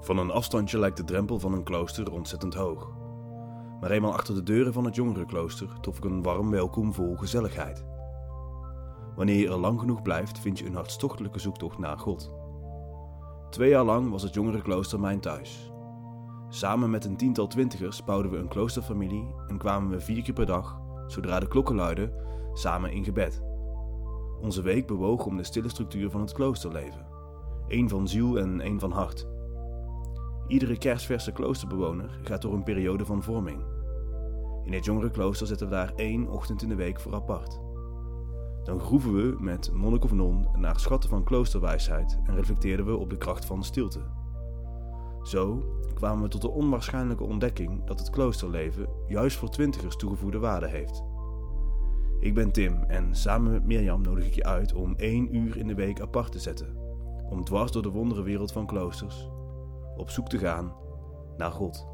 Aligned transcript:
Van 0.00 0.18
een 0.18 0.30
afstandje 0.30 0.78
lijkt 0.78 0.96
de 0.96 1.04
drempel 1.04 1.38
van 1.38 1.52
een 1.52 1.62
klooster 1.62 2.12
ontzettend 2.12 2.54
hoog. 2.54 2.90
Maar 3.80 3.90
eenmaal 3.90 4.12
achter 4.12 4.34
de 4.34 4.42
deuren 4.42 4.72
van 4.72 4.84
het 4.84 4.94
jongerenklooster 4.94 5.68
trof 5.80 5.96
ik 5.96 6.04
een 6.04 6.22
warm 6.22 6.50
welkom 6.50 6.94
vol 6.94 7.16
gezelligheid. 7.16 7.86
Wanneer 9.16 9.36
je 9.36 9.48
er 9.48 9.58
lang 9.58 9.80
genoeg 9.80 10.02
blijft, 10.02 10.38
vind 10.38 10.58
je 10.58 10.66
een 10.66 10.74
hartstochtelijke 10.74 11.38
zoektocht 11.38 11.78
naar 11.78 11.98
God. 11.98 12.32
Twee 13.50 13.70
jaar 13.70 13.84
lang 13.84 14.10
was 14.10 14.22
het 14.22 14.34
jongerenklooster 14.34 15.00
mijn 15.00 15.20
thuis. 15.20 15.72
Samen 16.48 16.90
met 16.90 17.04
een 17.04 17.16
tiental 17.16 17.46
twintigers 17.46 18.04
bouwden 18.04 18.30
we 18.30 18.36
een 18.36 18.48
kloosterfamilie 18.48 19.34
en 19.46 19.58
kwamen 19.58 19.90
we 19.90 20.00
vier 20.00 20.22
keer 20.22 20.34
per 20.34 20.46
dag, 20.46 20.80
zodra 21.06 21.40
de 21.40 21.48
klokken 21.48 21.74
luidden, 21.74 22.12
samen 22.52 22.92
in 22.92 23.04
gebed. 23.04 23.42
Onze 24.40 24.62
week 24.62 24.86
bewoog 24.86 25.26
om 25.26 25.36
de 25.36 25.44
stille 25.44 25.68
structuur 25.68 26.10
van 26.10 26.20
het 26.20 26.32
kloosterleven. 26.32 27.06
één 27.68 27.88
van 27.88 28.08
ziel 28.08 28.38
en 28.38 28.60
één 28.60 28.80
van 28.80 28.92
hart. 28.92 29.28
Iedere 30.48 30.78
kerstverse 30.78 31.32
kloosterbewoner 31.32 32.18
gaat 32.22 32.42
door 32.42 32.54
een 32.54 32.62
periode 32.62 33.04
van 33.04 33.22
vorming. 33.22 33.60
In 34.64 34.72
het 34.72 34.84
jongerenklooster 34.84 35.46
zetten 35.46 35.68
we 35.68 35.74
daar 35.74 35.92
één 35.96 36.28
ochtend 36.28 36.62
in 36.62 36.68
de 36.68 36.74
week 36.74 37.00
voor 37.00 37.14
apart. 37.14 37.60
Dan 38.64 38.80
groeven 38.80 39.14
we 39.14 39.36
met 39.38 39.72
monnik 39.72 40.04
of 40.04 40.12
non 40.12 40.48
naar 40.54 40.80
schatten 40.80 41.10
van 41.10 41.24
kloosterwijsheid 41.24 42.18
en 42.24 42.34
reflecteerden 42.34 42.86
we 42.86 42.96
op 42.96 43.10
de 43.10 43.16
kracht 43.16 43.44
van 43.44 43.64
stilte. 43.64 44.00
Zo 45.22 45.62
kwamen 45.94 46.22
we 46.22 46.28
tot 46.28 46.40
de 46.40 46.50
onwaarschijnlijke 46.50 47.24
ontdekking 47.24 47.84
dat 47.84 47.98
het 47.98 48.10
kloosterleven 48.10 48.88
juist 49.06 49.36
voor 49.36 49.50
twintigers 49.50 49.96
toegevoegde 49.96 50.38
waarde 50.38 50.68
heeft. 50.68 51.02
Ik 52.20 52.34
ben 52.34 52.52
Tim 52.52 52.82
en 52.82 53.14
samen 53.14 53.52
met 53.52 53.66
Mirjam 53.66 54.02
nodig 54.02 54.26
ik 54.26 54.34
je 54.34 54.44
uit 54.44 54.72
om 54.72 54.94
één 54.96 55.36
uur 55.36 55.56
in 55.56 55.66
de 55.66 55.74
week 55.74 56.00
apart 56.00 56.32
te 56.32 56.38
zetten, 56.38 56.76
om 57.30 57.44
dwars 57.44 57.72
door 57.72 57.82
de 57.82 57.90
wonderenwereld 57.90 58.52
van 58.52 58.66
kloosters 58.66 59.28
op 59.98 60.10
zoek 60.10 60.28
te 60.28 60.38
gaan 60.38 60.76
naar 61.36 61.50
God. 61.50 61.86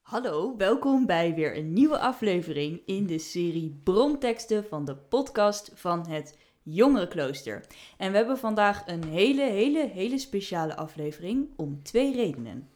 Hallo, 0.00 0.56
welkom 0.56 1.06
bij 1.06 1.34
weer 1.34 1.56
een 1.56 1.72
nieuwe 1.72 1.98
aflevering 1.98 2.82
in 2.86 3.06
de 3.06 3.18
serie 3.18 3.80
Bronteksten 3.84 4.64
van 4.64 4.84
de 4.84 4.96
podcast 4.96 5.70
van 5.74 6.06
het 6.06 6.38
Jongerenklooster. 6.62 7.66
En 7.96 8.10
we 8.10 8.16
hebben 8.16 8.38
vandaag 8.38 8.86
een 8.86 9.04
hele, 9.04 9.42
hele, 9.42 9.88
hele 9.88 10.18
speciale 10.18 10.76
aflevering 10.76 11.48
om 11.56 11.82
twee 11.82 12.14
redenen. 12.14 12.68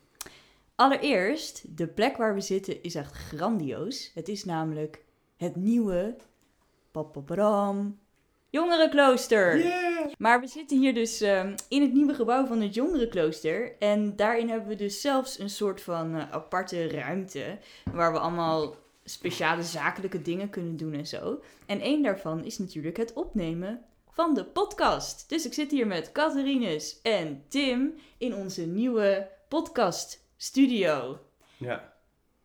Allereerst, 0.75 1.77
de 1.77 1.87
plek 1.87 2.17
waar 2.17 2.35
we 2.35 2.41
zitten 2.41 2.83
is 2.83 2.95
echt 2.95 3.13
grandioos. 3.13 4.11
Het 4.15 4.29
is 4.29 4.45
namelijk 4.45 5.05
het 5.37 5.57
nieuwe 5.57 6.17
Papabram 6.91 7.99
Jongerenklooster. 8.51 9.65
Maar 10.19 10.41
we 10.41 10.47
zitten 10.47 10.79
hier 10.79 10.95
dus 10.95 11.21
ehm, 11.21 11.55
in 11.69 11.83
het 11.83 11.93
nieuwe 11.93 12.15
gebouw 12.15 12.47
van 12.47 12.61
het 12.61 12.75
Jongerenklooster. 12.75 13.77
En 13.79 14.17
daarin 14.17 14.49
hebben 14.49 14.69
we 14.69 14.75
dus 14.75 15.01
zelfs 15.01 15.39
een 15.39 15.51
soort 15.51 15.81
van 15.81 16.15
eh, 16.15 16.33
aparte 16.33 16.89
ruimte. 16.89 17.59
Waar 17.93 18.13
we 18.13 18.19
allemaal 18.19 18.75
speciale 19.05 19.63
zakelijke 19.63 20.23
dingen 20.23 20.51
kunnen 20.51 20.77
doen 20.77 20.93
en 20.93 21.07
zo. 21.07 21.43
En 21.67 21.81
één 21.81 22.03
daarvan 22.03 22.45
is 22.45 22.59
natuurlijk 22.59 22.97
het 22.97 23.13
opnemen 23.13 23.85
van 24.11 24.35
de 24.35 24.45
podcast. 24.45 25.29
Dus 25.29 25.47
ik 25.47 25.53
zit 25.53 25.71
hier 25.71 25.87
met 25.87 26.13
Catharines 26.13 27.01
en 27.03 27.45
Tim 27.49 27.95
in 28.19 28.35
onze 28.35 28.67
nieuwe 28.67 29.29
podcast 29.49 30.25
studio. 30.37 31.19
Ja, 31.57 31.93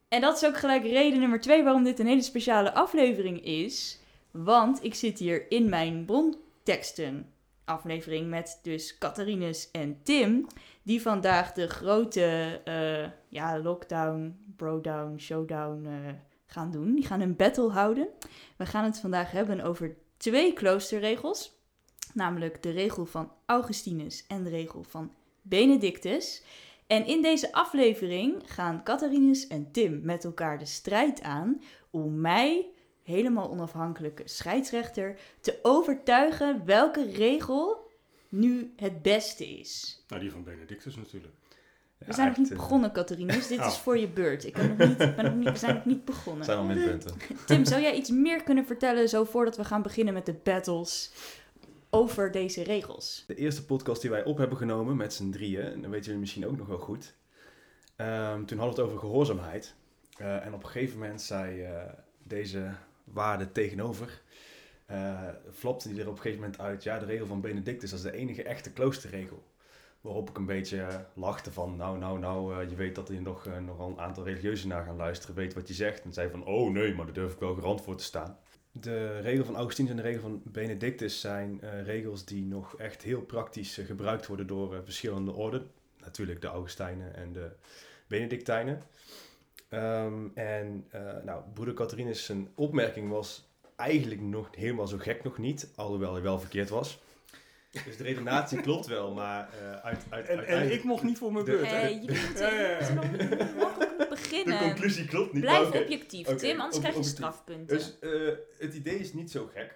En 0.10 0.22
dat 0.22 0.36
is 0.36 0.46
ook 0.46 0.58
gelijk 0.58 0.84
reden 0.84 1.20
nummer 1.20 1.42
twee 1.42 1.64
waarom 1.64 1.84
dit 1.84 2.00
een 2.00 2.08
hele 2.08 2.22
speciale 2.22 2.74
aflevering 2.74 3.46
is. 3.46 4.00
Want 4.44 4.84
ik 4.84 4.96
zit 4.96 5.20
hier 5.20 5.52
in 5.52 5.70
mijn 5.70 6.06
bronteksten 6.06 7.34
aflevering 7.66 8.30
met 8.30 8.60
dus 8.64 8.98
Catharines 8.98 9.72
en 9.72 10.00
Tim. 10.04 10.48
Die 10.84 11.02
vandaag 11.02 11.52
de 11.54 11.68
grote 11.68 12.62
eh, 12.64 13.12
ja, 13.28 13.60
lockdown, 13.60 14.38
brodown, 14.56 15.18
showdown 15.18 15.86
eh, 15.86 16.14
gaan 16.46 16.72
doen. 16.72 16.96
Die 16.96 17.06
gaan 17.06 17.22
een 17.22 17.36
battle 17.36 17.70
houden. 17.70 18.08
We 18.58 18.66
gaan 18.66 18.84
het 18.84 19.00
vandaag 19.00 19.32
hebben 19.32 19.62
over 19.62 19.96
twee 20.18 20.54
kloosterregels. 20.54 21.54
Namelijk 22.14 22.64
de 22.64 22.72
regel 22.72 23.06
van 23.06 23.32
Augustinus 23.46 24.26
en 24.28 24.44
de 24.44 24.50
regel 24.50 24.84
van 24.84 25.12
Benedictus. 25.42 26.44
En 26.88 27.06
in 27.06 27.22
deze 27.22 27.52
aflevering 27.52 28.42
gaan 28.46 28.84
Catharines 28.84 29.48
en 29.48 29.72
Tim 29.72 30.00
met 30.04 30.24
elkaar 30.24 30.60
de 30.60 30.66
strijd 30.66 31.22
aan 31.22 31.62
om 31.90 32.22
mij, 32.22 32.70
helemaal 33.06 33.50
onafhankelijke 33.50 34.22
scheidsrechter, 34.26 35.16
te 35.40 35.60
overtuigen 35.62 36.66
welke 36.66 37.12
regel 37.12 37.92
nu 38.30 38.74
het 38.76 39.02
beste 39.02 39.48
is. 39.60 40.04
Nou, 40.08 40.22
die 40.22 40.32
van 40.32 40.44
Benedictus 40.44 40.96
natuurlijk. 40.96 41.34
We 41.98 42.14
zijn 42.14 42.28
nog 42.28 42.38
niet 42.38 42.52
eh, 42.52 42.58
begonnen, 42.58 42.92
Catharines. 42.92 43.48
Dit 43.48 43.60
is 43.60 43.66
Oh. 43.66 43.72
voor 43.72 43.98
je 43.98 44.08
beurt. 44.08 44.46
Ik 44.46 44.58
nog 44.58 44.78
niet, 44.78 44.98
ben 44.98 45.26
nog 45.26 45.36
niet, 45.36 45.50
we 45.50 45.58
zijn 45.58 45.76
nog 45.76 45.86
niet 45.86 46.06
begonnen. 46.06 46.46
zijn 46.46 46.58
al 46.58 46.64
minpunten. 46.64 47.12
Tim, 47.46 47.66
zou 47.66 47.82
jij 47.82 47.96
iets 47.96 48.10
meer 48.10 48.44
kunnen 48.44 48.66
vertellen 48.66 49.10
zo 49.10 49.24
voordat 49.24 49.58
we 49.58 49.64
gaan 49.64 49.82
beginnen 49.82 50.14
met 50.14 50.26
de 50.26 50.34
battles 50.44 51.12
over 51.90 52.32
deze 52.32 52.64
regels? 52.64 53.24
De 53.28 53.36
eerste 53.36 53.66
podcast 53.66 54.02
die 54.02 54.10
wij 54.10 54.24
op 54.24 54.38
hebben 54.38 54.58
genomen 54.58 54.96
met 54.98 55.14
z'n 55.14 55.30
drieën, 55.30 55.62
en 55.64 55.82
dat 55.82 55.90
weten 55.92 56.06
jullie 56.06 56.20
misschien 56.20 56.46
ook 56.48 56.58
nog 56.58 56.68
wel 56.68 56.78
goed. 56.78 57.14
Ehm, 57.96 58.46
toen 58.46 58.58
hadden 58.58 58.76
we 58.76 58.82
het 58.82 58.90
over 58.90 59.00
gehoorzaamheid. 59.00 59.76
Eh, 60.18 60.46
en 60.46 60.54
op 60.54 60.64
een 60.64 60.70
gegeven 60.70 61.00
moment 61.00 61.22
zei 61.22 61.62
eh, 61.62 61.72
deze 62.24 62.72
waarde 63.06 63.52
tegenover, 63.52 64.22
eh 64.86 65.30
flopte 65.54 65.90
die 65.90 66.02
er 66.02 66.08
op 66.08 66.16
een 66.16 66.22
gegeven 66.22 66.42
moment 66.42 66.60
uit, 66.60 66.84
ja, 66.84 67.00
de 67.00 67.06
regel 67.06 67.28
van 67.28 67.42
Benedictus, 67.42 67.90
dat 67.90 68.00
is 68.00 68.06
de 68.06 68.18
enige 68.18 68.44
echte 68.44 68.72
kloosterregel. 68.72 69.44
Waarop 70.02 70.30
ik 70.30 70.38
een 70.38 70.46
beetje 70.46 70.82
eh, 70.82 71.00
lachte 71.14 71.52
van, 71.52 71.76
nou, 71.76 71.98
nou, 71.98 72.20
nou, 72.20 72.62
eh, 72.62 72.70
je 72.70 72.76
weet 72.76 72.96
dat 72.96 73.10
er 73.10 73.22
nog, 73.22 73.48
nogal 73.66 73.90
een 73.90 74.00
aantal 74.00 74.24
religieuzen 74.24 74.68
naar 74.70 74.84
gaan 74.86 74.96
luisteren, 74.96 75.36
weet 75.36 75.54
wat 75.54 75.68
je 75.68 75.74
zegt. 75.74 76.04
En 76.04 76.14
zei 76.14 76.30
van, 76.30 76.46
oh 76.46 76.72
nee, 76.72 76.94
maar 76.96 77.06
daar 77.06 77.14
durf 77.14 77.34
ik 77.34 77.40
wel 77.40 77.56
garant 77.56 77.82
voor 77.82 77.96
te 77.96 78.04
staan. 78.04 78.38
De 78.72 79.20
regel 79.20 79.46
van 79.46 79.56
Augustinus 79.56 79.92
en 79.92 79.98
de 79.98 80.04
regel 80.04 80.22
van 80.22 80.42
Benedictus 80.44 81.20
zijn 81.20 81.60
regels 81.84 82.26
die 82.26 82.46
nog 82.46 82.78
echt 82.78 83.02
heel 83.02 83.22
praktisch 83.22 83.82
gebruikt 83.86 84.28
worden 84.28 84.48
door 84.48 84.82
verschillende 84.84 85.34
orden. 85.34 85.72
Natuurlijk 86.00 86.42
de 86.42 86.48
Augustijnen 86.48 87.16
en 87.16 87.34
de 87.34 87.52
Benedictijnen. 88.08 88.82
Ehm, 89.76 90.28
en 90.34 90.86
eh, 90.92 91.02
nou, 91.24 91.44
broeder 91.54 91.74
Catharinus 91.74 92.26
zijn 92.26 92.48
opmerking 92.56 93.10
was 93.10 93.50
eigenlijk 93.76 94.22
nog 94.22 94.50
helemaal 94.56 94.88
zo 94.88 94.98
gek 94.98 95.24
nog 95.24 95.38
niet, 95.38 95.72
alhoewel 95.76 96.14
hij 96.14 96.22
wel 96.22 96.40
verkeerd 96.40 96.70
was. 96.70 97.00
Dus 97.86 97.98
de 97.98 98.04
redenatie 98.04 98.62
klopt 98.68 98.86
wel, 98.86 99.14
maar 99.14 99.50
eh, 99.62 99.72
uit, 99.86 100.04
uit, 100.10 100.28
En, 100.28 100.72
ik 100.72 100.84
mocht 100.84 101.04
niet 101.04 101.18
voor 101.18 101.34
mijn 101.34 101.46
beurt. 101.46 101.64
Eh, 101.66 101.70
hè? 101.72 101.88
je 101.88 102.00
moet, 102.00 102.40
Ja, 102.40 102.54
ja, 102.54 102.80
ja. 102.80 102.94
nog- 102.94 103.04
ook 103.06 103.80
de 104.00 104.06
beginnen. 104.10 104.60
conclusie 104.60 105.06
klopt 105.06 105.34
niet. 105.34 105.42
Blijf 105.42 105.68
objectief, 105.72 106.28
Tim, 106.28 106.58
anders 106.60 106.76
ob- 106.76 106.82
krijg 106.82 106.96
je 106.96 107.04
strafpunten. 107.04 107.78
Dus 107.78 108.00
eh, 108.00 108.12
het 108.58 108.74
idee 108.74 109.00
is 109.00 109.14
niet 109.14 109.32
zo 109.32 109.50
gek. 109.54 109.76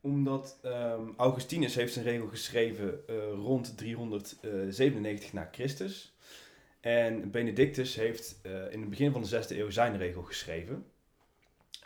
Omdat 0.00 0.58
ehm, 0.62 1.00
Augustinus 1.16 1.74
heeft 1.74 1.92
zijn 1.92 2.04
regel 2.04 2.26
geschreven 2.26 3.00
eh, 3.06 3.14
rond 3.32 3.76
397 3.78 5.32
na 5.32 5.48
Christus. 5.52 6.15
En 6.86 7.30
Benedictus 7.30 7.94
heeft 7.94 8.38
eh, 8.42 8.72
in 8.72 8.80
het 8.80 8.90
begin 8.90 9.12
van 9.12 9.22
de 9.22 9.44
6e 9.44 9.56
eeuw 9.56 9.70
zijn 9.70 9.96
regel 9.96 10.22
geschreven. 10.22 10.84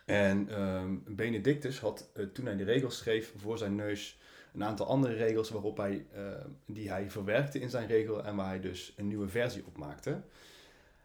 En 0.06 0.48
ehm, 0.48 0.96
Benedictus 1.06 1.78
had 1.78 2.10
eh, 2.14 2.24
toen 2.24 2.46
hij 2.46 2.56
de 2.56 2.64
regels 2.64 2.96
schreef 2.96 3.32
voor 3.36 3.58
zijn 3.58 3.74
neus 3.74 4.18
een 4.54 4.64
aantal 4.64 4.86
andere 4.86 5.14
regels 5.14 5.50
waarop 5.50 5.76
hij, 5.76 6.06
eh, 6.12 6.22
die 6.66 6.90
hij 6.90 7.10
verwerkte 7.10 7.60
in 7.60 7.70
zijn 7.70 7.86
regel 7.86 8.24
en 8.24 8.36
waar 8.36 8.46
hij 8.46 8.60
dus 8.60 8.92
een 8.96 9.08
nieuwe 9.08 9.28
versie 9.28 9.66
op 9.66 9.76
maakte. 9.76 10.22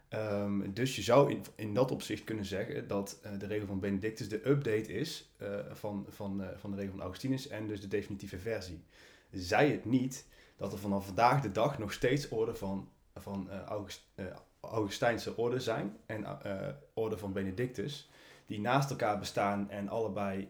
Ehm, 0.09 0.73
dus 0.73 0.95
je 0.95 1.01
zou 1.01 1.31
in, 1.31 1.43
in 1.55 1.73
dat 1.73 1.91
opzicht 1.91 2.23
kunnen 2.23 2.45
zeggen 2.45 2.87
dat 2.87 3.19
de 3.39 3.45
regel 3.45 3.67
van 3.67 3.79
Benedictus 3.79 4.29
de 4.29 4.49
update 4.49 4.93
is 4.93 5.35
van, 5.71 6.05
van, 6.09 6.43
van 6.55 6.71
de 6.71 6.77
regel 6.77 6.91
van 6.91 7.01
Augustinus 7.01 7.47
en 7.47 7.67
dus 7.67 7.81
de 7.81 7.87
definitieve 7.87 8.37
versie. 8.37 8.83
Zij 9.31 9.69
het 9.69 9.85
niet 9.85 10.25
dat 10.57 10.73
er 10.73 10.79
vanaf 10.79 11.05
vandaag 11.05 11.41
de 11.41 11.51
dag 11.51 11.77
nog 11.79 11.93
steeds 11.93 12.29
orde 12.29 12.55
van, 12.55 12.89
van 13.21 13.49
eh, 13.49 13.61
August, 13.61 14.05
eh, 14.15 14.25
Augustijnse 14.59 15.37
orde 15.37 15.59
zijn 15.59 15.97
en 16.05 16.25
eh, 16.43 16.69
orde 16.93 17.17
van 17.17 17.33
Benedictus, 17.33 18.09
die 18.45 18.59
naast 18.59 18.89
elkaar 18.89 19.19
bestaan 19.19 19.69
en 19.69 19.89
allebei 19.89 20.49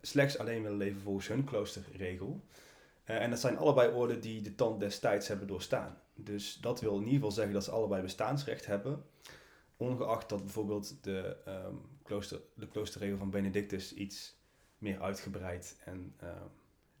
slechts 0.00 0.38
alleen 0.38 0.62
willen 0.62 0.78
leven 0.78 1.00
volgens 1.00 1.28
hun 1.28 1.44
kloosterregel. 1.44 2.40
En 3.04 3.30
dat 3.30 3.40
zijn 3.40 3.56
allebei 3.56 3.92
orden 3.92 4.20
die 4.20 4.42
de 4.42 4.54
tand 4.54 4.80
destijds 4.80 5.28
hebben 5.28 5.46
doorstaan. 5.46 5.98
Dus 6.14 6.58
dat 6.60 6.80
wil 6.80 6.92
in 6.92 6.98
ieder 6.98 7.14
geval 7.14 7.30
zeggen 7.30 7.54
dat 7.54 7.64
ze 7.64 7.70
allebei 7.70 8.02
bestaansrecht 8.02 8.66
hebben. 8.66 9.04
Ongeacht 9.76 10.28
dat 10.28 10.42
bijvoorbeeld 10.42 11.04
de, 11.04 11.36
ehm, 11.44 11.74
klooster, 12.02 12.40
de 12.54 12.68
kloosterregel 12.68 13.18
van 13.18 13.30
Benedictus 13.30 13.94
iets 13.94 14.36
meer 14.78 15.00
uitgebreid 15.00 15.76
en 15.84 16.14
ehm, 16.20 16.46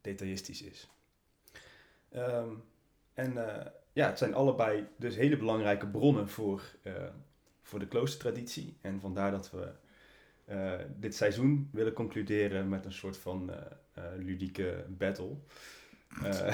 detailistisch 0.00 0.62
is. 0.62 0.88
Ehm, 2.08 2.50
en 3.14 3.36
ja, 3.94 4.06
het 4.08 4.18
zijn 4.18 4.34
allebei 4.34 4.86
dus 4.96 5.16
hele 5.16 5.36
belangrijke 5.36 5.86
bronnen 5.86 6.28
voor, 6.28 6.62
eh, 6.82 6.92
voor 7.62 7.78
de 7.78 7.88
kloostertraditie. 7.88 8.76
En 8.80 9.00
vandaar 9.00 9.30
dat 9.30 9.50
we 9.50 9.72
eh, 10.44 10.72
dit 10.96 11.14
seizoen 11.14 11.68
willen 11.72 11.92
concluderen 11.92 12.68
met 12.68 12.84
een 12.84 12.92
soort 12.92 13.16
van 13.16 13.50
eh, 13.50 14.02
ludieke 14.18 14.84
battle. 14.88 15.30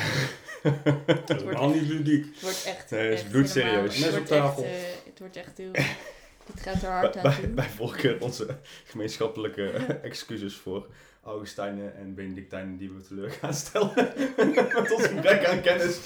Eh, 0.62 1.26
is 1.26 1.42
helemaal 1.42 1.68
niet 1.68 1.82
ludiek. 1.82 2.24
Het 2.24 2.40
wordt 2.40 2.64
echt... 2.66 2.90
Nee, 2.90 3.10
het 3.10 3.18
is 3.18 3.24
bloedserieus. 3.24 3.98
Mes 3.98 4.08
op 4.08 4.14
Het 4.14 4.14
wordt 4.14 4.28
tafel. 4.28 4.64
echt, 4.64 5.04
het 5.04 5.18
wordt 5.18 5.36
echt 5.36 5.58
heel... 5.58 5.72
Dit 6.52 6.60
gaat 6.60 6.74
er 6.74 6.80
bij, 6.80 6.90
hard 6.90 7.16
aan 7.16 7.22
bij, 7.22 7.40
toe. 7.40 7.48
bij 7.48 7.68
volgen 7.68 8.20
onze 8.20 8.58
gemeenschappelijke 8.84 9.70
excuses 10.02 10.56
voor 10.56 10.86
Augustijnen 11.22 11.96
en 11.96 12.14
Benedictijnen 12.14 12.76
die 12.76 12.90
we 12.90 13.00
teleur 13.08 13.30
gaan 13.30 13.54
stellen. 13.54 13.92
Met 14.54 14.92
ons 14.92 15.06
gebrek 15.06 15.44
aan 15.46 15.60
kennis. 15.60 16.00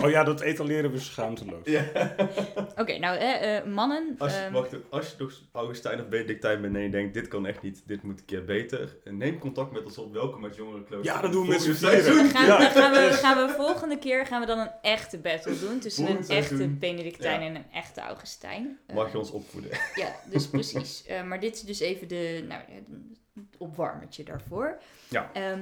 Oh 0.00 0.10
ja, 0.10 0.24
dat 0.24 0.40
etaleren 0.40 0.90
we 0.92 0.98
schaamteloos. 0.98 1.64
Ja. 1.64 1.84
Oké, 2.76 2.98
nou, 2.98 3.18
eh, 3.18 3.56
eh, 3.56 3.64
mannen... 3.64 4.14
Als, 4.18 4.32
je, 4.34 4.38
ehm, 4.40 4.52
wacht, 4.52 4.74
als 4.90 5.10
je 5.10 5.16
toch 5.16 5.32
Augustijn 5.52 6.00
of 6.00 6.08
Benedictijn 6.08 6.60
bent 6.60 6.74
en 6.74 6.82
je 6.82 6.90
denkt, 6.90 7.14
dit 7.14 7.28
kan 7.28 7.46
echt 7.46 7.62
niet, 7.62 7.82
dit 7.86 8.02
moet 8.02 8.18
een 8.18 8.24
keer 8.24 8.44
beter. 8.44 8.96
Neem 9.04 9.38
contact 9.38 9.72
met 9.72 9.84
ons 9.84 9.98
op. 9.98 10.12
Welkom 10.12 10.40
met 10.40 10.56
Jongerenklooster. 10.56 11.14
Ja, 11.14 11.20
dat 11.20 11.32
doen 11.32 11.42
we 11.42 11.48
met 11.48 11.62
z'n 11.62 11.72
seizoen. 11.72 12.28
gaan, 12.28 12.46
Ja. 12.46 12.58
dan 12.58 12.70
gaan, 12.70 12.92
we, 12.92 13.12
gaan 13.12 13.46
we 13.46 13.52
volgende 13.52 13.98
keer 13.98 14.26
gaan 14.26 14.40
we 14.40 14.46
dan 14.46 14.58
een 14.58 14.70
echte 14.82 15.18
battle 15.18 15.58
doen 15.58 15.78
tussen 15.78 16.06
Volgend 16.06 16.28
een 16.28 16.36
echte 16.36 16.54
seizoen. 16.56 16.78
Benedictijn 16.78 17.40
Ja. 17.40 17.46
en 17.46 17.54
een 17.54 17.66
echte 17.72 18.00
Augustijn. 18.00 18.78
Eh, 18.86 18.96
Mag 18.96 19.12
je 19.12 19.18
ons 19.18 19.30
opvoeden? 19.30 19.70
Ja, 19.94 20.14
dus 20.30 20.46
precies. 20.48 21.04
Eh, 21.06 21.22
maar 21.24 21.40
dit 21.40 21.54
is 21.54 21.62
dus 21.62 21.80
even 21.80 22.08
de, 22.08 22.44
nou, 22.48 22.60
het 22.70 22.86
opwarmertje 23.58 24.24
daarvoor. 24.24 24.78
Ja. 25.08 25.30
Ehm, 25.32 25.60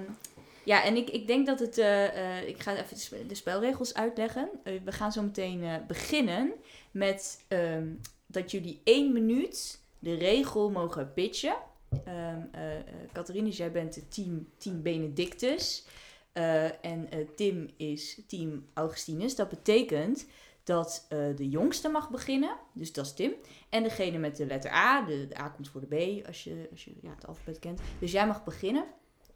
ja, 0.64 0.84
en 0.84 0.96
ik, 0.96 1.10
ik 1.10 1.26
denk 1.26 1.46
dat 1.46 1.58
het... 1.60 1.78
eh, 1.78 2.38
eh, 2.38 2.48
ik 2.48 2.62
ga 2.62 2.72
even 2.72 2.88
de 2.94 3.00
spe- 3.00 3.26
de 3.26 3.34
spelregels 3.34 3.94
uitleggen. 3.94 4.50
Eh, 4.62 4.74
we 4.84 4.92
gaan 4.92 5.12
zo 5.12 5.22
meteen 5.22 5.84
beginnen 5.86 6.52
met 6.90 7.44
ehm, 7.48 7.88
dat 8.26 8.50
jullie 8.50 8.80
één 8.84 9.12
minuut 9.12 9.80
de 9.98 10.14
regel 10.14 10.70
mogen 10.70 11.12
pitchen. 11.12 11.56
Ehm 12.04 12.40
eh, 12.52 12.78
eh, 12.78 12.84
Catharines, 13.12 13.56
jij 13.56 13.72
bent 13.72 13.94
het 13.94 14.14
team, 14.14 14.48
team 14.58 14.82
Benedictus. 14.82 15.84
En 16.80 17.08
Tim 17.36 17.68
is 17.76 18.20
team 18.26 18.66
Augustinus. 18.74 19.34
Dat 19.36 19.48
betekent 19.48 20.26
dat 20.64 21.06
eh, 21.08 21.18
de 21.36 21.48
jongste 21.48 21.88
mag 21.88 22.10
beginnen. 22.10 22.56
Dus 22.72 22.92
dat 22.92 23.04
is 23.04 23.12
Tim. 23.12 23.32
En 23.68 23.82
degene 23.82 24.18
met 24.18 24.36
de 24.36 24.46
letter 24.46 24.70
A, 24.70 25.02
de, 25.02 25.28
A 25.38 25.48
komt 25.48 25.68
voor 25.68 25.80
de 25.80 25.86
B 25.86 26.26
als 26.26 26.44
je, 26.44 26.68
als 26.70 26.84
je 26.84 26.92
ja, 27.02 27.10
het 27.10 27.26
alfabet 27.26 27.58
kent. 27.58 27.80
Dus 27.98 28.12
jij 28.12 28.26
mag 28.26 28.44
beginnen 28.44 28.84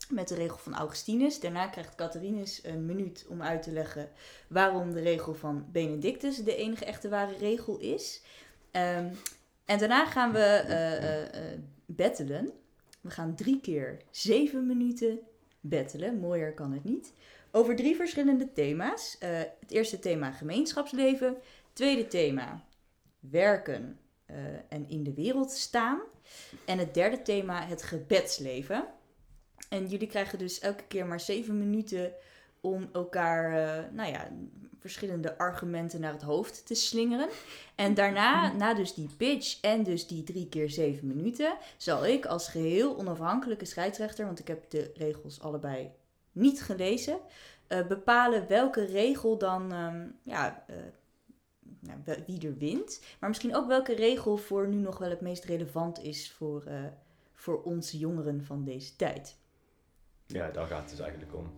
met 0.09 0.29
de 0.29 0.35
regel 0.35 0.57
van 0.57 0.75
Augustinus. 0.75 1.41
Daarna 1.41 1.67
krijgt 1.67 1.95
Catharinus 1.95 2.65
een 2.65 2.87
minuut 2.87 3.27
om 3.29 3.43
uit 3.43 3.63
te 3.63 3.73
leggen 3.73 4.11
waarom 4.49 4.93
de 4.93 5.01
regel 5.01 5.35
van 5.35 5.67
Benedictus 5.73 6.45
de 6.45 6.57
enige 6.57 6.85
echte 6.85 7.09
ware 7.09 7.37
regel 7.37 7.79
is. 7.79 8.23
Ehm, 8.71 9.13
en 9.65 9.79
daarna 9.79 10.07
gaan 10.07 10.33
we 10.33 10.39
eh 10.39 11.53
eh, 11.53 11.59
battelen. 11.87 12.53
We 13.01 13.11
gaan 13.11 13.35
drie 13.35 13.61
keer 13.61 14.03
zeven 14.11 14.67
minuten 14.67 15.19
battelen. 15.61 16.19
Mooier 16.19 16.55
kan 16.55 16.73
het 16.73 16.85
niet. 16.85 17.13
Over 17.57 17.77
drie 17.77 17.97
verschillende 17.97 18.53
thema's. 18.53 19.17
Eh, 19.19 19.39
het 19.61 19.71
eerste 19.71 19.99
thema 19.99 20.31
gemeenschapsleven. 20.31 21.37
Tweede 21.73 22.07
thema 22.07 22.65
werken 23.21 23.99
eh, 24.27 24.37
en 24.69 24.89
in 24.89 25.05
de 25.05 25.15
wereld 25.15 25.51
staan. 25.51 26.01
En 26.65 26.79
het 26.79 26.95
derde 26.95 27.23
thema 27.23 27.67
het 27.67 27.83
gebedsleven. 27.83 28.87
En 29.69 29.87
jullie 29.87 30.09
krijgen 30.09 30.39
dus 30.39 30.59
elke 30.59 30.85
keer 30.89 31.07
maar 31.07 31.21
zeven 31.21 31.59
minuten 31.59 32.13
om 32.61 32.89
elkaar, 32.93 33.53
eh, 33.53 33.85
nou 33.93 34.11
ja, 34.11 34.31
verschillende 34.79 35.39
argumenten 35.39 36.01
naar 36.01 36.13
het 36.13 36.23
hoofd 36.23 36.67
te 36.67 36.75
slingeren. 36.75 37.29
En 37.75 37.95
daarna, 37.95 38.53
na 38.53 38.75
dus 38.75 38.95
die 38.95 39.09
pitch 39.17 39.61
en 39.61 39.83
dus 39.83 40.07
die 40.07 40.23
drie 40.23 40.49
keer 40.49 40.71
zeven 40.71 41.07
minuten, 41.07 41.57
zal 41.77 42.07
ik 42.07 42.27
als 42.27 42.49
geheel 42.49 42.99
onafhankelijke 42.99 43.65
scheidsrechter, 43.65 44.27
want 44.27 44.39
ik 44.39 44.49
heb 44.49 44.71
de 44.71 44.91
regels 44.95 45.41
allebei 45.41 45.91
niet 46.35 46.63
gelezen, 46.63 47.19
eh, 47.67 47.87
bepalen 47.87 48.49
welke 48.49 48.85
regel 48.85 49.39
dan, 49.39 49.73
ehm, 49.73 50.07
ja, 50.23 50.65
eh, 50.67 50.77
nou, 51.81 51.99
wie 52.27 52.47
er 52.47 52.57
wint. 52.57 53.01
Maar 53.21 53.29
misschien 53.29 53.57
ook 53.57 53.67
welke 53.67 53.95
regel 53.95 54.37
voor 54.37 54.69
nu 54.69 54.77
nog 54.77 54.99
wel 54.99 55.11
het 55.11 55.21
meest 55.21 55.45
relevant 55.45 56.03
is 56.03 56.33
voor, 56.33 56.65
eh, 56.65 56.85
voor 57.33 57.63
onze 57.63 57.99
jongeren 57.99 58.45
van 58.45 58.65
deze 58.65 58.97
tijd. 58.97 59.37
Ja, 60.27 60.51
daar 60.51 60.67
gaat 60.67 60.81
het 60.81 60.91
dus 60.91 61.01
eigenlijk 61.01 61.35
om. 61.35 61.53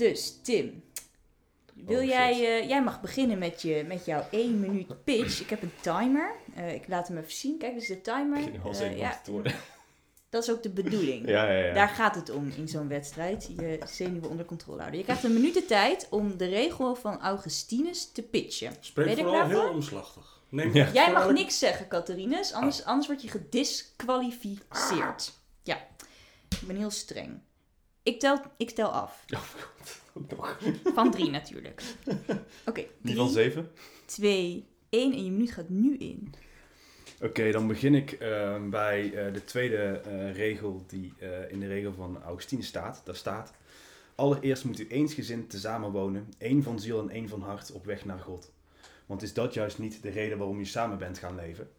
Dus 0.00 0.38
Tim. 0.42 0.82
Wil 1.74 1.98
Oh, 2.00 2.04
jij, 2.04 2.32
eh, 2.32 2.68
jij 2.68 2.82
mag 2.82 3.00
beginnen 3.00 3.38
met, 3.38 3.62
je, 3.62 3.84
met 3.86 4.04
jouw 4.04 4.26
1 4.30 4.60
minuut 4.60 5.04
pitch. 5.04 5.40
Ik 5.40 5.50
heb 5.50 5.62
een 5.62 5.72
timer. 5.80 6.32
Eh, 6.54 6.74
ik 6.74 6.88
laat 6.88 7.08
hem 7.08 7.18
even 7.18 7.32
zien. 7.32 7.58
Kijk, 7.58 7.72
dit 7.72 7.82
is 7.82 7.88
de 7.88 8.00
timer. 8.00 8.38
Ik 8.38 8.44
Eh, 8.54 8.72
zenuwachtig 8.72 8.98
ja, 8.98 9.20
te 9.24 9.30
worden. 9.30 9.54
dat 10.30 10.42
is 10.42 10.50
ook 10.50 10.62
de 10.62 10.70
bedoeling. 10.70 11.28
Ja, 11.28 11.50
ja, 11.50 11.64
ja. 11.66 11.72
Daar 11.74 11.88
gaat 11.88 12.14
het 12.14 12.30
om 12.30 12.52
in 12.56 12.68
zo'n 12.68 12.88
wedstrijd. 12.88 13.50
Je 13.56 13.78
zenuwen 13.86 14.30
onder 14.30 14.44
controle 14.46 14.78
houden. 14.78 14.98
Je 14.98 15.04
krijgt 15.04 15.24
een 15.24 15.32
minuut 15.32 15.54
de 15.54 15.64
tijd 15.64 16.06
om 16.10 16.36
de 16.36 16.46
regel 16.46 16.94
van 16.94 17.20
Augustinus 17.20 18.12
te 18.12 18.22
pitchen. 18.22 18.72
Spreek 18.80 19.06
Ben 19.06 19.16
je 19.16 19.22
vooral 19.22 19.40
klaar 19.40 19.48
heel 19.50 19.60
voor? 19.60 19.70
omslachtig. 19.70 20.40
Neem 20.48 20.74
Ja. 20.74 20.88
Jij 20.92 21.12
mag 21.12 21.32
niks 21.32 21.58
zeggen, 21.58 21.88
Catharines, 21.88 22.52
anders, 22.52 22.84
anders 22.84 23.06
word 23.06 23.22
je 23.22 23.28
gedisqualificeerd. 23.28 25.32
Ja, 25.62 25.76
ik 26.48 26.60
ben 26.66 26.76
heel 26.76 26.90
streng. 26.90 27.40
Ik 28.02 28.20
tel, 28.20 28.40
ik 28.56 28.70
tel 28.70 28.88
af. 28.88 29.24
Nog. 30.28 30.58
Van 30.94 31.10
drie 31.10 31.30
natuurlijk. 31.30 31.82
Oké, 32.66 32.84
Die 33.02 33.16
van 33.16 33.28
zeven? 33.28 33.70
twee, 34.04 34.64
één 34.88 35.12
en 35.12 35.24
je 35.24 35.30
minuut 35.30 35.50
gaat 35.50 35.68
nu 35.68 35.96
in. 35.96 36.34
Oké, 37.22 37.50
dan 37.50 37.66
begin 37.66 37.94
ik 37.94 38.12
eh, 38.12 38.56
bij 38.68 39.04
eh, 39.14 39.32
de 39.32 39.44
tweede 39.44 39.76
eh, 39.76 40.34
regel 40.34 40.84
die 40.86 41.14
eh, 41.18 41.50
in 41.52 41.60
de 41.60 41.66
regel 41.66 41.92
van 41.92 42.22
Augustinus 42.22 42.66
staat. 42.66 43.00
Daar 43.04 43.16
staat, 43.16 43.52
allereerst 44.14 44.64
moet 44.64 44.78
u 44.80 44.86
eensgezind 44.88 45.50
tezamen 45.50 45.90
wonen, 45.90 46.28
één 46.38 46.62
van 46.62 46.80
ziel 46.80 47.00
en 47.00 47.10
één 47.10 47.28
van 47.28 47.42
hart 47.42 47.72
op 47.72 47.84
weg 47.84 48.04
naar 48.04 48.18
God. 48.18 48.52
Want 49.06 49.22
is 49.22 49.32
dat 49.34 49.54
juist 49.54 49.78
niet 49.78 50.02
de 50.02 50.10
reden 50.10 50.38
waarom 50.38 50.58
je 50.58 50.64
samen 50.64 50.98
bent 50.98 51.18
gaan 51.18 51.34
leven? 51.34 51.70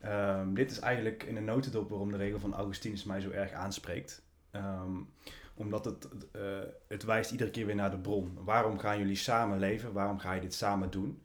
Ehm, 0.00 0.54
dit 0.54 0.70
is 0.70 0.78
eigenlijk 0.78 1.22
in 1.22 1.36
een 1.36 1.44
notendop 1.44 1.88
waarom 1.88 2.10
de 2.10 2.16
regel 2.16 2.38
van 2.40 2.54
Augustinus 2.54 3.04
mij 3.04 3.20
zo 3.20 3.30
erg 3.30 3.52
aanspreekt. 3.52 4.22
Ehm, 4.56 4.98
omdat 5.56 5.84
het, 5.84 6.08
eh, 6.32 6.40
het 6.88 7.02
wijst 7.02 7.30
iedere 7.30 7.50
keer 7.50 7.66
weer 7.66 7.74
naar 7.74 7.90
de 7.90 7.98
bron. 7.98 8.38
Waarom 8.44 8.78
gaan 8.78 8.98
jullie 8.98 9.16
samen 9.16 9.58
leven? 9.58 9.92
Waarom 9.92 10.18
ga 10.18 10.32
je 10.32 10.40
dit 10.40 10.54
samen 10.54 10.90
doen? 10.90 11.22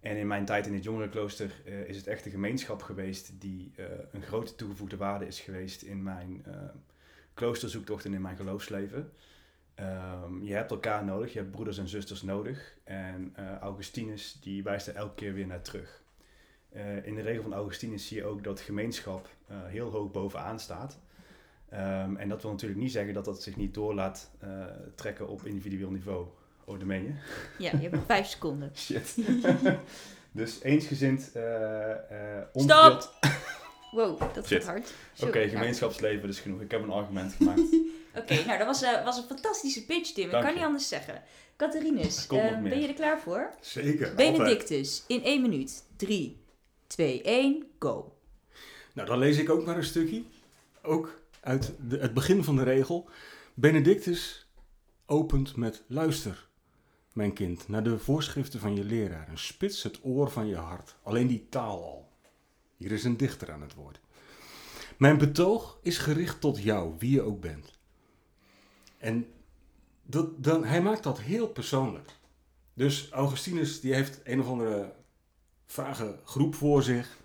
En 0.00 0.16
in 0.16 0.26
mijn 0.26 0.44
tijd 0.44 0.66
in 0.66 0.74
het 0.74 0.84
jongerenklooster 0.84 1.62
eh, 1.64 1.88
is 1.88 1.96
het 1.96 2.06
echt 2.06 2.24
een 2.24 2.30
gemeenschap 2.30 2.82
geweest 2.82 3.40
die 3.40 3.72
eh, 3.76 3.84
een 4.12 4.22
grote 4.22 4.54
toegevoegde 4.54 4.96
waarde 4.96 5.26
is 5.26 5.40
geweest 5.40 5.82
in 5.82 6.02
mijn 6.02 6.44
kloosterzoektocht 7.34 8.04
en 8.04 8.14
in 8.14 8.20
mijn 8.22 8.36
geloofsleven. 8.36 9.12
Ehm, 9.74 10.42
je 10.42 10.54
hebt 10.54 10.70
elkaar 10.70 11.04
nodig, 11.04 11.32
je 11.32 11.38
hebt 11.38 11.50
broeders 11.50 11.78
en 11.78 11.88
zusters 11.88 12.22
nodig. 12.22 12.76
En 12.84 13.34
Augustinus 13.60 14.38
die 14.40 14.62
wijst 14.62 14.86
er 14.86 14.94
elke 14.94 15.14
keer 15.14 15.34
weer 15.34 15.46
naar 15.46 15.62
terug. 15.62 16.02
In 17.02 17.14
de 17.14 17.22
regel 17.22 17.42
van 17.42 17.54
Augustinus 17.54 18.08
zie 18.08 18.16
je 18.16 18.24
ook 18.24 18.44
dat 18.44 18.60
gemeenschap 18.60 19.28
heel 19.46 19.90
hoog 19.90 20.10
bovenaan 20.10 20.60
staat. 20.60 20.98
Ehm, 21.70 22.16
en 22.16 22.28
dat 22.28 22.42
wil 22.42 22.50
natuurlijk 22.50 22.80
niet 22.80 22.92
zeggen 22.92 23.14
dat 23.14 23.24
dat 23.24 23.42
zich 23.42 23.56
niet 23.56 23.74
door 23.74 23.94
laat 23.94 24.30
eh, 24.38 24.48
trekken 24.94 25.28
op 25.28 25.44
individueel 25.46 25.90
niveau. 25.90 26.26
Oh, 26.64 26.78
dat 26.78 26.86
meen 26.88 27.02
je? 27.02 27.12
Ja, 27.64 27.70
je 27.70 27.76
hebt 27.82 27.94
nog 27.94 28.04
vijf 28.16 28.26
seconden. 28.26 28.70
Shit. 28.76 29.16
dus 30.32 30.62
eensgezind, 30.62 31.30
eh 31.34 31.92
eh 32.38 32.44
onverdeeld- 32.52 33.12
Wow, 33.90 34.34
dat 34.34 34.46
Shit. 34.46 34.64
gaat 34.64 34.72
hard. 34.72 34.92
Oké, 35.22 35.38
nou. 35.38 35.48
gemeenschapsleven 35.48 36.28
is 36.28 36.40
genoeg. 36.40 36.60
Ik 36.60 36.70
heb 36.70 36.82
een 36.82 36.90
argument 36.90 37.32
gemaakt. 37.32 37.60
Oké, 38.14 38.34
nou 38.46 38.58
dat 38.58 38.66
was, 38.66 38.82
eh, 38.82 39.04
was 39.04 39.16
een 39.16 39.24
fantastische 39.24 39.84
pitch, 39.86 40.12
Tim. 40.12 40.24
Ik 40.24 40.30
kan 40.30 40.46
je. 40.46 40.54
niet 40.54 40.64
anders 40.64 40.88
zeggen. 40.88 41.22
Catharines, 41.56 42.22
Er 42.22 42.26
komt 42.28 42.42
nog 42.42 42.50
eh, 42.52 42.58
meer. 42.60 42.70
ben 42.70 42.80
je 42.80 42.88
er 42.88 42.94
klaar 42.94 43.20
voor? 43.20 43.50
Zeker. 43.60 44.08
altijd. 44.08 44.32
Benedictus, 44.36 45.04
in 45.06 45.22
één 45.24 45.42
minuut. 45.42 45.84
3, 45.96 46.40
2, 46.86 47.22
1, 47.22 47.64
go. 47.78 48.16
Nou, 48.94 49.08
dan 49.08 49.18
lees 49.18 49.38
ik 49.38 49.50
ook 49.50 49.64
maar 49.66 49.76
een 49.76 49.84
stukje. 49.84 50.22
Ook 50.82 51.17
uit 51.40 51.74
de, 51.88 51.98
het 51.98 52.14
begin 52.14 52.44
van 52.44 52.56
de 52.56 52.62
regel. 52.62 53.08
Benedictus 53.54 54.48
opent 55.06 55.56
met 55.56 55.82
luister, 55.86 56.48
mijn 57.12 57.32
kind, 57.32 57.68
naar 57.68 57.82
de 57.82 57.98
voorschriften 57.98 58.60
van 58.60 58.76
je 58.76 58.84
leraar 58.84 59.28
en 59.28 59.38
spits 59.38 59.82
het 59.82 59.98
oor 60.02 60.30
van 60.30 60.46
je 60.46 60.56
hart. 60.56 60.96
Alleen 61.02 61.26
die 61.26 61.46
taal 61.48 61.82
al. 61.82 62.08
Hier 62.76 62.92
is 62.92 63.04
een 63.04 63.16
dichter 63.16 63.52
aan 63.52 63.62
het 63.62 63.74
woord. 63.74 64.00
Mijn 64.98 65.18
betoog 65.18 65.78
is 65.82 65.98
gericht 65.98 66.40
tot 66.40 66.62
jou, 66.62 66.94
wie 66.98 67.10
je 67.10 67.22
ook 67.22 67.40
bent. 67.40 67.78
En 68.98 69.26
dat, 70.02 70.44
dan, 70.44 70.64
hij 70.64 70.82
maakt 70.82 71.02
dat 71.02 71.20
heel 71.20 71.48
persoonlijk. 71.48 72.10
Dus 72.74 73.10
Augustinus 73.10 73.80
die 73.80 73.94
heeft 73.94 74.20
een 74.24 74.40
of 74.40 74.46
andere 74.46 74.92
vage 75.66 76.18
groep 76.24 76.54
voor 76.54 76.82
zich. 76.82 77.16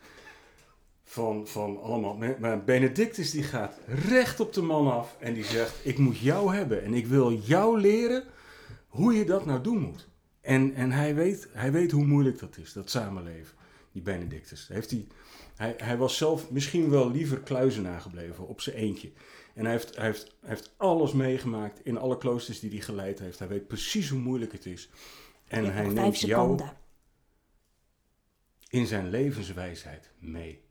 Van, 1.13 1.47
van 1.47 1.81
allemaal. 1.81 2.17
Maar 2.39 2.63
Benedictus 2.63 3.31
die 3.31 3.43
gaat 3.43 3.79
recht 3.87 4.39
op 4.39 4.53
de 4.53 4.61
man 4.61 4.91
af. 4.91 5.15
En 5.19 5.33
die 5.33 5.43
zegt: 5.43 5.79
Ik 5.83 5.97
moet 5.97 6.17
jou 6.17 6.55
hebben. 6.55 6.83
En 6.83 6.93
ik 6.93 7.07
wil 7.07 7.33
jou 7.33 7.79
leren 7.79 8.23
hoe 8.87 9.13
je 9.13 9.25
dat 9.25 9.45
nou 9.45 9.61
doen 9.61 9.79
moet. 9.79 10.07
En, 10.41 10.73
en 10.73 10.91
hij, 10.91 11.15
weet, 11.15 11.47
hij 11.51 11.71
weet 11.71 11.91
hoe 11.91 12.05
moeilijk 12.05 12.39
dat 12.39 12.57
is, 12.57 12.73
dat 12.73 12.89
samenleven. 12.89 13.57
Die 13.91 14.01
Benedictus. 14.01 14.67
Heeft 14.67 14.91
hij, 14.91 15.07
hij, 15.55 15.73
hij 15.77 15.97
was 15.97 16.17
zelf 16.17 16.51
misschien 16.51 16.89
wel 16.89 17.11
liever 17.11 17.39
kluizenaar 17.39 18.01
gebleven 18.01 18.47
op 18.47 18.61
zijn 18.61 18.75
eentje. 18.75 19.11
En 19.53 19.63
hij 19.63 19.71
heeft, 19.71 19.95
hij, 19.95 20.05
heeft, 20.05 20.35
hij 20.39 20.49
heeft 20.49 20.73
alles 20.77 21.11
meegemaakt 21.11 21.79
in 21.83 21.97
alle 21.97 22.17
kloosters 22.17 22.59
die 22.59 22.69
hij 22.69 22.81
geleid 22.81 23.19
heeft. 23.19 23.39
Hij 23.39 23.47
weet 23.47 23.67
precies 23.67 24.09
hoe 24.09 24.19
moeilijk 24.19 24.51
het 24.51 24.65
is. 24.65 24.89
En 25.47 25.73
hij 25.73 25.87
neemt 25.87 26.19
jou 26.19 26.61
in 28.69 28.87
zijn 28.87 29.09
levenswijsheid 29.09 30.11
mee. 30.19 30.62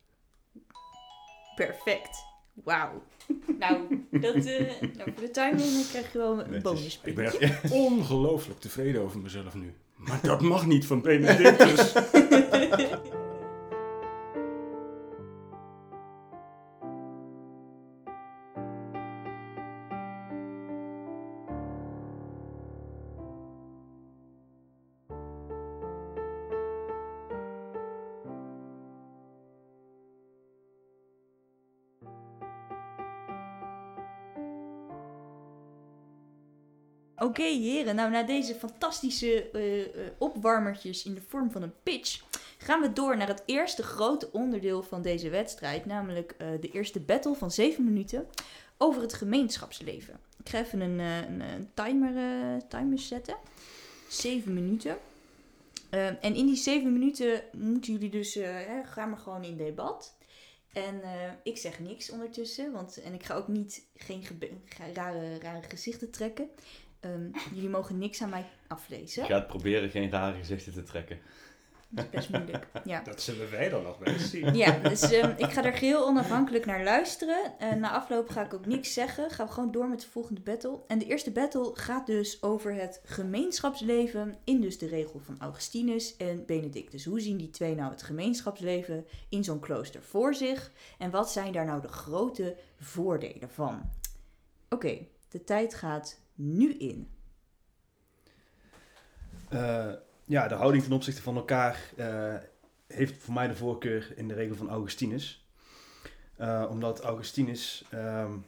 Perfect. 1.66 2.24
Wauw. 2.64 3.02
Nou, 3.58 4.06
dat, 4.10 4.36
uh, 4.36 4.58
nou, 4.96 5.12
voor 5.14 5.20
de 5.20 5.30
timing 5.30 5.88
krijg 5.88 6.12
je 6.12 6.18
wel 6.18 6.44
een 6.44 6.62
bonus. 6.62 7.00
Ik 7.04 7.14
ben 7.14 7.40
echt 7.40 7.70
ongelooflijk 7.70 8.60
tevreden 8.60 9.02
over 9.02 9.20
mezelf 9.20 9.54
nu. 9.54 9.74
Maar 9.96 10.20
dat 10.22 10.40
mag 10.40 10.66
niet 10.66 10.86
van 10.86 11.00
Benedictus. 11.00 11.92
Oké 37.22 37.42
heren, 37.42 37.94
nou 37.94 38.10
na 38.10 38.22
deze 38.22 38.54
fantastische 38.54 39.50
uh, 39.52 40.06
opwarmertjes 40.18 41.04
in 41.04 41.14
de 41.14 41.22
vorm 41.28 41.50
van 41.50 41.62
een 41.62 41.74
pitch 41.82 42.22
gaan 42.58 42.80
we 42.80 42.92
door 42.92 43.16
naar 43.16 43.28
het 43.28 43.42
eerste 43.46 43.82
grote 43.82 44.32
onderdeel 44.32 44.82
van 44.82 45.02
deze 45.02 45.30
wedstrijd, 45.30 45.86
namelijk 45.86 46.34
uh, 46.38 46.48
de 46.60 46.70
eerste 46.70 47.00
battle 47.00 47.34
van 47.34 47.50
7 47.50 47.84
minuten 47.84 48.26
over 48.76 49.02
het 49.02 49.12
gemeenschapsleven. 49.12 50.20
Ik 50.38 50.48
ga 50.48 50.58
even 50.58 50.80
een, 50.80 50.98
een, 50.98 51.70
timer, 51.74 52.12
timer 52.68 52.98
zetten. 52.98 53.36
7 54.08 54.54
minuten. 54.54 54.96
en 55.90 56.34
in 56.34 56.46
die 56.46 56.56
7 56.56 56.92
minuten 56.92 57.42
moeten 57.52 57.92
jullie 57.92 58.10
dus, 58.10 58.38
gaan 58.84 59.10
we 59.10 59.16
gewoon 59.16 59.44
in 59.44 59.56
debat. 59.56 60.14
En 60.72 61.00
ik 61.42 61.58
zeg 61.58 61.80
niks 61.80 62.10
ondertussen, 62.10 62.72
want, 62.72 63.02
en 63.02 63.14
ik 63.14 63.24
ga 63.24 63.34
ook 63.34 63.48
niet 63.48 63.86
geen 63.96 64.24
rare 64.94 65.62
gezichten 65.68 66.10
trekken. 66.10 66.48
Um, 67.04 67.30
jullie 67.54 67.68
mogen 67.68 67.98
niks 67.98 68.22
aan 68.22 68.30
mij 68.30 68.44
aflezen. 68.66 69.22
Ik 69.22 69.28
ga 69.28 69.34
het 69.34 69.46
proberen 69.46 69.90
geen 69.90 70.10
rare 70.10 70.38
gezichten 70.38 70.72
te 70.72 70.82
trekken. 70.82 71.18
Dat 71.88 72.04
is 72.04 72.10
best 72.10 72.30
moeilijk. 72.30 72.66
Ja. 72.84 73.00
Dat 73.00 73.22
zullen 73.22 73.50
wij 73.50 73.68
dan 73.68 73.82
nog 73.82 73.98
wel 73.98 74.18
zien. 74.18 74.54
Ja, 74.54 74.78
dus 74.78 75.12
um, 75.12 75.34
ik 75.36 75.50
ga 75.50 75.64
er 75.64 75.72
geheel 75.72 76.06
onafhankelijk 76.06 76.66
naar 76.66 76.82
luisteren. 76.82 77.52
Uh, 77.62 77.72
na 77.72 77.90
afloop 77.90 78.28
ga 78.28 78.44
ik 78.44 78.54
ook 78.54 78.66
niks 78.66 78.92
zeggen. 78.92 79.30
Gaan 79.30 79.46
we 79.46 79.52
gewoon 79.52 79.70
door 79.72 79.88
met 79.88 80.00
de 80.00 80.06
volgende 80.06 80.40
battle. 80.40 80.78
En 80.86 80.98
de 80.98 81.04
eerste 81.04 81.30
battle 81.30 81.70
gaat 81.74 82.06
dus 82.06 82.42
over 82.42 82.74
het 82.74 83.00
gemeenschapsleven 83.04 84.36
in 84.44 84.60
dus 84.60 84.78
de 84.78 84.86
regel 84.86 85.20
van 85.20 85.36
Augustinus 85.38 86.16
en 86.16 86.46
Benedictus. 86.46 87.04
Hoe 87.04 87.20
zien 87.20 87.36
die 87.36 87.50
twee 87.50 87.74
nou 87.74 87.90
het 87.90 88.02
gemeenschapsleven 88.02 89.06
in 89.28 89.44
zo'n 89.44 89.60
klooster 89.60 90.02
voor 90.02 90.34
zich? 90.34 90.72
En 90.98 91.10
wat 91.10 91.30
zijn 91.30 91.52
daar 91.52 91.66
nou 91.66 91.80
de 91.80 91.88
grote 91.88 92.56
voordelen 92.78 93.50
van? 93.50 93.90
Oké, 94.68 94.74
okay, 94.74 95.08
de 95.28 95.44
tijd 95.44 95.74
gaat 95.74 96.20
nu 96.34 96.72
in? 96.72 97.10
Uh, 99.52 99.92
ja, 100.24 100.48
de 100.48 100.54
houding 100.54 100.82
ten 100.82 100.92
opzichte 100.92 101.22
van 101.22 101.36
elkaar 101.36 101.80
uh, 101.98 102.34
heeft 102.86 103.22
voor 103.22 103.34
mij 103.34 103.48
de 103.48 103.56
voorkeur 103.56 104.12
in 104.16 104.28
de 104.28 104.34
regel 104.34 104.56
van 104.56 104.68
Augustinus. 104.68 105.46
Uh, 106.38 106.66
omdat 106.70 107.00
Augustinus 107.00 107.84
um, 107.94 108.44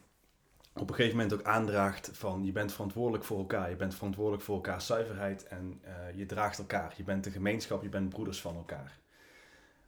op 0.74 0.88
een 0.88 0.94
gegeven 0.94 1.16
moment 1.16 1.34
ook 1.34 1.42
aandraagt 1.42 2.10
van 2.12 2.44
je 2.44 2.52
bent 2.52 2.72
verantwoordelijk 2.72 3.24
voor 3.24 3.38
elkaar, 3.38 3.70
je 3.70 3.76
bent 3.76 3.94
verantwoordelijk 3.94 4.42
voor 4.42 4.54
elkaars 4.54 4.86
zuiverheid 4.86 5.46
en 5.46 5.80
je 6.14 6.26
draagt 6.26 6.58
elkaar. 6.58 6.94
Je 6.96 7.04
bent 7.04 7.26
een 7.26 7.32
gemeenschap, 7.32 7.82
je 7.82 7.88
bent 7.88 8.08
broeders 8.08 8.40
van 8.40 8.56
elkaar 8.56 9.02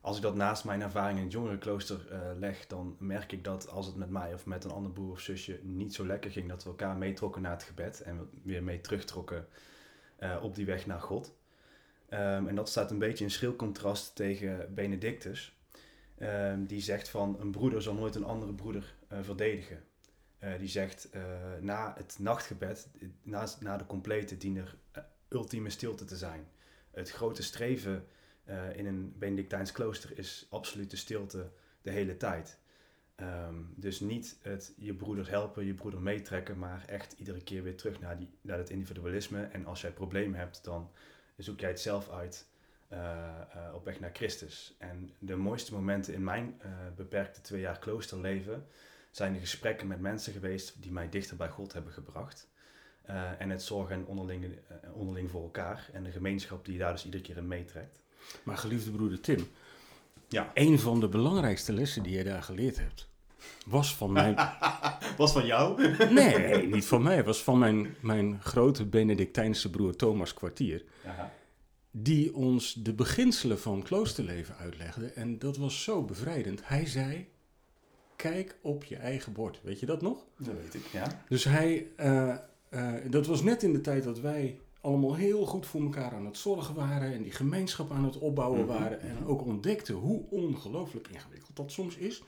als 0.01 0.17
ik 0.17 0.23
dat 0.23 0.35
naast 0.35 0.65
mijn 0.65 0.83
ervaring 0.83 1.19
in 1.19 1.25
het 1.25 1.33
jongerenklooster 1.33 2.07
uh, 2.13 2.21
leg, 2.39 2.67
dan 2.67 2.97
merk 2.99 3.33
ik 3.33 3.45
dat 3.45 3.69
als 3.69 3.87
het 3.87 3.97
met 3.97 4.11
mij 4.11 4.35
of 4.35 4.47
met 4.47 4.65
een 4.65 4.71
ander 4.71 4.93
broer 4.93 5.11
of 5.11 5.21
zusje 5.21 5.61
niet 5.63 5.95
zo 5.95 6.07
lekker 6.07 6.31
ging, 6.31 6.49
dat 6.49 6.63
we 6.63 6.69
elkaar 6.69 6.97
meetrokken 6.97 7.43
naar 7.43 7.53
het 7.53 7.63
gebed 7.63 8.03
en 8.03 8.31
weer 8.43 8.63
mee 8.63 8.81
terugtrokken 8.81 9.47
uh, 10.21 10.37
op 10.43 10.55
die 10.55 10.67
weg 10.67 10.87
naar 10.87 11.01
God. 11.01 11.35
Um, 12.11 12.49
en 12.49 12.55
dat 12.55 12.69
staat 12.69 12.91
een 12.91 12.99
beetje 12.99 13.25
in 13.25 13.31
schril 13.31 13.57
contrast 13.57 14.15
tegen 14.15 14.75
Benedictus, 14.75 15.57
um, 16.19 16.67
die 16.67 16.81
zegt 16.81 17.09
van 17.09 17.37
een 17.41 17.51
broeder 17.51 17.83
zal 17.83 17.95
nooit 17.95 18.15
een 18.15 18.25
andere 18.25 18.53
broeder 18.53 18.95
uh, 19.13 19.19
verdedigen. 19.23 19.85
die 20.59 20.69
zegt 20.69 21.09
na 21.61 21.95
het 21.97 22.17
nachtgebed, 22.19 22.89
na, 23.23 23.47
na 23.61 23.77
de 23.77 23.87
complete, 23.87 24.37
dient 24.37 24.57
er 24.57 24.77
ultieme 25.29 25.71
stilte 25.71 26.05
te 26.05 26.17
zijn. 26.17 26.49
Het 26.91 27.11
grote 27.11 27.43
streven 27.43 28.07
uh, 28.49 28.77
in 28.77 28.87
een 28.87 29.15
Benedictijns 29.19 29.73
klooster 29.73 30.19
is 30.19 30.47
absolute 30.51 30.97
stilte 30.97 31.51
de 31.83 31.91
hele 31.91 32.17
tijd. 32.17 32.59
Um, 33.21 33.73
dus 33.77 34.01
niet 34.01 34.39
het 34.43 34.75
je 34.77 34.95
broeder 34.95 35.31
helpen, 35.31 35.65
je 35.65 35.75
broeder 35.75 36.01
meetrekken, 36.01 36.59
maar 36.59 36.85
echt 36.87 37.13
iedere 37.13 37.43
keer 37.43 37.63
weer 37.63 37.77
terug 37.77 38.01
naar, 38.01 38.19
die, 38.19 38.31
naar 38.41 38.59
het 38.59 38.71
individualisme. 38.71 39.43
En 39.43 39.67
als 39.67 39.81
jij 39.81 39.93
problemen 39.93 40.39
hebt, 40.39 40.65
dan 40.65 40.91
zoek 41.37 41.61
jij 41.61 41.69
het 41.69 41.81
zelf 41.81 42.11
uit 42.11 42.49
uh, 42.93 42.99
uh, 42.99 43.75
op 43.75 43.85
weg 43.85 44.01
naar 44.01 44.11
Christus. 44.13 44.75
En 44.79 45.13
de 45.19 45.37
mooiste 45.37 45.75
momenten 45.75 46.15
in 46.15 46.25
mijn 46.25 46.61
beperkte 46.97 47.41
twee 47.41 47.61
jaar 47.61 47.79
kloosterleven 47.79 48.67
zijn 49.11 49.33
de 49.33 49.39
gesprekken 49.39 49.87
met 49.87 50.01
mensen 50.01 50.33
geweest 50.33 50.83
die 50.83 50.93
mij 50.93 51.09
dichter 51.09 51.37
bij 51.37 51.49
God 51.49 51.73
hebben 51.73 51.93
gebracht. 51.93 52.49
en 53.39 53.51
het 53.51 53.63
zorgen 53.63 54.07
onderling, 54.07 54.59
onderling 54.93 55.31
voor 55.31 55.43
elkaar 55.43 55.89
en 55.93 56.03
de 56.03 56.11
gemeenschap 56.11 56.65
die 56.65 56.79
daar 56.79 56.93
dus 56.93 57.05
iedere 57.05 57.23
keer 57.23 57.37
in 57.37 57.49
meetrekt. 57.49 58.03
Maar 58.43 58.57
geliefde 58.57 58.91
broeder 58.91 59.21
Tim, 59.21 59.49
ja. 60.29 60.51
een 60.55 60.79
van 60.79 61.01
de 61.01 61.09
belangrijkste 61.09 61.73
lessen 61.73 62.03
die 62.03 62.17
je 62.17 62.25
daar 62.25 62.43
geleerd 62.43 62.79
hebt, 62.79 63.09
was 63.67 63.95
van 63.95 64.13
mijn... 64.13 64.35
was 65.17 65.33
van 65.33 65.47
jou? 65.47 65.93
nee, 66.15 66.67
niet 66.67 66.87
van 66.87 67.03
mij. 67.03 67.25
was 67.25 67.43
van 67.43 67.59
mijn, 67.59 67.95
mijn 68.01 68.43
grote 68.43 68.85
Benedictijnse 68.85 69.71
broer 69.71 69.97
Thomas 69.97 70.35
Kwartier. 70.35 70.85
Aha. 71.07 71.33
Die 71.91 72.35
ons 72.35 72.73
de 72.73 72.93
beginselen 72.93 73.59
van 73.59 73.83
kloosterleven 73.83 74.57
uitlegde. 74.57 75.07
En 75.07 75.39
dat 75.39 75.57
was 75.57 75.83
zo 75.83 76.03
bevrijdend. 76.03 76.61
Hij 76.65 76.87
zei, 76.87 77.29
kijk 78.17 78.59
op 78.61 78.85
je 78.85 78.97
eigen 78.97 79.33
bord. 79.33 79.61
Weet 79.63 79.81
je 79.81 79.87
dat 79.87 80.03
nog? 80.03 80.25
Dat 80.39 80.55
weet 80.63 80.75
ik, 80.75 80.87
ja. 80.93 81.23
Dus 81.29 81.45
hij... 81.45 81.87
Uh, 82.01 82.35
uh, 82.71 82.93
dat 83.11 83.27
was 83.27 83.43
net 83.43 83.63
in 83.63 83.73
de 83.73 83.81
tijd 83.81 84.05
dat 84.05 84.21
wij 84.21 84.61
allemaal 84.87 85.15
heel 85.15 85.47
goed 85.47 85.67
voor 85.67 85.83
elkaar 85.83 86.13
aan 86.13 86.27
het 86.27 86.37
zorgen 86.37 86.75
waren 86.75 87.13
en 87.13 87.23
die 87.23 87.33
gemeenschap 87.33 87.91
aan 87.91 88.05
het 88.05 88.19
opbouwen 88.19 88.65
mhm. 88.65 88.69
waren 88.69 89.01
en 89.01 89.27
ook 89.27 89.45
ontdekten 89.45 89.95
hoe 89.95 90.25
ongelooflijk 90.31 91.09
ingewikkeld 91.09 91.57
dat 91.57 91.73
soms 91.73 91.97
is. 91.97 92.23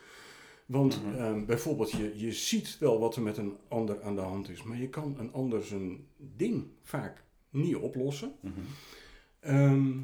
Want 0.66 1.02
mhm. 1.02 1.14
ehm, 1.14 1.44
bijvoorbeeld, 1.44 1.90
je, 1.90 2.18
je 2.18 2.32
ziet 2.32 2.78
wel 2.78 2.98
wat 3.00 3.16
er 3.16 3.22
met 3.22 3.36
een 3.36 3.56
ander 3.68 4.02
aan 4.02 4.14
de 4.14 4.20
hand 4.20 4.48
is, 4.48 4.62
maar 4.62 4.78
je 4.78 4.88
kan 4.88 5.14
een 5.18 5.32
ander 5.32 5.64
zijn 5.64 6.06
ding 6.16 6.66
vaak 6.82 7.22
niet 7.50 7.76
oplossen. 7.76 8.32
Mhm. 8.40 8.52
Ehm, 9.40 9.96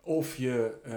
of, 0.00 0.36
je, 0.36 0.74
uh, 0.86 0.92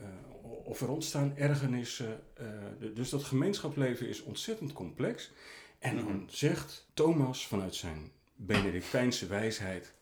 uh, 0.00 0.64
of 0.64 0.80
er 0.80 0.90
ontstaan 0.90 1.36
ergernissen. 1.36 2.20
Uh, 2.40 2.94
dus 2.94 3.10
dat 3.10 3.24
gemeenschapsleven 3.24 4.08
is 4.08 4.22
ontzettend 4.22 4.72
complex. 4.72 5.32
En 5.78 5.96
dan 5.96 6.24
zegt 6.26 6.88
Thomas 6.94 7.46
vanuit 7.46 7.74
zijn 7.74 8.12
Benedictijnse 8.46 9.26
wijsheid 9.26 9.94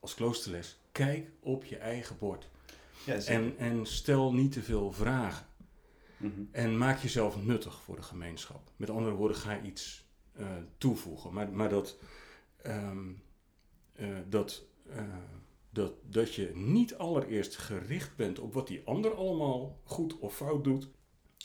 als 0.00 0.14
kloosterles. 0.14 0.78
Kijk 0.92 1.30
op 1.40 1.64
je 1.64 1.76
eigen 1.76 2.18
bord. 2.18 2.48
Ja, 3.06 3.14
en, 3.14 3.58
en 3.58 3.86
stel 3.86 4.32
niet 4.32 4.52
te 4.52 4.62
veel 4.62 4.92
vragen. 4.92 5.46
Mhm. 6.16 6.40
En 6.50 6.78
maak 6.78 6.98
jezelf 6.98 7.42
nuttig 7.44 7.82
voor 7.82 7.96
de 7.96 8.02
gemeenschap. 8.02 8.70
Met 8.76 8.90
andere 8.90 9.14
woorden, 9.14 9.36
ga 9.36 9.62
iets 9.62 10.08
uh, 10.38 10.46
toevoegen. 10.78 11.32
Maar, 11.32 11.52
maar 11.52 11.68
dat, 11.68 11.98
um, 12.66 13.22
uh, 13.96 14.18
dat, 14.28 14.64
uh, 14.88 15.02
dat, 15.70 15.92
dat 16.02 16.34
je 16.34 16.50
niet 16.54 16.94
allereerst 16.94 17.56
gericht 17.56 18.16
bent 18.16 18.38
op 18.38 18.54
wat 18.54 18.66
die 18.66 18.82
ander 18.84 19.14
allemaal 19.14 19.80
goed 19.84 20.18
of 20.18 20.36
fout 20.36 20.64
doet, 20.64 20.88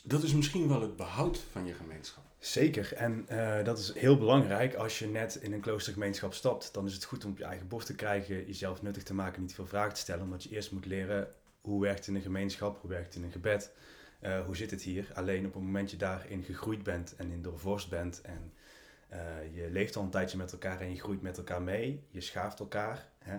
dat 0.04 0.22
is 0.22 0.34
misschien 0.34 0.68
wel 0.68 0.80
het 0.80 0.96
behoud 0.96 1.38
van 1.38 1.66
je 1.66 1.74
gemeenschap. 1.74 2.25
Zeker, 2.46 2.92
en 2.92 3.26
uh, 3.30 3.64
dat 3.64 3.78
is 3.78 3.94
heel 3.94 4.18
belangrijk. 4.18 4.74
Als 4.74 4.98
je 4.98 5.06
net 5.06 5.34
in 5.34 5.52
een 5.52 5.60
kloostergemeenschap 5.60 6.34
stapt, 6.34 6.74
dan 6.74 6.86
is 6.86 6.94
het 6.94 7.04
goed 7.04 7.24
om 7.24 7.30
op 7.30 7.38
je 7.38 7.44
eigen 7.44 7.68
borst 7.68 7.86
te 7.86 7.94
krijgen, 7.94 8.46
jezelf 8.46 8.82
nuttig 8.82 9.02
te 9.02 9.14
maken, 9.14 9.42
niet 9.42 9.54
veel 9.54 9.66
vragen 9.66 9.94
te 9.94 10.00
stellen, 10.00 10.24
omdat 10.24 10.42
je 10.42 10.50
eerst 10.50 10.72
moet 10.72 10.86
leren 10.86 11.28
hoe 11.60 11.80
werkt 11.80 12.06
in 12.06 12.14
een 12.14 12.22
gemeenschap, 12.22 12.80
hoe 12.80 12.90
werkt 12.90 13.14
in 13.14 13.22
een 13.22 13.30
gebed, 13.30 13.72
eh, 14.20 14.44
hoe 14.44 14.56
zit 14.56 14.70
het 14.70 14.82
hier. 14.82 15.10
Alleen 15.14 15.46
op 15.46 15.54
het 15.54 15.62
moment 15.62 15.90
je 15.90 15.96
daarin 15.96 16.42
gegroeid 16.42 16.82
bent 16.82 17.16
en 17.16 17.30
in 17.30 17.42
doorvorst 17.42 17.90
bent 17.90 18.20
en 18.20 18.52
eh, 19.08 19.54
je 19.54 19.70
leeft 19.70 19.96
al 19.96 20.02
een 20.02 20.10
tijdje 20.10 20.36
met 20.36 20.52
elkaar 20.52 20.80
en 20.80 20.90
je 20.90 21.00
groeit 21.00 21.22
met 21.22 21.38
elkaar 21.38 21.62
mee, 21.62 22.04
je 22.10 22.20
schaaft 22.20 22.60
elkaar. 22.60 23.08
Hè? 23.18 23.36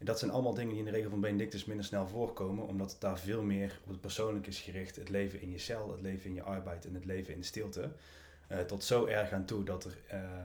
En 0.00 0.06
dat 0.06 0.18
zijn 0.18 0.30
allemaal 0.30 0.54
dingen 0.54 0.70
die 0.70 0.78
in 0.78 0.84
de 0.84 0.90
regel 0.90 1.10
van 1.10 1.20
Benedictus 1.20 1.64
minder 1.64 1.84
snel 1.84 2.08
voorkomen, 2.08 2.66
omdat 2.66 2.90
het 2.90 3.00
daar 3.00 3.18
veel 3.18 3.42
meer 3.42 3.80
op 3.82 3.88
het 3.88 4.00
persoonlijk 4.00 4.46
is 4.46 4.60
gericht. 4.60 4.96
Het 4.96 5.08
leven 5.08 5.40
in 5.40 5.50
je 5.50 5.58
cel, 5.58 5.90
het 5.90 6.00
leven 6.00 6.26
in 6.26 6.34
je 6.34 6.42
arbeid 6.42 6.86
en 6.86 6.94
het 6.94 7.04
leven 7.04 7.34
in 7.34 7.40
de 7.40 7.46
stilte. 7.46 7.90
Uh, 8.52 8.58
tot 8.58 8.84
zo 8.84 9.06
erg 9.06 9.32
aan 9.32 9.44
toe 9.44 9.64
dat 9.64 9.84
er, 9.84 9.96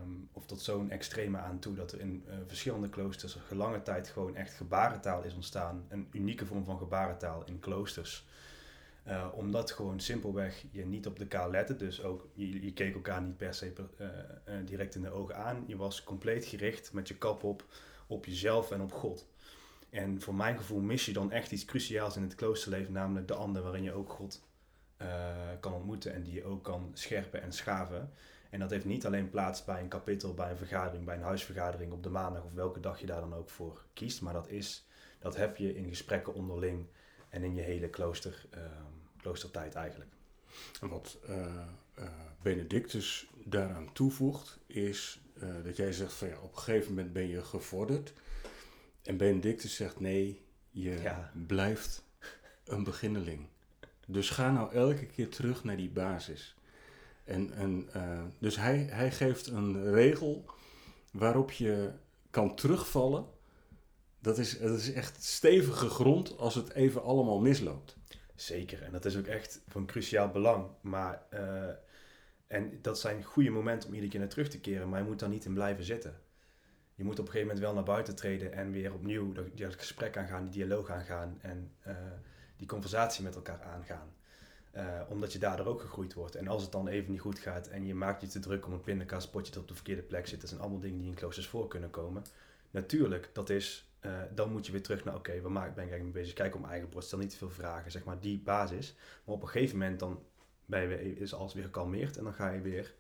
um, 0.01 0.29
of 0.31 0.45
tot 0.45 0.62
zo'n 0.62 0.89
extreme 0.89 1.38
aan 1.38 1.59
toe, 1.59 1.75
dat 1.75 1.91
er 1.91 2.00
in 2.00 2.24
uh, 2.27 2.33
verschillende 2.47 2.89
kloosters 2.89 3.35
er 3.50 3.55
lange 3.55 3.81
tijd 3.81 4.07
gewoon 4.07 4.35
echt 4.35 4.53
gebarentaal 4.53 5.24
is 5.24 5.33
ontstaan. 5.33 5.85
Een 5.89 6.07
unieke 6.12 6.45
vorm 6.45 6.65
van 6.65 6.77
gebarentaal 6.77 7.43
in 7.45 7.59
kloosters. 7.59 8.25
Uh, 9.07 9.27
omdat 9.33 9.71
gewoon 9.71 10.00
simpelweg 10.00 10.63
je 10.71 10.85
niet 10.85 11.07
op 11.07 11.19
elkaar 11.19 11.50
lette. 11.50 11.75
Dus 11.75 12.03
ook, 12.03 12.27
je, 12.33 12.63
je 12.65 12.74
keek 12.74 12.93
elkaar 12.93 13.21
niet 13.21 13.38
per 13.38 13.53
se 13.53 13.74
direct 14.65 14.95
in 14.95 15.01
de 15.01 15.12
ogen 15.12 15.35
aan. 15.35 15.63
Je 15.67 15.77
was 15.77 16.03
compleet 16.03 16.45
gericht 16.45 16.93
met 16.93 17.07
je 17.07 17.15
kap 17.17 17.43
op, 17.43 17.65
op 18.07 18.25
jezelf 18.25 18.71
en 18.71 18.81
op 18.81 18.91
God. 18.91 19.25
En 19.89 20.22
voor 20.22 20.36
mijn 20.36 20.58
gevoel 20.58 20.80
mis 20.80 21.06
je 21.06 21.13
dan 21.13 21.32
echt 21.32 21.51
iets 21.51 21.65
cruciaals 21.65 22.15
in 22.15 22.24
het 22.24 22.36
kloosterleven, 22.36 22.94
namelijk 22.94 23.27
de 23.27 23.34
ander 23.34 23.62
waarin 23.62 23.84
je 23.84 23.94
ook 23.94 24.10
God 24.10 24.44
uh, 25.01 25.08
kan 25.60 25.74
ontmoeten 25.74 26.13
en 26.13 26.24
die 26.24 26.34
je 26.34 26.44
ook 26.44 26.63
kan 26.63 26.92
scherpen 26.94 27.42
en 27.42 27.51
schaven. 27.51 28.12
En 28.50 28.60
dat 28.60 28.70
heeft 28.70 28.86
niet 28.86 29.06
alleen 29.06 29.30
plaats 29.30 29.65
bij 29.65 29.82
een 29.82 29.88
kapittel, 29.88 30.34
bij 30.34 30.50
een 30.50 30.58
vergadering, 30.58 31.06
bij 31.06 31.15
een 31.15 31.22
huisvergadering 31.22 31.92
op 31.92 32.04
de 32.04 32.10
maandag 32.10 32.44
of 32.44 32.54
welke 32.54 32.80
dag 32.80 33.00
je 33.00 33.06
daar 33.06 33.20
dan 33.20 33.34
ook 33.34 33.50
voor 33.50 33.86
kiest. 33.94 34.22
Maar 34.22 34.34
dat, 34.34 34.50
is, 34.50 34.86
dat 35.20 35.36
heb 35.36 35.58
je 35.58 35.75
in 35.75 35.89
gesprekken 35.89 36.34
onderling 36.34 36.86
en 37.30 37.44
in 37.44 37.56
je 37.56 37.62
hele 37.62 37.89
klooster, 37.89 38.46
uh, 38.56 38.62
kloostertijd 39.22 39.75
eigenlijk. 39.75 40.12
En 40.82 40.89
wat 40.89 41.18
uh, 41.30 41.46
Benedictus 42.42 43.30
daaraan 43.44 43.94
toevoegt, 43.94 44.60
is 44.65 45.20
dat 45.63 45.75
jij 45.75 45.92
zegt 45.92 46.13
van 46.13 46.27
ja, 46.27 46.39
op 46.39 46.51
een 46.51 46.58
gegeven 46.58 46.94
moment 46.94 47.13
ben 47.13 47.27
je 47.27 47.44
gevorderd. 47.44 48.13
En 49.05 49.17
Benedictus 49.17 49.75
zegt 49.75 50.00
nee, 50.00 50.45
je 50.69 51.01
ja. 51.01 51.31
blijft 51.47 52.03
een 52.65 52.83
beginneling. 52.83 53.47
Dus 54.07 54.29
ga 54.29 54.51
nou 54.51 54.74
elke 54.74 55.05
keer 55.05 55.29
terug 55.29 55.63
naar 55.63 55.77
die 55.77 55.89
basis. 55.89 56.55
En, 57.24 57.53
en, 57.53 57.89
uh, 57.95 58.24
dus 58.39 58.55
hij, 58.55 58.77
hij 58.77 59.12
geeft 59.12 59.47
een 59.47 59.91
regel 59.91 60.45
waarop 61.12 61.51
je 61.51 61.91
kan 62.29 62.55
terugvallen. 62.55 63.25
Dat 64.19 64.38
is, 64.38 64.59
dat 64.59 64.77
is 64.77 64.93
echt 64.93 65.24
stevige 65.24 65.89
grond 65.89 66.38
als 66.38 66.55
het 66.55 66.74
even 66.74 67.03
allemaal 67.03 67.39
misloopt. 67.39 67.95
Zeker, 68.35 68.81
en 68.81 68.91
dat 68.91 69.05
is 69.05 69.17
ook 69.17 69.25
echt 69.25 69.62
van 69.67 69.85
cruciaal 69.85 70.29
belang. 70.29 70.67
Maar, 70.81 71.24
uh, 71.33 71.69
en 72.47 72.79
dat 72.81 73.00
zijn 73.00 73.24
goede 73.24 73.50
momenten 73.50 73.88
om 73.88 73.93
iedere 73.93 74.12
keer 74.12 74.19
naar 74.19 74.29
terug 74.29 74.50
te 74.50 74.59
keren, 74.59 74.89
maar 74.89 75.00
je 75.00 75.05
moet 75.05 75.19
daar 75.19 75.29
niet 75.29 75.45
in 75.45 75.53
blijven 75.53 75.83
zitten. 75.83 76.19
Je 76.96 77.04
moet 77.04 77.20
op 77.20 77.25
een 77.25 77.32
gegeven 77.32 77.48
moment 77.48 77.66
wel 77.66 77.74
naar 77.74 77.94
buiten 77.94 78.16
treden 78.16 78.54
en 78.54 78.72
weer 78.72 78.94
opnieuw 78.94 79.32
dat, 79.32 79.58
dat 79.58 79.75
gesprek 79.75 80.18
aangaan, 80.18 80.44
die 80.44 80.52
dialoog 80.52 80.90
aangaan 80.90 81.38
en 81.42 81.72
uh, 81.88 81.96
die 82.58 82.68
conversatie 82.68 83.24
met 83.24 83.36
elkaar 83.36 83.62
aangaan. 83.62 84.14
Uh, 84.75 85.02
omdat 85.10 85.34
je 85.34 85.40
daardoor 85.40 85.66
ook 85.66 85.82
gegroeid 85.82 86.14
wordt. 86.14 86.36
En 86.36 86.48
als 86.48 86.62
het 86.62 86.72
dan 86.72 86.88
even 86.88 87.12
niet 87.12 87.20
goed 87.20 87.40
gaat 87.40 87.68
en 87.68 87.86
je 87.86 87.96
maakt 87.96 88.22
je 88.22 88.28
te 88.28 88.40
druk 88.40 88.66
om 88.66 88.74
een 88.74 88.82
pindakaaspotje 88.82 89.54
dat 89.54 89.62
op 89.62 89.68
de 89.68 89.74
verkeerde 89.74 90.02
plek 90.02 90.28
zit, 90.28 90.40
dat 90.40 90.50
zijn 90.50 90.62
allemaal 90.62 90.80
dingen 90.80 90.98
die 90.98 91.08
in 91.08 91.14
kloosters 91.14 91.48
voor 91.48 91.68
kunnen 91.68 91.90
komen. 91.90 92.24
Natuurlijk, 92.72 93.30
dat 93.34 93.50
is, 93.50 93.90
uh, 94.02 94.22
dan 94.34 94.52
moet 94.52 94.66
je 94.66 94.72
weer 94.72 94.84
terug 94.84 95.04
naar, 95.04 95.16
oké, 95.16 95.30
okay, 95.30 95.42
waar 95.42 95.52
ben 95.54 95.62
ik 95.62 95.78
eigenlijk 95.78 96.04
mee 96.04 96.22
bezig? 96.24 96.34
Kijk 96.34 96.54
mijn 96.54 96.72
eigen 96.72 96.90
borst, 96.90 97.08
stel 97.08 97.20
niet 97.20 97.30
te 97.30 97.38
veel 97.38 97.50
vragen, 97.50 97.92
zeg 97.92 98.04
maar, 98.04 98.20
die 98.20 98.40
basis. 98.40 98.96
Maar 99.24 99.36
op 99.36 99.42
een 99.42 99.48
gegeven 99.48 99.78
moment 99.78 100.00
dan 100.00 100.24
is 101.16 101.34
alles 101.34 101.53
weer 101.53 101.64
gekalmeerd 101.64 102.18
en 102.18 102.24
dan 102.24 102.34
ga 102.34 102.50
je 102.50 102.62
weer 102.62 102.94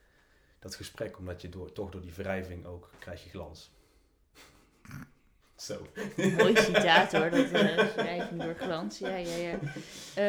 dat 0.59 0.75
gesprek, 0.75 1.17
omdat 1.17 1.41
je 1.41 1.49
door, 1.49 1.71
toch 1.71 1.91
door 1.91 2.01
die 2.01 2.13
wrijving 2.13 2.65
ook 2.65 2.89
krijg 2.99 3.23
je 3.23 3.29
glans. 3.29 3.71
Zo. 5.55 5.87
Mooi 6.15 6.55
citaat 6.55 7.11
hoor, 7.11 7.29
dat 7.29 7.51
uh, 7.51 7.87
schrijving 7.87 8.43
door 8.43 8.55
glans. 8.55 8.97
Ja, 8.97 9.15
ja, 9.15 9.35
ja. 9.35 9.53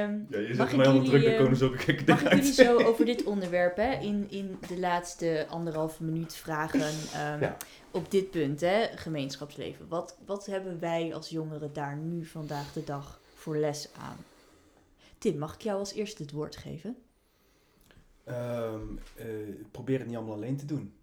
Um, 0.05 0.27
ja 0.31 0.39
je 0.39 0.55
zegt 0.55 0.77
mij 0.77 0.87
onder 0.87 1.05
druk, 1.05 1.25
dan 1.25 1.37
komen 1.37 1.57
zulke 1.57 1.79
gekke 1.79 2.05
Mag 2.07 2.23
ik 2.23 2.33
jullie 2.33 2.53
zo 2.53 2.83
over 2.83 3.05
dit 3.05 3.25
onderwerp, 3.25 3.77
hè, 3.77 3.93
in, 3.93 4.31
in 4.31 4.59
de 4.69 4.79
laatste 4.79 5.47
anderhalve 5.49 6.05
minuut 6.05 6.35
vragen 6.35 6.81
um, 6.81 7.41
ja. 7.41 7.57
op 7.91 8.11
dit 8.11 8.31
punt, 8.31 8.61
hè, 8.61 8.87
gemeenschapsleven. 8.95 9.89
Wat, 9.89 10.19
wat 10.27 10.47
hebben 10.47 10.81
wij 10.81 11.15
als 11.15 11.29
jongeren 11.29 11.73
daar 11.73 11.97
nu 11.97 12.25
vandaag 12.25 12.73
de 12.73 12.85
dag 12.85 13.21
voor 13.35 13.57
les 13.57 13.89
aan? 13.99 14.17
Tim, 15.19 15.39
mag 15.39 15.55
ik 15.55 15.61
jou 15.61 15.79
als 15.79 15.93
eerste 15.93 16.23
het 16.23 16.33
woord 16.33 16.57
geven? 16.57 16.97
Um, 18.29 18.99
uh, 19.17 19.25
probeer 19.71 19.99
het 19.99 20.07
niet 20.07 20.17
allemaal 20.17 20.35
alleen 20.35 20.57
te 20.57 20.67
doen. 20.67 20.95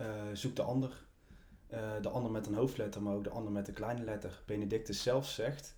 Uh, 0.00 0.06
zoek 0.32 0.56
de 0.56 0.62
ander. 0.62 1.06
Uh, 1.72 1.78
de 2.00 2.08
ander 2.08 2.30
met 2.30 2.46
een 2.46 2.54
hoofdletter, 2.54 3.02
maar 3.02 3.14
ook 3.14 3.24
de 3.24 3.30
ander 3.30 3.52
met 3.52 3.68
een 3.68 3.74
kleine 3.74 4.04
letter. 4.04 4.42
Benedictus 4.46 5.02
zelf 5.02 5.26
zegt, 5.28 5.76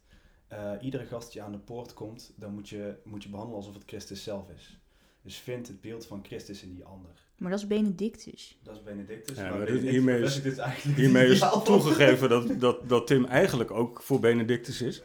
uh, 0.53 0.73
iedere 0.81 1.07
gast 1.07 1.33
die 1.33 1.43
aan 1.43 1.53
de 1.53 1.59
poort 1.59 1.95
komt, 1.95 2.33
dan 2.37 2.55
moet 2.55 2.69
je, 2.69 2.95
moet 3.05 3.23
je 3.23 3.29
behandelen 3.29 3.59
alsof 3.61 3.75
het 3.75 3.83
Christus 3.87 4.23
zelf 4.23 4.51
is. 4.57 4.79
Dus 5.23 5.37
vind 5.37 5.69
het 5.69 5.81
beeld 5.81 6.07
van 6.07 6.25
Christus 6.25 6.63
in 6.63 6.75
die 6.75 6.85
ander. 6.85 7.11
Maar 7.37 7.51
dat 7.51 7.61
is 7.61 7.67
Benedictus. 7.67 8.59
Dat 8.63 8.77
is 8.77 8.83
Benedictus. 8.83 9.37
Ja, 9.37 9.43
maar 9.43 9.59
Benedictus 9.59 9.91
hiermee 9.91 10.23
is, 10.23 10.43
dit 10.43 10.59
eigenlijk 10.59 10.99
hiermee 10.99 11.27
is 11.27 11.39
toegegeven 11.65 12.29
dat, 12.29 12.61
dat, 12.61 12.89
dat 12.89 13.07
Tim 13.07 13.25
eigenlijk 13.25 13.71
ook 13.71 14.03
voor 14.03 14.21
Benedictus 14.21 14.83
is. 14.83 15.03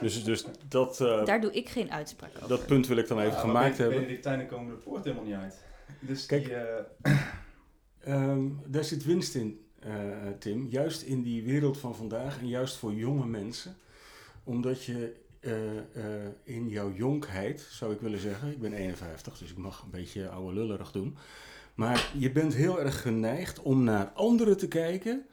Dus, 0.00 0.24
dus 0.24 0.44
dat, 0.68 1.00
uh, 1.00 1.24
Daar 1.24 1.40
doe 1.40 1.52
ik 1.52 1.68
geen 1.68 1.92
uitspraak 1.92 2.30
over. 2.36 2.48
dat 2.48 2.66
punt 2.66 2.86
wil 2.86 2.96
ik 2.96 3.08
dan 3.08 3.18
even 3.18 3.32
Ja, 3.32 3.38
gemaakt 3.38 3.68
maar 3.68 3.76
hebben. 3.78 4.00
Benedictijnen 4.00 4.46
komen 4.46 4.74
de 4.74 4.80
poort 4.80 5.04
helemaal 5.04 5.24
niet 5.24 5.34
uit. 5.34 5.64
Dus 6.00 6.26
Kijk. 6.26 6.44
die, 6.44 6.52
uh, 6.52 7.18
Um, 8.06 8.60
daar 8.66 8.84
zit 8.84 9.04
winst 9.04 9.34
in, 9.34 9.60
Tim. 10.38 10.66
Juist 10.70 11.02
in 11.02 11.22
die 11.22 11.42
wereld 11.42 11.78
van 11.78 11.94
vandaag 11.94 12.38
en 12.38 12.48
juist 12.48 12.76
voor 12.76 12.94
jonge 12.94 13.26
mensen. 13.26 13.76
Omdat 14.44 14.84
je 14.84 15.14
uh, 15.40 15.52
uh, 15.74 15.82
in 16.42 16.68
jouw 16.68 16.92
jonkheid, 16.92 17.66
zou 17.70 17.92
ik 17.92 18.00
willen 18.00 18.18
zeggen, 18.18 18.50
ik 18.50 18.60
ben 18.60 18.72
51, 18.72 19.38
dus 19.38 19.50
ik 19.50 19.56
mag 19.56 19.82
een 19.82 19.90
beetje 19.90 20.28
oude 20.28 20.54
lullerig 20.54 20.92
doen. 20.92 21.16
Maar 21.74 22.12
je 22.16 22.32
bent 22.32 22.54
heel 22.54 22.80
erg 22.80 23.02
geneigd 23.02 23.62
om 23.62 23.84
naar 23.84 24.06
anderen 24.14 24.56
te 24.56 24.68
kijken. 24.68 25.26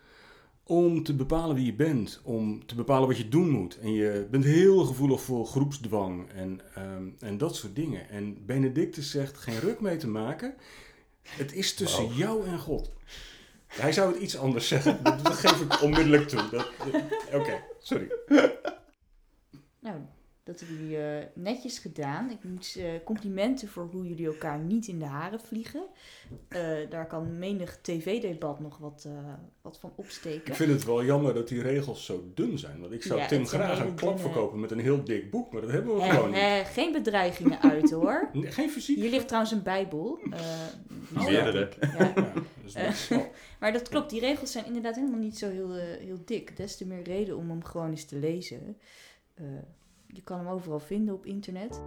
Om 0.68 1.04
te 1.04 1.14
bepalen 1.16 1.56
wie 1.56 1.66
je 1.66 1.74
bent, 1.74 2.20
om 2.24 2.66
te 2.66 2.76
bepalen 2.76 3.08
wat 3.08 3.18
je 3.18 3.30
doen 3.30 3.50
moet. 3.50 3.80
En 3.80 3.94
je 3.94 4.28
bent 4.32 4.44
heel 4.44 4.86
gevoelig 4.86 5.22
voor 5.22 5.46
groepsdwang 5.46 6.30
en, 6.30 6.62
um, 6.78 7.16
en 7.20 7.38
dat 7.38 7.56
soort 7.56 7.76
dingen. 7.76 8.10
En 8.10 8.46
Benedictus 8.46 9.12
zegt 9.12 9.38
geen 9.38 9.60
ruk 9.60 9.82
mee 9.82 9.98
te 9.98 10.08
maken. 10.08 10.56
Het 11.22 11.54
is 11.54 11.74
tussen 11.74 12.04
Wow. 12.04 12.18
jou 12.18 12.46
en 12.46 12.60
God. 12.60 12.92
Hij 13.76 13.92
zou 13.92 14.14
het 14.14 14.22
iets 14.22 14.38
anders 14.38 14.68
zeggen. 14.68 15.04
Dat, 15.04 15.34
geef 15.34 15.62
ik 15.62 15.82
onmiddellijk 15.82 16.28
toe. 16.28 16.66
Oké, 17.34 17.64
sorry. 17.80 18.12
Nou, 19.80 19.98
dat 20.46 20.60
hebben 20.60 20.78
jullie 20.78 20.98
eh, 20.98 21.26
netjes 21.34 21.80
gedaan. 21.80 22.30
Ik 22.30 22.44
moet 22.44 22.76
eh, 22.78 22.86
complimenten 23.04 23.68
voor 23.68 23.88
hoe 23.92 24.08
jullie 24.08 24.26
elkaar 24.26 24.60
niet 24.60 24.88
in 24.88 25.00
de 25.00 25.06
haren 25.06 25.40
vliegen. 25.40 25.84
Eh, 26.48 26.62
daar 26.90 27.08
kan 27.08 27.40
menig 27.40 27.80
tv-debat 27.82 28.60
nog 28.60 28.78
wat, 28.78 29.04
eh, 29.08 29.34
wat 29.62 29.80
van 29.80 29.94
opsteken. 29.96 30.48
Ik 30.48 30.54
vind 30.56 30.72
het 30.72 30.84
wel 30.86 31.04
jammer 31.04 31.34
dat 31.34 31.48
die 31.48 31.62
regels 31.62 32.06
zo 32.06 32.32
dun 32.34 32.58
zijn. 32.60 32.80
Want 32.80 32.92
ik 32.94 33.04
zou 33.04 33.20
Ja, 33.20 33.28
Tim 33.28 33.46
graag 33.46 33.80
een 33.80 33.96
klap 33.96 34.16
dunne- 34.16 34.32
verkopen 34.32 34.60
met 34.60 34.72
een 34.72 34.80
heel 34.80 35.04
dik 35.04 35.32
boek. 35.32 35.52
Maar 35.52 35.62
dat 35.62 35.72
hebben 35.72 35.96
we 35.96 36.02
gewoon 36.02 36.32
niet. 36.32 36.40
geen 36.66 36.92
bedreigingen 36.92 37.62
uit 37.62 37.92
hoor. 37.92 38.30
Nee, 38.34 38.52
Geen 38.52 38.70
fysiek. 38.70 38.96
Hier 38.98 39.10
ligt 39.10 39.28
trouwens 39.28 39.54
een 39.54 39.64
bijbel. 39.64 40.20
eh, 40.32 40.40
Oh, 41.18 41.26
Meerdere. 41.26 41.70
ja. 41.80 42.14
Ja, 42.16 42.34
dus 42.64 42.74
dat 42.74 42.84
is 42.88 43.08
wel- 43.10 43.32
Maar 43.60 43.74
dat 43.74 43.90
klopt, 43.90 44.10
die 44.10 44.20
regels 44.20 44.52
zijn 44.52 44.66
inderdaad 44.66 44.96
helemaal 44.96 45.20
niet 45.20 45.38
zo 45.38 45.50
heel, 45.50 45.74
heel 45.74 46.20
dik. 46.26 46.58
Des 46.58 46.78
te 46.78 46.86
meer 46.88 47.04
reden 47.04 47.38
om 47.38 47.50
hem 47.50 47.64
gewoon 47.64 47.90
eens 47.90 48.06
te 48.06 48.16
lezen. 48.20 48.78
Je 50.08 50.22
kan 50.24 50.38
hem 50.38 50.48
overal 50.48 50.80
vinden 50.80 51.14
op 51.14 51.26
internet. 51.26 51.82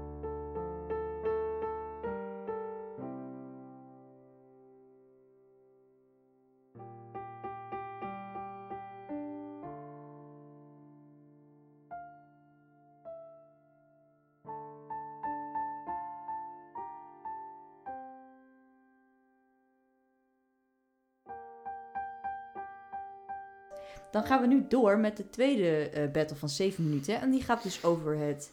Dan 24.11 24.25
gaan 24.25 24.41
we 24.41 24.47
nu 24.47 24.65
door 24.69 24.99
met 24.99 25.17
de 25.17 25.31
tweede 25.31 25.89
eh, 25.89 26.11
battle 26.11 26.37
van 26.37 26.49
7 26.49 26.85
minuten. 26.85 27.21
En 27.21 27.31
die 27.31 27.43
gaat 27.43 27.63
dus 27.63 27.85
over 27.85 28.17
het, 28.17 28.51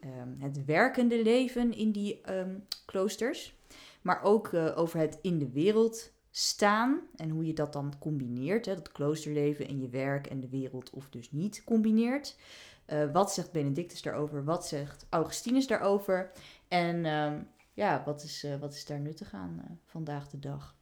ehm, 0.00 0.28
het 0.38 0.64
werkende 0.64 1.22
leven 1.22 1.72
in 1.72 1.90
die 1.90 2.20
ehm, 2.20 2.58
kloosters. 2.86 3.54
Maar 4.02 4.22
ook 4.22 4.52
eh, 4.52 4.78
over 4.78 4.98
het 4.98 5.18
in 5.22 5.38
de 5.38 5.50
wereld 5.50 6.12
staan 6.30 7.00
en 7.16 7.30
hoe 7.30 7.46
je 7.46 7.52
dat 7.52 7.72
dan 7.72 7.94
combineert. 7.98 8.66
Hè, 8.66 8.74
dat 8.74 8.92
kloosterleven 8.92 9.68
en 9.68 9.80
je 9.80 9.88
werk 9.88 10.26
en 10.26 10.40
de 10.40 10.48
wereld 10.48 10.90
of 10.90 11.08
dus 11.08 11.32
niet 11.32 11.64
combineert. 11.64 12.36
Eh, 12.84 13.12
wat 13.12 13.32
zegt 13.32 13.52
Benedictus 13.52 14.02
daarover? 14.02 14.44
Wat 14.44 14.66
zegt 14.66 15.06
Augustinus 15.10 15.66
daarover? 15.66 16.30
En 16.68 17.04
ehm, 17.04 17.42
ja, 17.72 18.02
wat 18.04 18.22
is, 18.22 18.46
wat 18.60 18.74
is 18.74 18.84
daar 18.84 19.00
nuttig 19.00 19.32
aan 19.32 19.80
vandaag 19.84 20.28
de 20.28 20.38
dag? 20.38 20.76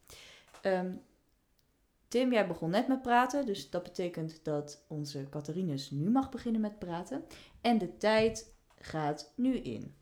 Tim, 2.13 2.33
jij 2.33 2.47
begon 2.47 2.71
net 2.71 2.89
met 2.89 3.03
praten, 3.03 3.47
dus 3.47 3.71
dat 3.71 3.83
betekent 3.83 4.45
dat 4.45 4.85
onze 4.89 5.27
Catharinus 5.31 5.91
nu 5.91 6.11
mag 6.11 6.31
beginnen 6.31 6.61
met 6.61 6.79
praten. 6.79 7.25
En 7.61 7.79
de 7.79 7.97
tijd 7.97 8.55
gaat 8.79 9.33
nu 9.37 9.57
in. 9.57 9.95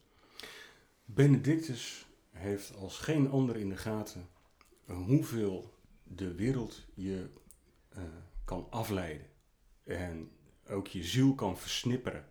Benedictus 1.04 2.06
heeft 2.30 2.76
als 2.76 2.98
geen 2.98 3.30
ander 3.30 3.56
in 3.56 3.68
de 3.68 3.76
gaten 3.76 4.28
hoeveel 4.86 5.74
de 6.02 6.34
wereld 6.34 6.86
je 6.94 7.30
eh, 7.88 8.02
kan 8.44 8.66
afleiden. 8.70 9.26
En 9.84 10.30
ook 10.68 10.86
je 10.86 11.04
ziel 11.04 11.34
kan 11.34 11.58
versnipperen. 11.58 12.28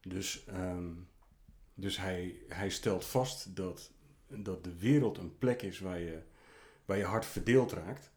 Dus, 0.00 0.44
ehm, 0.44 0.92
dus 1.74 1.96
hij, 1.96 2.42
hij 2.48 2.70
stelt 2.70 3.04
vast 3.04 3.56
dat, 3.56 3.90
dat 4.26 4.64
de 4.64 4.78
wereld 4.78 5.18
een 5.18 5.38
plek 5.38 5.62
is 5.62 5.78
waar 5.78 6.00
je, 6.00 6.22
waar 6.84 6.96
je 6.96 7.04
hart 7.04 7.26
verdeeld 7.26 7.72
raakt. 7.72 8.10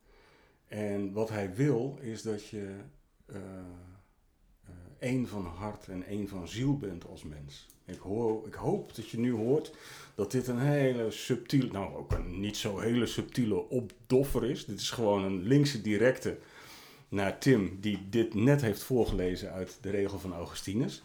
En 0.73 1.11
wat 1.11 1.29
hij 1.29 1.55
wil 1.55 1.97
is 2.01 2.21
dat 2.21 2.47
je 2.47 2.75
eh, 3.25 3.35
eh, 3.35 4.71
één 4.99 5.27
van 5.27 5.45
hart 5.45 5.87
en 5.87 6.03
één 6.03 6.27
van 6.27 6.47
ziel 6.47 6.77
bent 6.77 7.07
als 7.07 7.23
mens. 7.23 7.67
Ik, 7.85 7.99
hoor, 7.99 8.47
ik 8.47 8.53
hoop 8.53 8.95
dat 8.95 9.09
je 9.09 9.19
nu 9.19 9.31
hoort 9.31 9.73
dat 10.15 10.31
dit 10.31 10.47
een 10.47 10.59
hele 10.59 11.11
subtiele, 11.11 11.71
nou 11.71 11.95
ook 11.95 12.11
een 12.11 12.39
niet 12.39 12.57
zo 12.57 12.79
hele 12.79 13.05
subtiele 13.05 13.69
opdoffer 13.69 14.45
is. 14.45 14.65
Dit 14.65 14.79
is 14.79 14.89
gewoon 14.89 15.23
een 15.23 15.43
linkse 15.43 15.81
directe 15.81 16.37
naar 17.09 17.39
Tim, 17.39 17.77
die 17.81 18.09
dit 18.09 18.33
net 18.33 18.61
heeft 18.61 18.83
voorgelezen 18.83 19.51
uit 19.51 19.77
de 19.81 19.89
regel 19.89 20.19
van 20.19 20.33
Augustinus. 20.33 21.03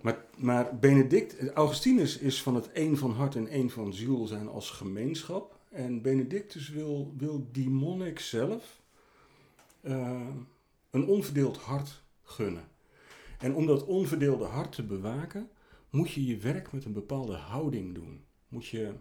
Maar, 0.00 0.24
maar 0.36 0.78
Benedict, 0.78 1.50
Augustinus 1.50 2.18
is 2.18 2.42
van 2.42 2.54
het 2.54 2.72
één 2.72 2.98
van 2.98 3.12
hart 3.12 3.34
en 3.34 3.48
één 3.48 3.70
van 3.70 3.94
ziel 3.94 4.26
zijn 4.26 4.48
als 4.48 4.70
gemeenschap. 4.70 5.58
En 5.70 6.02
Benedictus 6.02 6.68
wil, 6.68 7.14
wil 7.16 7.48
die 7.52 7.70
monnik 7.70 8.18
zelf 8.18 8.82
uh, 9.84 10.26
een 10.90 11.06
onverdeeld 11.06 11.56
hart 11.56 12.02
gunnen. 12.22 12.68
En 13.38 13.54
om 13.54 13.66
dat 13.66 13.84
onverdeelde 13.84 14.44
hart 14.44 14.72
te 14.72 14.82
bewaken, 14.82 15.50
moet 15.90 16.10
je 16.10 16.26
je 16.26 16.36
werk 16.36 16.72
met 16.72 16.84
een 16.84 16.92
bepaalde 16.92 17.36
houding 17.36 17.94
doen. 17.94 18.24
Moet 18.48 18.66
je, 18.66 18.94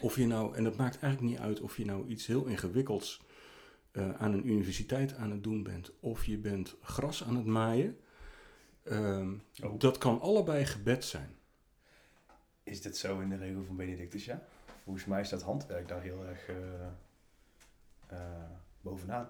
of 0.00 0.16
je 0.16 0.26
nou, 0.26 0.56
en 0.56 0.64
dat 0.64 0.76
maakt 0.76 0.98
eigenlijk 0.98 1.32
niet 1.32 1.42
uit 1.42 1.60
of 1.60 1.76
je 1.76 1.84
nou 1.84 2.06
iets 2.06 2.26
heel 2.26 2.44
ingewikkelds 2.44 3.20
uh, 3.92 4.14
aan 4.14 4.32
een 4.32 4.48
universiteit 4.48 5.14
aan 5.14 5.30
het 5.30 5.42
doen 5.42 5.62
bent, 5.62 5.92
of 6.00 6.24
je 6.24 6.38
bent 6.38 6.76
gras 6.82 7.24
aan 7.24 7.36
het 7.36 7.46
maaien. 7.46 7.98
Uh, 8.84 9.28
oh. 9.62 9.78
Dat 9.78 9.98
kan 9.98 10.20
allebei 10.20 10.64
gebed 10.64 11.04
zijn. 11.04 11.36
Is 12.62 12.82
dit 12.82 12.96
zo 12.96 13.20
in 13.20 13.28
de 13.28 13.36
regel 13.36 13.64
van 13.64 13.76
Benedictus, 13.76 14.24
ja? 14.24 14.46
Volgens 14.84 15.04
mij 15.04 15.20
is 15.20 15.28
dat 15.28 15.42
handwerk 15.42 15.88
daar 15.88 16.02
heel 16.02 16.24
erg 16.24 16.50
uh, 18.12 18.18
bovenaan. 18.80 19.28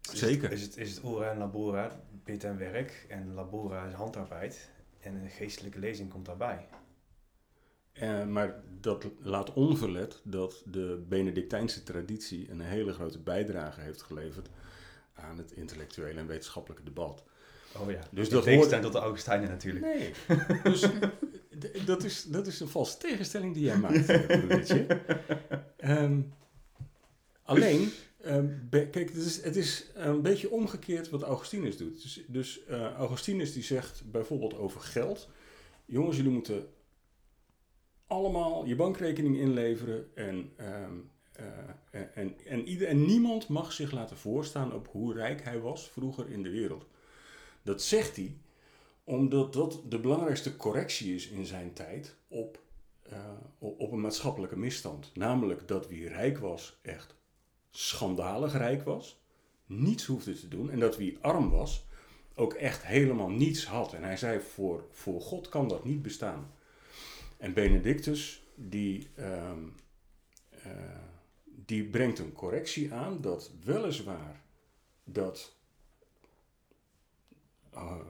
Zeker. 0.00 0.52
Is 0.52 0.62
het, 0.62 0.76
is 0.76 0.94
het 0.94 1.04
ora 1.04 1.30
en 1.30 1.38
labora, 1.38 2.00
bid 2.24 2.44
en 2.44 2.58
werk, 2.58 3.06
en 3.08 3.34
labora 3.34 3.86
is 3.86 3.92
handarbeid. 3.92 4.70
En 5.00 5.14
een 5.14 5.30
geestelijke 5.30 5.78
lezing 5.78 6.10
komt 6.10 6.26
daarbij. 6.26 6.68
Uh, 8.02 8.26
maar 8.26 8.62
dat 8.80 9.06
laat 9.18 9.52
onverlet 9.52 10.20
dat 10.24 10.62
de 10.66 11.04
Benedictijnse 11.08 11.82
traditie 11.82 12.50
een 12.50 12.60
hele 12.60 12.92
grote 12.92 13.18
bijdrage 13.18 13.80
heeft 13.80 14.02
geleverd 14.02 14.48
aan 15.14 15.38
het 15.38 15.52
intellectuele 15.52 16.20
en 16.20 16.26
wetenschappelijke 16.26 16.84
debat. 16.84 17.24
Oh 17.76 17.90
ja, 17.90 18.00
dus 18.10 18.28
dat 18.28 18.46
hoort 18.46 18.82
tot 18.82 18.92
de 18.92 18.98
Augustijnen 18.98 19.48
natuurlijk. 19.48 19.84
Nee, 19.84 20.12
dus 20.62 20.86
dat 21.84 22.04
is, 22.04 22.24
dat 22.24 22.46
is 22.46 22.60
een 22.60 22.68
valse 22.68 22.98
tegenstelling 22.98 23.54
die 23.54 23.64
jij 23.64 23.78
maakt, 23.78 24.06
broedertje. 24.26 24.86
Um, 25.84 26.32
alleen, 27.42 27.92
um, 28.26 28.68
kijk, 28.70 28.94
het 28.94 29.16
is, 29.16 29.42
het 29.42 29.56
is 29.56 29.90
een 29.94 30.22
beetje 30.22 30.50
omgekeerd 30.50 31.08
wat 31.08 31.22
Augustinus 31.22 31.76
doet. 31.76 32.02
Dus, 32.02 32.24
dus 32.26 32.60
uh, 32.70 32.92
Augustinus 32.92 33.52
die 33.52 33.62
zegt 33.62 34.02
bijvoorbeeld 34.10 34.54
over 34.54 34.80
geld... 34.80 35.28
jongens, 35.84 36.16
jullie 36.16 36.32
moeten 36.32 36.68
allemaal 38.06 38.64
je 38.64 38.76
bankrekening 38.76 39.38
inleveren 39.38 40.10
en, 40.14 40.52
um, 40.60 41.10
uh, 41.40 42.00
en, 42.14 42.36
en, 42.46 42.68
ieder, 42.68 42.88
en 42.88 43.06
niemand 43.06 43.48
mag 43.48 43.72
zich 43.72 43.90
laten 43.90 44.16
voorstaan 44.16 44.72
op 44.72 44.88
hoe 44.88 45.14
rijk 45.14 45.44
hij 45.44 45.60
was 45.60 45.90
vroeger 45.90 46.30
in 46.30 46.42
de 46.42 46.50
wereld. 46.50 46.86
Dat 47.62 47.82
zegt 47.82 48.16
hij 48.16 48.36
omdat 49.04 49.52
dat 49.52 49.82
de 49.88 49.98
belangrijkste 49.98 50.56
correctie 50.56 51.14
is 51.14 51.28
in 51.28 51.46
zijn 51.46 51.72
tijd 51.72 52.16
op, 52.28 52.62
op 53.58 53.92
een 53.92 54.00
maatschappelijke 54.00 54.58
misstand. 54.58 55.10
Namelijk 55.14 55.68
dat 55.68 55.88
wie 55.88 56.08
rijk 56.08 56.38
was 56.38 56.78
echt 56.82 57.19
schandalig 57.70 58.52
rijk 58.52 58.82
was, 58.82 59.22
niets 59.66 60.04
hoefde 60.04 60.34
te 60.34 60.48
doen 60.48 60.70
en 60.70 60.78
dat 60.78 60.96
wie 60.96 61.18
arm 61.20 61.50
was 61.50 61.86
ook 62.34 62.54
echt 62.54 62.86
helemaal 62.86 63.28
niets 63.30 63.64
had. 63.64 63.92
En 63.92 64.02
hij 64.02 64.16
zei 64.16 64.40
voor, 64.40 64.88
voor 64.92 65.20
God 65.20 65.48
kan 65.48 65.68
dat 65.68 65.84
niet 65.84 66.02
bestaan. 66.02 66.54
En 67.36 67.52
Benedictus, 67.52 68.42
die, 68.54 69.08
uh, 69.18 69.52
uh, 70.66 70.72
die 71.44 71.84
brengt 71.84 72.18
een 72.18 72.32
correctie 72.32 72.92
aan 72.92 73.20
dat 73.20 73.50
weliswaar 73.64 74.42
dat 75.04 75.56
uh, 77.74 78.00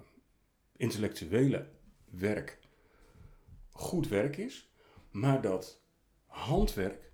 intellectuele 0.77 1.69
werk 2.05 2.59
goed 3.73 4.09
werk 4.09 4.37
is, 4.37 4.71
maar 5.11 5.41
dat 5.41 5.81
handwerk 6.27 7.10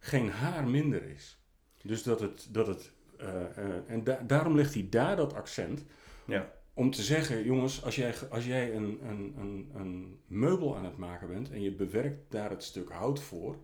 geen 0.00 0.30
haar 0.30 0.68
minder 0.68 1.02
is. 1.02 1.38
Dus 1.82 2.02
dat 2.02 2.20
het, 2.20 2.48
dat 2.50 2.66
het 2.66 2.92
uh, 3.20 3.90
en 3.90 4.04
da 4.04 4.22
daarom 4.26 4.56
legt 4.56 4.74
hij 4.74 4.86
daar 4.90 5.16
dat 5.16 5.34
accent. 5.34 5.84
Ja 6.26 6.58
om 6.74 6.90
te 6.90 7.02
zeggen, 7.02 7.44
jongens, 7.44 7.84
als 7.84 7.96
jij, 7.96 8.14
als 8.30 8.46
jij 8.46 8.74
een, 8.74 8.98
een, 9.08 9.34
een, 9.38 9.70
een 9.74 10.20
meubel 10.26 10.76
aan 10.76 10.84
het 10.84 10.96
maken 10.96 11.28
bent 11.28 11.50
en 11.50 11.62
je 11.62 11.72
bewerkt 11.72 12.30
daar 12.30 12.50
het 12.50 12.62
stuk 12.62 12.90
hout 12.90 13.20
voor, 13.20 13.56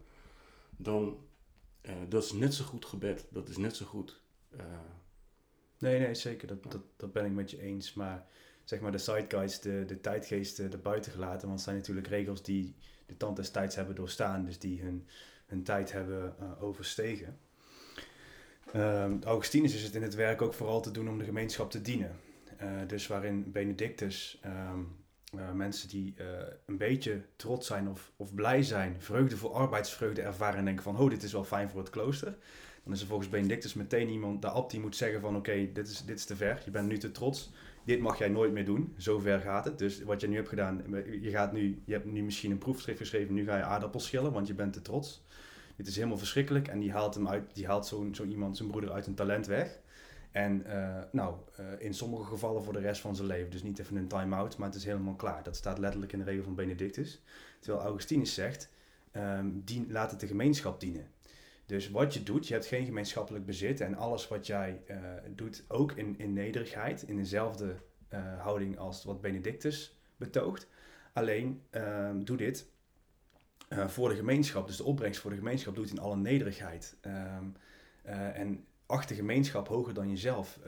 dan 0.76 1.18
uh, 1.82 1.92
dat 2.08 2.24
is 2.24 2.32
net 2.32 2.54
zo 2.54 2.64
goed 2.64 2.84
gebed. 2.84 3.26
Dat 3.30 3.48
is 3.48 3.56
net 3.56 3.76
zo 3.76 3.86
goed. 3.86 4.22
Nee, 5.78 5.98
nee, 5.98 6.14
zeker. 6.14 6.48
Dat, 6.48 6.72
dat, 6.72 6.82
dat 6.96 7.12
ben 7.12 7.24
ik 7.24 7.32
met 7.32 7.50
je 7.50 7.62
eens. 7.62 7.94
Maar 7.94 8.26
zeg 8.64 8.80
maar 8.80 8.92
de 8.92 8.98
sideguides, 8.98 9.60
de, 9.60 9.84
de 9.86 10.00
tijdgeesten 10.00 10.72
erbuiten 10.72 11.12
gelaten. 11.12 11.48
Want 11.48 11.52
het 11.52 11.60
zijn 11.60 11.76
natuurlijk 11.76 12.06
regels 12.06 12.42
die 12.42 12.76
de 13.06 13.16
tand 13.16 13.36
des 13.36 13.50
tijds 13.50 13.76
hebben 13.76 13.94
doorstaan. 13.94 14.44
Dus 14.44 14.58
die 14.58 14.82
hun, 14.82 15.08
hun 15.46 15.62
tijd 15.62 15.92
hebben 15.92 16.34
uh, 16.40 16.62
overstegen. 16.62 17.38
Um, 18.76 19.22
Augustinus 19.24 19.74
is 19.74 19.82
het 19.82 19.94
in 19.94 20.02
het 20.02 20.14
werk 20.14 20.42
ook 20.42 20.54
vooral 20.54 20.80
te 20.80 20.90
doen 20.90 21.08
om 21.08 21.18
de 21.18 21.24
gemeenschap 21.24 21.70
te 21.70 21.82
dienen. 21.82 22.16
Uh, 22.62 22.70
dus 22.86 23.06
waarin 23.06 23.52
Benedictus 23.52 24.40
um, 24.44 24.96
uh, 25.34 25.52
mensen 25.52 25.88
die 25.88 26.14
een 26.66 26.76
beetje 26.76 27.20
trots 27.36 27.66
zijn 27.66 27.88
of, 27.88 28.12
of 28.16 28.34
blij 28.34 28.62
zijn, 28.62 28.96
vreugde 28.98 29.36
voor 29.36 29.52
arbeidsvreugde 29.52 30.22
ervaren 30.22 30.58
en 30.58 30.64
denken 30.64 30.82
van, 30.82 30.98
oh, 30.98 31.10
dit 31.10 31.22
is 31.22 31.32
wel 31.32 31.44
fijn 31.44 31.70
voor 31.70 31.80
het 31.80 31.90
klooster. 31.90 32.36
Dan 32.84 32.94
is 32.94 33.00
er 33.00 33.06
volgens 33.06 33.28
Benedictus 33.28 33.74
meteen 33.74 34.08
iemand, 34.08 34.42
de 34.42 34.48
abt 34.48 34.70
die 34.70 34.80
moet 34.80 34.96
zeggen 34.96 35.20
van, 35.20 35.36
oké, 35.36 35.72
dit, 35.72 35.88
is, 35.88 36.04
dit 36.04 36.18
is 36.18 36.24
te 36.24 36.36
ver, 36.36 36.62
je 36.64 36.70
bent 36.70 36.88
nu 36.88 36.98
te 36.98 37.10
trots, 37.10 37.52
dit 37.86 38.00
mag 38.00 38.18
jij 38.18 38.28
nooit 38.28 38.52
meer 38.52 38.64
doen, 38.64 38.94
zo 38.98 39.18
ver 39.18 39.40
gaat 39.40 39.64
het. 39.64 39.78
Dus 39.78 40.02
wat 40.02 40.20
je 40.20 40.28
nu 40.28 40.34
hebt 40.34 40.48
gedaan, 40.48 40.82
je, 41.20 41.30
gaat 41.30 41.52
nu, 41.52 41.82
je 41.84 41.92
hebt 41.92 42.04
nu 42.04 42.22
misschien 42.22 42.50
een 42.50 42.58
proefschrift 42.58 42.98
geschreven, 42.98 43.34
nu 43.34 43.44
ga 43.44 43.56
je 43.56 43.62
aardappels 43.62 44.04
schillen, 44.04 44.32
want 44.32 44.46
je 44.46 44.54
bent 44.54 44.72
te 44.72 44.82
trots. 44.82 45.24
Dit 45.76 45.86
is 45.86 45.96
helemaal 45.96 46.18
verschrikkelijk 46.18 46.68
en 46.68 46.78
die 46.78 46.92
haalt, 46.92 47.14
hem 47.14 47.28
uit, 47.28 47.54
die 47.54 47.66
haalt 47.66 47.86
zo'n 47.86 48.14
zo 48.14 48.24
iemand, 48.24 48.56
zijn 48.56 48.68
broeder 48.68 48.92
uit 48.92 49.06
een 49.06 49.14
talent 49.14 49.46
weg. 49.46 49.78
En 50.30 50.62
uh, 50.66 50.98
nou, 51.12 51.34
uh, 51.60 51.66
in 51.78 51.94
sommige 51.94 52.24
gevallen 52.24 52.64
voor 52.64 52.72
de 52.72 52.78
rest 52.78 53.00
van 53.00 53.16
zijn 53.16 53.28
leven. 53.28 53.50
Dus 53.50 53.62
niet 53.62 53.78
even 53.78 53.96
een 53.96 54.08
time-out, 54.08 54.56
maar 54.56 54.68
het 54.68 54.76
is 54.76 54.84
helemaal 54.84 55.14
klaar. 55.14 55.42
Dat 55.42 55.56
staat 55.56 55.78
letterlijk 55.78 56.12
in 56.12 56.18
de 56.18 56.24
regel 56.24 56.44
van 56.44 56.54
Benedictus. 56.54 57.22
Terwijl 57.60 57.84
Augustinus 57.84 58.34
zegt, 58.34 58.70
um, 59.16 59.62
dien, 59.64 59.86
laat 59.90 60.10
het 60.10 60.20
de 60.20 60.26
gemeenschap 60.26 60.80
dienen. 60.80 61.06
Dus 61.66 61.90
wat 61.90 62.14
je 62.14 62.22
doet, 62.22 62.46
je 62.48 62.52
hebt 62.52 62.66
geen 62.66 62.84
gemeenschappelijk 62.84 63.46
bezit. 63.46 63.80
En 63.80 63.94
alles 63.94 64.28
wat 64.28 64.46
jij 64.46 64.82
uh, 64.90 64.96
doet, 65.34 65.64
ook 65.68 65.92
in, 65.92 66.14
in 66.18 66.32
nederigheid, 66.32 67.02
in 67.02 67.16
dezelfde 67.16 67.76
houding 68.38 68.78
als 68.78 69.04
wat 69.04 69.20
Benedictus 69.20 69.98
betoogt. 70.16 70.68
Alleen, 71.12 71.62
um, 71.70 72.24
doe 72.24 72.36
dit 72.36 72.66
voor 73.68 74.08
de 74.08 74.16
gemeenschap. 74.16 74.66
Dus 74.66 74.76
de 74.76 74.84
opbrengst 74.84 75.20
voor 75.20 75.30
de 75.30 75.36
gemeenschap 75.36 75.74
doet 75.74 75.90
in 75.90 75.98
alle 75.98 76.16
nederigheid. 76.16 76.96
Um, 77.02 77.54
en 78.34 78.64
acht 78.86 79.08
de 79.08 79.14
gemeenschap 79.14 79.68
hoger 79.68 79.94
dan 79.94 80.08
jezelf. 80.08 80.58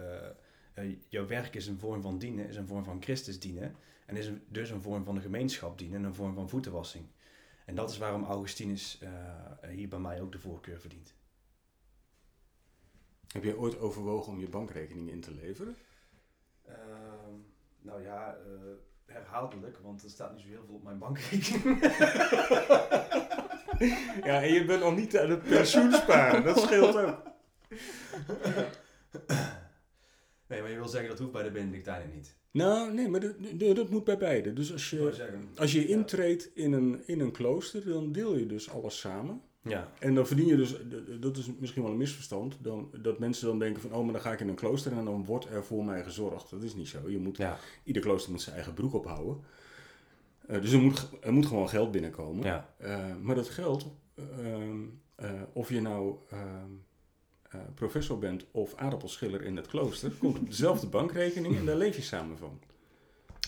Jouw 1.08 1.26
werk 1.26 1.54
is 1.54 1.66
een 1.66 1.78
vorm 1.78 2.02
van 2.02 2.18
dienen, 2.18 2.48
is 2.48 2.56
een 2.56 2.66
vorm 2.66 2.84
van 2.84 3.02
Christus 3.02 3.40
dienen. 3.40 3.76
En 4.06 4.16
is 4.16 4.30
dus 4.48 4.70
een 4.70 4.82
vorm 4.82 5.04
van 5.04 5.14
de 5.14 5.20
gemeenschap 5.20 5.78
dienen, 5.78 6.04
een 6.04 6.14
vorm 6.14 6.34
van 6.34 6.48
voetenwassing. 6.48 7.04
En 7.68 7.74
dat 7.74 7.90
is 7.90 7.98
waarom 7.98 8.24
Augustinus 8.24 8.98
uh, 9.02 9.68
hier 9.68 9.88
bij 9.88 9.98
mij 9.98 10.20
ook 10.20 10.32
de 10.32 10.38
voorkeur 10.38 10.80
verdient. 10.80 11.14
Heb 13.26 13.44
jij 13.44 13.54
ooit 13.54 13.78
overwogen 13.78 14.32
om 14.32 14.40
je 14.40 14.48
bankrekening 14.48 15.10
in 15.10 15.20
te 15.20 15.34
leveren? 15.34 15.76
Ehm, 16.64 17.34
nou 17.80 18.02
ja, 18.02 18.34
eh, 18.34 19.14
herhaaldelijk, 19.14 19.78
want 19.78 20.02
er 20.02 20.10
staat 20.10 20.32
niet 20.32 20.40
zo 20.40 20.48
heel 20.48 20.64
veel 20.64 20.74
op 20.74 20.82
mijn 20.82 20.98
bankrekening. 20.98 21.80
Ja, 24.24 24.42
en 24.42 24.52
je 24.52 24.64
bent 24.64 24.82
nog 24.82 24.96
niet 24.96 25.18
aan 25.18 25.30
het 25.30 25.42
pensioen 25.42 25.92
sparen. 25.92 26.44
Dat 26.44 26.58
scheelt 26.60 26.96
ook. 26.96 27.22
nee, 30.48 30.60
maar 30.60 30.70
je 30.70 30.76
wil 30.76 30.88
zeggen 30.88 31.08
dat 31.10 31.18
hoeft 31.18 31.32
bij 31.32 31.42
de 31.42 31.50
Benedictijnen 31.50 32.14
niet. 32.14 32.36
Nou, 32.50 32.92
nee, 32.92 33.08
maar 33.08 33.20
dat, 33.20 33.34
dat- 33.76 33.88
moet 33.90 34.04
bij 34.04 34.18
beide. 34.18 34.52
Dus 34.52 34.72
als 34.72 34.90
je, 34.90 34.98
als 35.56 35.72
je 35.72 35.86
intreedt 35.86 36.50
in 36.54 36.72
een, 36.72 37.02
in 37.06 37.20
een 37.20 37.30
klooster, 37.32 37.84
dan 37.88 38.12
deel 38.12 38.36
je 38.36 38.46
dus 38.46 38.70
alles 38.70 38.98
samen. 39.00 39.40
Ja, 39.62 39.92
En 39.98 40.14
dan 40.14 40.26
verdien 40.26 40.46
je 40.46 40.56
dus, 40.56 40.76
dat 41.20 41.36
is 41.36 41.50
misschien 41.58 41.82
wel 41.82 41.90
een 41.92 41.96
misverstand, 41.98 42.56
dan, 42.60 42.90
dat 43.02 43.18
mensen 43.18 43.46
dan 43.46 43.58
denken 43.58 43.80
van, 43.82 43.92
oh, 43.92 44.04
maar 44.04 44.12
dan 44.12 44.22
ga 44.22 44.32
ik 44.32 44.40
in 44.40 44.48
een 44.48 44.54
klooster 44.54 44.92
en 44.92 45.04
dan 45.04 45.24
wordt 45.24 45.44
er 45.48 45.64
voor 45.64 45.84
mij 45.84 46.02
gezorgd. 46.04 46.50
Dat 46.50 46.62
is 46.62 46.74
niet 46.74 46.88
zo. 46.88 47.10
Je 47.10 47.18
moet, 47.18 47.36
ja, 47.36 47.58
ieder 47.84 48.02
klooster 48.02 48.30
moet 48.32 48.42
zijn 48.42 48.54
eigen 48.54 48.74
broek 48.74 48.94
ophouden. 48.94 49.40
Eh, 50.46 50.60
dus 50.60 50.72
er 50.72 50.80
moet, 50.80 51.08
er 51.20 51.32
moet 51.32 51.46
gewoon 51.46 51.68
geld 51.68 51.90
binnenkomen. 51.90 52.44
ja. 52.44 52.74
Eh, 52.78 53.16
maar 53.22 53.34
dat 53.34 53.48
geld, 53.48 53.86
ehm, 54.14 54.80
eh, 55.14 55.32
of 55.52 55.68
je 55.68 55.80
nou 55.80 56.16
eh, 57.48 57.60
professor 57.74 58.18
bent 58.18 58.44
of 58.50 58.74
aardappelschiller 58.74 59.42
in 59.42 59.56
het 59.56 59.66
klooster, 59.66 60.10
komt 60.10 60.38
op 60.38 60.46
dezelfde 60.50 60.86
bankrekening 60.86 61.56
en 61.56 61.64
daar 61.64 61.76
leef 61.76 61.96
je 61.96 62.02
samen 62.02 62.38
van. 62.38 62.60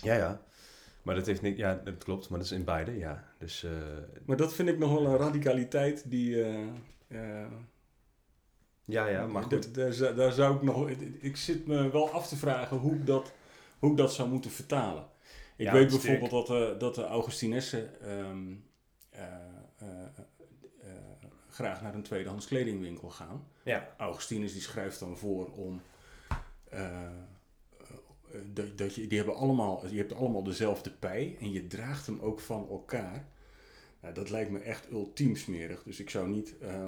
Ja, 0.03 0.15
ja. 0.15 0.41
Maar 1.03 1.15
dat 1.15 1.27
heeft 1.27 1.43
niet, 1.43 1.57
ja, 1.57 1.81
dat 1.85 2.05
klopt, 2.05 2.29
maar 2.29 2.39
dat 2.39 2.49
is 2.49 2.55
in 2.57 2.65
beide, 2.65 2.99
ja. 2.99 3.25
Dus, 3.39 3.65
eh, 3.65 3.71
Maar 4.25 4.37
dat 4.37 4.53
vind 4.55 4.69
ik 4.69 4.79
nog 4.79 4.93
wel 4.93 5.07
een 5.07 5.17
radicaliteit 5.17 6.11
die. 6.11 6.43
eh, 6.45 7.47
ja, 8.85 9.07
ja, 9.07 9.27
maar 9.27 9.43
goed. 9.43 9.75
Daar, 9.75 9.93
zou- 9.93 10.15
daar 10.15 10.33
zou 10.33 10.57
ik 10.57 10.63
nog. 10.63 10.91
Ik 11.21 11.37
zit 11.37 11.67
me 11.67 11.91
wel 11.91 12.11
af 12.11 12.29
te 12.29 12.37
vragen 12.37 12.77
hoe 12.77 12.95
ik 12.95 13.07
dat, 13.07 13.33
hoe 13.79 13.91
ik 13.91 13.97
dat 13.97 14.13
zou 14.15 14.29
moeten 14.29 14.51
vertalen. 14.51 15.03
Ik 15.57 15.67
Ja, 15.67 15.73
weet 15.73 15.89
bijvoorbeeld 15.89 16.31
dat, 16.31 16.47
de 16.47 16.75
dat 16.79 16.95
de 16.95 17.05
Augustinessen 17.05 18.01
ehm, 18.01 18.53
eh, 19.11 19.23
eh, 19.79 19.89
eh, 20.17 20.25
graag 21.61 21.83
naar 21.83 21.95
een 21.95 22.03
tweedehands 22.03 22.47
kledingwinkel 22.47 23.11
gaan. 23.11 23.45
Ja, 23.63 23.95
Augustinus 23.99 24.53
die 24.53 24.63
schrijft 24.63 24.99
dan 24.99 25.17
voor 25.17 25.47
om. 25.51 25.81
eh, 26.69 26.87
eh, 27.07 27.11
dat, 28.53 28.79
dat 28.79 28.95
je, 28.95 29.07
die 29.07 29.19
hebben 29.19 29.37
allemaal, 29.37 29.87
je 29.87 29.97
hebt 29.99 30.15
allemaal 30.15 30.43
dezelfde 30.43 30.91
pij 30.91 31.37
en 31.41 31.53
je 31.53 31.67
draagt 31.67 32.07
hem 32.07 32.21
ook 32.21 32.41
van 32.41 32.67
elkaar. 32.71 33.25
Nou, 34.01 34.15
dat 34.15 34.31
lijkt 34.31 34.51
me 34.51 34.59
echt 34.59 34.91
ultiem 34.91 35.37
smerig. 35.37 35.83
Dus 35.83 36.01
ik 36.01 36.11
zou 36.11 36.29
niet. 36.29 36.59
eh, 36.59 36.85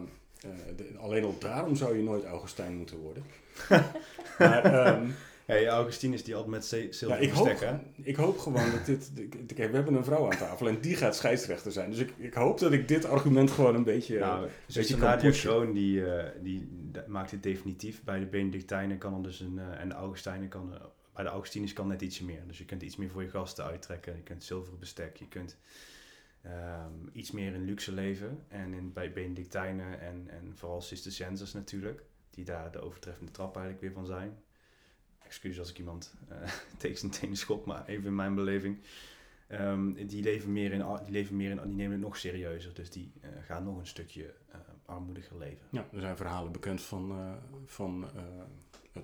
de- 0.76 0.94
alleen 0.98 1.24
al 1.24 1.38
daarom 1.38 1.76
zou 1.76 1.96
je 1.96 2.02
nooit 2.02 2.24
Augustijn 2.24 2.76
moeten 2.76 2.96
worden. 2.98 3.24
maar 4.38 4.64
ehm, 4.64 5.10
hey, 5.46 5.68
Augustinus 5.68 6.24
die 6.24 6.34
altijd 6.34 6.52
met 6.52 6.64
zil- 6.94 7.08
ja, 7.08 7.16
ik, 7.16 7.30
hoop, 7.30 7.60
hè? 7.60 7.76
ik 8.02 8.16
hoop 8.16 8.38
gewoon 8.38 8.70
dat 8.70 8.86
dit. 8.86 9.10
Kijk, 9.54 9.70
we 9.70 9.76
hebben 9.76 9.94
een 9.94 10.04
vrouw 10.04 10.24
aan 10.24 10.38
tafel 10.38 10.68
en 10.68 10.80
die 10.80 10.96
gaat 10.96 11.16
scheidsrechter 11.16 11.72
zijn. 11.72 11.90
Dus 11.90 11.98
ik, 11.98 12.12
ik 12.16 12.34
hoop 12.34 12.58
dat 12.58 12.72
ik 12.72 12.88
dit 12.88 13.04
argument 13.04 13.50
gewoon 13.50 13.74
een 13.74 13.84
beetje. 13.84 14.18
Nou, 14.18 14.48
beetje 14.74 14.96
Nadia 14.96 15.28
pushen. 15.28 15.50
Kroon 15.50 15.72
die, 15.72 16.06
eh, 16.06 16.30
die 16.42 16.68
maakt 17.06 17.30
het 17.30 17.42
definitief. 17.42 18.04
Bij 18.04 18.18
de 18.18 18.26
Benedictijnen 18.26 18.98
kan 18.98 19.14
er 19.14 19.22
dus 19.22 19.40
een, 19.40 19.58
eh, 19.58 19.80
en 19.80 19.88
de 19.88 19.94
Augustijnen 19.94 20.48
kan, 20.48 20.72
bij 21.14 21.24
de 21.24 21.30
Augustinus 21.30 21.72
kan 21.72 21.88
net 21.88 22.02
ietsje 22.02 22.24
meer. 22.24 22.42
Dus 22.46 22.58
je 22.58 22.64
kunt 22.64 22.82
iets 22.82 22.96
meer 22.96 23.10
voor 23.10 23.22
je 23.22 23.28
gasten 23.28 23.64
uittrekken. 23.64 24.16
Je 24.16 24.22
kunt 24.22 24.44
zilveren 24.44 24.78
bestek, 24.78 25.16
je 25.16 25.28
kunt 25.28 25.56
ehm, 26.42 26.92
iets 27.12 27.30
meer 27.30 27.54
in 27.54 27.64
luxe 27.64 27.92
leven. 27.92 28.44
En 28.48 28.74
in, 28.74 28.92
bij 28.92 29.12
Benedictijnen 29.12 30.00
en, 30.00 30.26
en 30.28 30.52
vooral 30.54 30.80
Cisterciënsers 30.80 31.52
natuurlijk, 31.52 32.02
die 32.30 32.44
daar 32.44 32.72
de 32.72 32.80
overtreffende 32.80 33.32
trap 33.32 33.56
eigenlijk 33.56 33.84
weer 33.84 33.92
van 33.92 34.06
zijn. 34.06 34.36
Excuus 35.32 35.58
als 35.58 35.70
ik 35.70 35.78
iemand 35.78 36.14
eh, 36.28 36.36
tegen 36.78 36.98
zijn 36.98 37.10
tenen 37.10 37.36
schop, 37.36 37.66
maar 37.66 37.86
even 37.86 38.04
in 38.04 38.14
mijn 38.14 38.34
beleving. 38.34 38.78
Ehm, 39.48 40.06
die 40.06 40.22
leven 40.22 40.52
meer 40.52 40.72
in, 40.72 40.84
die 41.02 41.12
leven 41.12 41.36
meer 41.36 41.50
in, 41.50 41.56
die 41.56 41.76
nemen 41.76 41.92
het 41.92 42.00
nog 42.00 42.16
serieuzer. 42.16 42.74
Dus 42.74 42.90
die 42.90 43.12
eh, 43.20 43.30
gaan 43.46 43.64
nog 43.64 43.78
een 43.78 43.86
stukje 43.86 44.34
eh, 44.50 44.58
armoediger 44.84 45.38
leven. 45.38 45.66
Ja, 45.70 45.88
er 45.92 46.00
zijn 46.00 46.16
verhalen 46.16 46.52
bekend 46.52 46.82
van, 46.82 47.36
van 47.66 48.06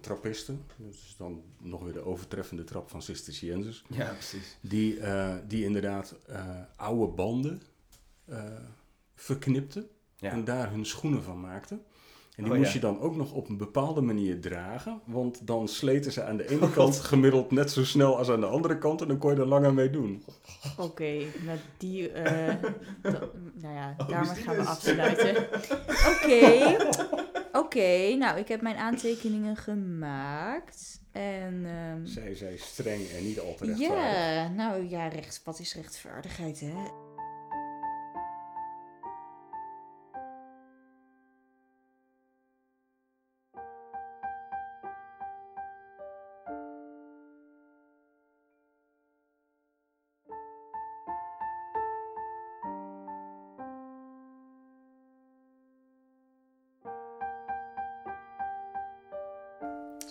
trappisten. 0.00 0.64
Dat 0.76 0.92
is 0.92 1.14
dan 1.18 1.42
nog 1.60 1.82
weer 1.82 1.92
de 1.92 2.04
overtreffende 2.04 2.64
trap 2.64 2.88
van 2.88 3.02
Cisterciënsers. 3.02 3.84
Ja, 3.88 4.12
precies. 4.12 4.56
Die, 4.60 4.98
die 5.46 5.64
inderdaad 5.64 6.16
oude 6.76 7.12
banden 7.12 7.62
verknipten 9.14 9.88
Ja. 10.16 10.30
en 10.30 10.44
daar 10.44 10.70
hun 10.70 10.86
schoenen 10.86 11.22
van 11.22 11.40
maakten. 11.40 11.82
En 12.38 12.44
die 12.44 12.52
Oh, 12.52 12.58
moest 12.58 12.72
ja. 12.72 12.74
je 12.74 12.86
dan 12.86 13.00
ook 13.00 13.16
nog 13.16 13.32
op 13.32 13.48
een 13.48 13.56
bepaalde 13.56 14.00
manier 14.00 14.40
dragen. 14.40 15.00
Want 15.04 15.46
dan 15.46 15.68
sleten 15.68 16.12
ze 16.12 16.22
aan 16.24 16.36
de 16.36 16.48
ene 16.50 16.70
kant 16.78 16.96
gemiddeld 17.00 17.50
net 17.50 17.70
zo 17.70 17.84
snel 17.84 18.16
als 18.18 18.28
aan 18.30 18.40
de 18.40 18.46
andere 18.46 18.78
kant. 18.78 19.00
En 19.02 19.08
dan 19.08 19.18
kon 19.18 19.34
je 19.34 19.40
er 19.40 19.46
langer 19.46 19.74
mee 19.74 19.90
doen. 19.90 20.24
Oké, 20.76 21.18
met 21.44 21.58
die. 21.76 22.10
eh, 22.12 22.54
nou 23.62 23.74
ja, 23.74 23.94
Oh, 23.98 24.08
daarmee 24.08 24.34
gaan 24.34 24.56
we 24.56 24.62
afsluiten. 24.62 25.36
Oké. 26.12 26.76
Oké, 27.52 28.14
nou, 28.14 28.38
ik 28.38 28.48
heb 28.48 28.60
mijn 28.60 28.76
aantekeningen 28.76 29.56
gemaakt. 29.56 31.00
En. 31.12 31.62
ehm, 31.66 32.06
Zij 32.06 32.34
zij 32.34 32.56
streng 32.56 33.08
en 33.08 33.24
niet 33.24 33.40
al 33.40 33.54
te 33.54 33.64
rechtvaardig. 33.64 33.96
ja, 33.98 34.48
nou 34.48 34.88
ja, 34.88 35.08
recht, 35.08 35.40
wat 35.44 35.58
is 35.58 35.74
rechtvaardigheid, 35.74 36.60
hè? 36.60 36.74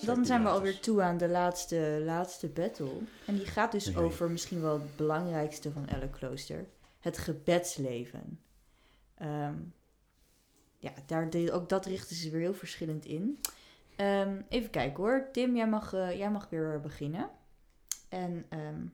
Dan 0.07 0.25
zijn 0.25 0.43
we 0.43 0.49
alweer 0.49 0.79
toe 0.79 1.01
aan 1.01 1.17
de 1.17 1.27
laatste, 1.27 2.01
laatste 2.05 2.47
battle. 2.47 2.99
En 3.25 3.35
die 3.35 3.45
gaat 3.45 3.71
dus 3.71 3.95
over 3.95 4.31
misschien 4.31 4.61
wel 4.61 4.73
het 4.73 4.95
belangrijkste 4.95 5.71
van 5.71 5.87
elk 5.87 6.11
klooster. 6.11 6.65
Het 6.99 7.17
gebedsleven. 7.17 8.39
Ehm, 9.15 9.55
ja, 10.77 10.93
daar, 11.05 11.29
ook 11.51 11.69
dat 11.69 11.85
richten 11.85 12.15
ze 12.15 12.29
weer 12.29 12.41
heel 12.41 12.53
verschillend 12.53 13.05
in. 13.05 13.39
Ehm, 13.95 14.41
even 14.49 14.69
kijken 14.69 15.03
hoor. 15.03 15.29
Tim, 15.31 15.55
jij 15.55 15.67
mag, 15.67 15.93
eh, 15.93 16.17
jij 16.17 16.31
mag 16.31 16.49
weer 16.49 16.79
beginnen. 16.81 17.29
En 18.09 18.45
ehm, 18.49 18.85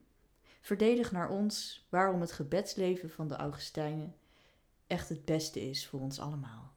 verdedig 0.60 1.12
naar 1.12 1.28
ons 1.28 1.86
waarom 1.88 2.20
het 2.20 2.32
gebedsleven 2.32 3.10
van 3.10 3.28
de 3.28 3.36
Augustijnen 3.36 4.14
echt 4.86 5.08
het 5.08 5.24
beste 5.24 5.70
is 5.70 5.86
voor 5.86 6.00
ons 6.00 6.20
allemaal. 6.20 6.72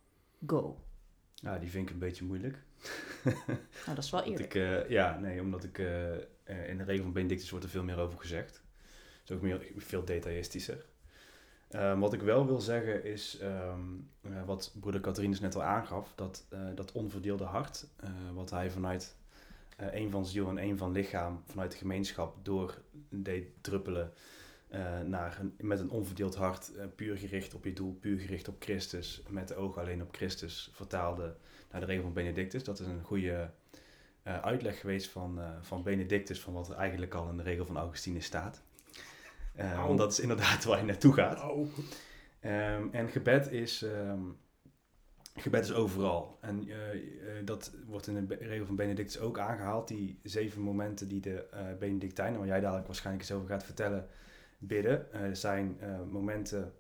Go. 0.45 0.82
Ja, 1.34 1.58
die 1.58 1.69
vind 1.69 1.88
ik 1.88 1.93
een 1.93 2.00
beetje 2.00 2.26
moeilijk. 2.26 2.65
Nou, 3.86 3.96
dat 3.96 4.04
is 4.04 4.10
wel 4.10 4.24
eerlijk. 4.24 4.54
ik, 4.54 4.56
eh, 4.56 4.90
ja, 4.90 5.20
nee, 5.20 5.42
omdat 5.42 5.63
ik 5.63 5.80
eh, 5.80 6.13
eh, 6.16 6.70
in 6.70 6.78
de 6.78 6.84
regel 6.84 7.04
van 7.04 7.13
Benedictus 7.13 7.50
wordt 7.50 7.66
er 7.66 7.72
veel 7.72 7.84
meer 7.84 8.00
over 8.00 8.20
gezegd. 8.20 8.62
Het 9.20 9.30
is 9.30 9.36
ook 9.36 9.42
meer, 9.42 9.72
veel 9.78 10.06
detailistischer. 10.06 10.86
Ehm, 11.70 12.00
wat 12.00 12.13
ik 12.13 12.22
wel 12.22 12.46
wil 12.46 12.62
zeggen 12.62 13.04
is, 13.04 13.38
ehm, 13.38 13.82
eh, 14.22 14.44
wat 14.46 14.76
broeder 14.80 15.02
Catharinus 15.02 15.40
net 15.40 15.56
al 15.56 15.63
aangaf, 15.63 16.13
dat, 16.16 16.46
dat 16.76 16.92
onverdeelde 16.92 17.44
hart, 17.44 17.88
wat 18.34 18.50
hij 18.50 18.72
vanuit 18.72 19.16
één 19.92 20.12
van 20.12 20.26
ziel 20.26 20.50
en 20.50 20.58
één 20.58 20.78
van 20.78 20.92
lichaam, 20.92 21.42
vanuit 21.46 21.72
de 21.72 21.78
gemeenschap 21.78 22.46
door 22.46 22.82
deed 23.10 23.48
druppelen 23.62 24.13
naar 25.06 25.38
een, 25.40 25.56
met 25.58 25.80
een 25.80 25.90
onverdeeld 25.90 26.36
hart, 26.36 26.72
puur 26.96 27.18
gericht 27.18 27.54
op 27.54 27.63
je 27.63 27.74
doel, 27.74 27.94
puur 27.94 28.20
gericht 28.20 28.48
op 28.48 28.56
Christus, 28.60 29.24
met 29.30 29.48
de 29.48 29.56
ogen 29.56 29.82
alleen 29.82 30.02
op 30.02 30.16
Christus, 30.16 30.70
vertaalde 30.74 31.36
naar 31.71 31.82
de 31.82 31.88
regel 31.88 32.03
van 32.03 32.13
Benedictus. 32.13 32.63
Dat 32.63 32.80
is 32.80 32.88
een 32.88 33.03
goede 33.03 33.49
eh, 34.27 34.39
uitleg 34.39 34.80
geweest 34.80 35.10
van, 35.10 35.39
eh, 35.39 35.49
van 35.62 35.84
Benedictus, 35.84 36.41
van 36.41 36.53
wat 36.53 36.69
er 36.69 36.75
eigenlijk 36.75 37.13
al 37.13 37.30
in 37.30 37.38
de 37.38 37.43
regel 37.43 37.65
van 37.65 37.77
Augustinus 37.77 38.25
staat. 38.25 38.62
Au. 39.58 39.88
want 39.88 39.97
dat 39.97 40.12
is 40.12 40.19
inderdaad 40.19 40.63
waar 40.63 40.80
je 40.80 40.86
naartoe 40.86 41.13
gaat. 41.13 41.43
Ehm, 42.39 42.88
en 42.91 43.10
gebed 43.10 43.51
is, 43.51 43.82
ehm, 43.82 44.21
gebed 45.36 45.63
is 45.63 45.73
overal. 45.73 46.38
En 46.41 46.67
dat 47.45 47.71
wordt 47.86 48.08
in 48.08 48.27
de 48.27 48.36
regel 48.36 48.65
van 48.65 48.75
Benedictus 48.75 49.19
ook 49.19 49.39
aangehaald. 49.39 49.88
Die 49.88 50.19
zeven 50.23 50.62
momenten 50.62 51.08
die 51.08 51.21
de 51.21 51.75
Benedictijnen, 51.80 52.39
waar 52.39 52.47
jij 52.47 52.60
dadelijk 52.60 52.88
waarschijnlijk 52.88 53.30
eens 53.30 53.38
over 53.38 53.49
gaat 53.49 53.63
vertellen, 53.63 54.08
bidden, 54.58 55.08
zijn 55.38 55.77
momenten, 56.12 56.73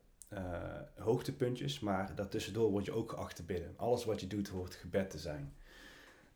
hoogtepuntjes, 0.95 1.79
maar 1.79 2.15
daartussendoor 2.15 2.71
word 2.71 2.85
je 2.85 2.91
ook 2.91 3.11
geacht 3.11 3.35
te 3.35 3.43
bidden. 3.43 3.73
Alles 3.75 4.05
wat 4.05 4.19
je 4.19 4.27
doet 4.27 4.47
hoort 4.47 4.75
gebed 4.75 5.09
te 5.09 5.17
zijn. 5.17 5.53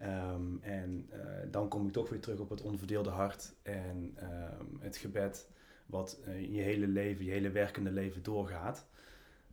Ehm, 0.01 0.58
en 0.62 1.08
eh, 1.10 1.19
dan 1.51 1.67
kom 1.67 1.86
ik 1.88 1.91
toch 1.91 2.10
weer 2.10 2.19
terug 2.19 2.39
op 2.39 2.49
het 2.49 2.62
onverdeelde 2.62 3.10
hart 3.10 3.54
en 3.62 4.13
ehm, 4.15 4.65
het 4.80 4.97
gebed 4.97 5.47
wat 5.86 6.19
eh, 6.25 6.36
in 6.36 6.54
je 6.54 6.62
hele 6.62 6.88
leven, 6.88 7.25
je 7.25 7.32
hele 7.32 7.51
werkende 7.51 7.91
leven 7.91 8.23
doorgaat. 8.23 8.86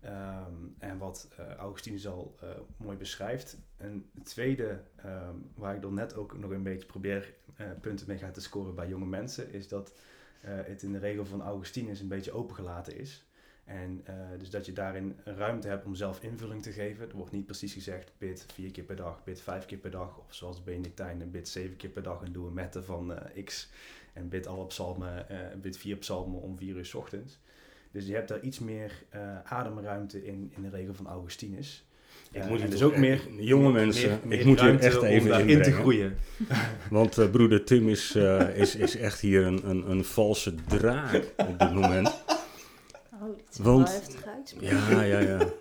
Ehm, 0.01 0.55
en 0.79 0.99
wat 0.99 1.29
uh, 1.41 1.55
Augustinus 1.55 2.07
al 2.07 2.37
uh, 2.43 2.51
mooi 2.77 2.97
beschrijft. 2.97 3.59
En 3.77 4.11
het 4.15 4.25
tweede, 4.25 4.81
waar 5.55 5.75
ik 5.75 5.83
dan 5.83 5.95
net 5.95 6.15
ook 6.15 6.39
nog 6.39 6.51
een 6.51 6.63
beetje 6.63 6.87
probeer 6.87 7.35
uh, 7.61 7.67
punten 7.81 8.07
mee 8.07 8.19
gaan 8.19 8.33
te 8.33 8.41
scoren 8.41 8.75
bij 8.75 8.89
jonge 8.89 9.07
mensen, 9.07 9.53
is 9.53 9.69
dat 9.69 9.93
het 10.41 10.83
in 10.83 10.93
de 10.93 10.99
regel 10.99 11.27
van 11.27 11.43
Augustinus 11.43 12.01
een 12.01 12.09
beetje 12.09 12.33
opengelaten 12.33 12.99
is. 12.99 13.28
En 13.69 14.05
dus 14.39 14.51
dat 14.51 14.67
je 14.67 14.73
daarin 14.73 15.17
ruimte 15.25 15.69
hebt 15.69 15.87
om 15.87 15.95
zelf 15.95 16.23
invulling 16.23 16.63
te 16.63 16.73
geven. 16.73 17.09
Er 17.09 17.17
wordt 17.17 17.33
niet 17.33 17.47
precies 17.47 17.73
gezegd 17.73 18.13
bid 18.19 18.47
vier 18.55 18.71
keer 18.71 18.85
per 18.85 18.97
dag, 18.97 19.25
bid 19.25 19.41
vijf 19.41 19.67
keer 19.67 19.79
per 19.79 19.91
dag. 19.91 20.19
Of 20.19 20.35
zoals 20.35 20.65
Benedictijn, 20.65 21.31
bid 21.31 21.49
zeven 21.49 21.77
keer 21.77 21.91
per 21.91 22.03
dag 22.03 22.23
en 22.23 22.33
doe 22.33 22.47
een 22.47 22.55
mette 22.55 22.83
van 22.83 23.19
x. 23.45 23.71
En 24.13 24.29
bid 24.29 24.47
alle 24.47 24.67
psalmen, 24.67 25.27
bid 25.61 25.77
vier 25.77 25.97
psalmen 25.97 26.41
om 26.41 26.59
vier 26.59 26.77
uur 26.77 26.85
s 26.85 26.95
ochtends. 26.95 27.39
Dus 27.91 28.07
je 28.07 28.15
hebt 28.15 28.29
daar 28.29 28.41
iets 28.41 28.59
meer 28.59 28.93
uh, 29.15 29.21
ademruimte 29.45 30.25
in, 30.25 30.53
in 30.57 30.63
de 30.63 30.69
regel 30.69 30.95
van 30.95 31.07
Augustinus. 31.07 31.85
Ik 32.33 32.43
uh, 32.43 32.49
moet 32.49 32.71
dus 32.71 32.83
ook 32.83 32.97
meer 32.97 33.21
jonge 33.39 33.73
mensen. 33.73 34.21
ik 34.29 34.45
moet 34.45 34.61
hier 34.61 34.79
echt 34.79 35.03
even 35.03 35.49
in 35.49 35.63
te 35.63 35.73
groeien. 35.73 36.17
Want 36.91 37.19
uh, 37.19 37.31
broeder 37.31 37.65
Tim 37.65 37.89
is, 37.89 38.17
is, 38.55 38.77
is 38.77 38.97
echt 38.97 39.21
hier 39.21 39.47
een, 39.47 39.69
een, 39.69 39.91
een 39.91 40.05
valse 40.05 40.55
draak 40.55 41.33
op 41.37 41.59
dit 41.59 41.73
moment. 41.73 42.25
Is 43.51 43.59
Want, 43.59 43.89
wel 43.89 43.99
heftig 43.99 44.27
uitspraak. 44.27 44.91
Ja, 44.91 45.03
ja, 45.03 45.19
ja. 45.19 45.53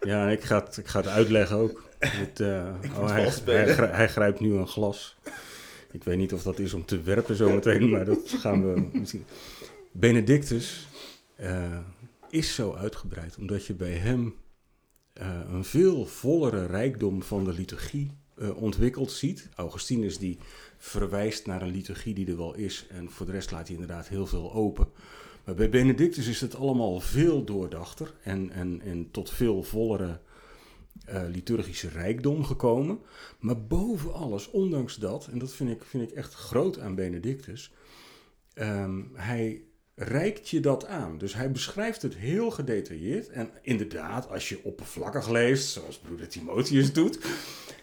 Ja, 0.00 0.30
ik 0.30 0.42
ga 0.42 0.64
het, 0.64 0.76
ik 0.76 0.86
ga 0.86 0.98
het 0.98 1.08
uitleggen 1.08 1.56
ook. 1.56 1.82
Het, 2.04 2.40
oh, 2.40 3.08
hij, 3.08 3.32
hij, 3.44 3.88
hij, 3.90 4.08
grijpt 4.08 4.40
nu 4.40 4.52
een 4.52 4.68
glas. 4.68 5.16
Ik 5.90 6.04
weet 6.04 6.16
niet 6.16 6.32
of 6.32 6.42
dat 6.42 6.58
is 6.58 6.74
om 6.74 6.84
te 6.84 7.02
werpen 7.02 7.36
zometeen, 7.36 7.90
maar 7.90 8.04
dat 8.04 8.34
gaan 8.38 8.74
we 8.74 8.88
misschien. 8.98 9.24
Benedictus 9.92 10.88
uh, 11.40 11.78
is 12.28 12.54
zo 12.54 12.74
uitgebreid, 12.74 13.36
omdat 13.38 13.66
je 13.66 13.74
bij 13.74 13.92
hem 13.92 14.34
uh, 15.20 15.40
een 15.52 15.64
veel 15.64 16.06
vollere 16.06 16.66
rijkdom 16.66 17.22
van 17.22 17.44
de 17.44 17.52
liturgie 17.52 18.10
uh, 18.36 18.62
ontwikkeld 18.62 19.12
ziet. 19.12 19.48
Augustinus 19.54 20.18
die 20.18 20.38
verwijst 20.78 21.46
naar 21.46 21.62
een 21.62 21.70
liturgie 21.70 22.14
die 22.14 22.26
er 22.26 22.36
wel 22.36 22.54
is 22.54 22.86
en 22.90 23.10
voor 23.10 23.26
de 23.26 23.32
rest 23.32 23.50
laat 23.50 23.66
hij 23.66 23.76
inderdaad 23.76 24.08
heel 24.08 24.26
veel 24.26 24.52
open. 24.52 24.88
Maar 25.44 25.54
bij 25.54 25.68
Benedictus 25.68 26.26
is 26.26 26.40
het 26.40 26.56
allemaal 26.56 27.00
veel 27.00 27.44
doordachter 27.44 28.14
en, 28.22 28.50
en, 28.50 28.80
en 28.84 29.10
tot 29.10 29.30
veel 29.30 29.62
vollere 29.62 30.20
liturgische 31.28 31.88
rijkdom 31.88 32.44
gekomen. 32.44 32.98
Maar 33.38 33.66
boven 33.66 34.12
alles, 34.12 34.50
ondanks 34.50 34.96
dat, 34.96 35.28
en 35.32 35.38
dat 35.38 35.52
vind 35.52 35.70
ik, 35.70 35.84
vind 35.84 36.10
ik 36.10 36.16
echt 36.16 36.34
groot 36.34 36.78
aan 36.78 36.94
Benedictus, 36.94 37.72
um, 38.54 39.10
hij 39.14 39.62
reikt 39.94 40.48
je 40.48 40.60
dat 40.60 40.86
aan. 40.86 41.18
Dus 41.18 41.34
hij 41.34 41.50
beschrijft 41.50 42.02
het 42.02 42.14
heel 42.14 42.50
gedetailleerd. 42.50 43.28
En 43.28 43.50
inderdaad, 43.62 44.30
als 44.30 44.48
je 44.48 44.64
oppervlakkig 44.64 45.28
leest, 45.28 45.68
zoals 45.68 45.98
broeder 45.98 46.28
Timotheus 46.28 46.92
doet, 46.92 47.18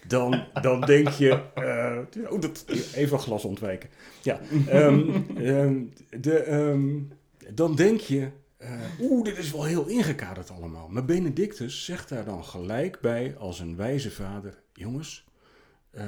dan, 0.07 0.47
dan 0.61 0.81
denk 0.81 1.09
je. 1.09 1.41
Uh, 1.57 2.31
oh, 2.31 2.41
dat, 2.41 2.65
even 2.93 3.19
glas 3.19 3.45
ontwijken. 3.45 3.89
Ja, 4.21 4.39
um, 4.69 5.25
um, 5.37 5.93
de, 6.09 6.49
dan 7.53 7.75
denk 7.75 7.99
je. 7.99 8.31
Uh, 8.61 8.81
Oeh, 8.99 9.23
dit 9.23 9.37
is 9.37 9.51
wel 9.51 9.63
heel 9.63 9.87
ingekaderd 9.87 10.49
allemaal. 10.49 10.87
Maar 10.87 11.05
Benedictus 11.05 11.85
zegt 11.85 12.09
daar 12.09 12.25
dan 12.25 12.43
gelijk 12.43 12.99
bij 12.99 13.37
als 13.37 13.59
een 13.59 13.75
wijze 13.75 14.11
vader: 14.11 14.61
Jongens, 14.73 15.25
uh, 15.91 16.03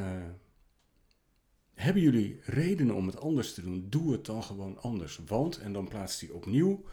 hebben 1.73 2.01
jullie 2.01 2.39
redenen 2.43 2.95
om 2.95 3.05
het 3.05 3.19
anders 3.19 3.53
te 3.53 3.61
doen? 3.61 3.85
Doe 3.89 4.11
het 4.11 4.25
dan 4.25 4.43
gewoon 4.43 4.77
anders. 4.81 5.19
Want, 5.25 5.57
en 5.57 5.73
dan 5.73 5.87
plaatst 5.87 6.21
hij 6.21 6.29
opnieuw 6.29 6.83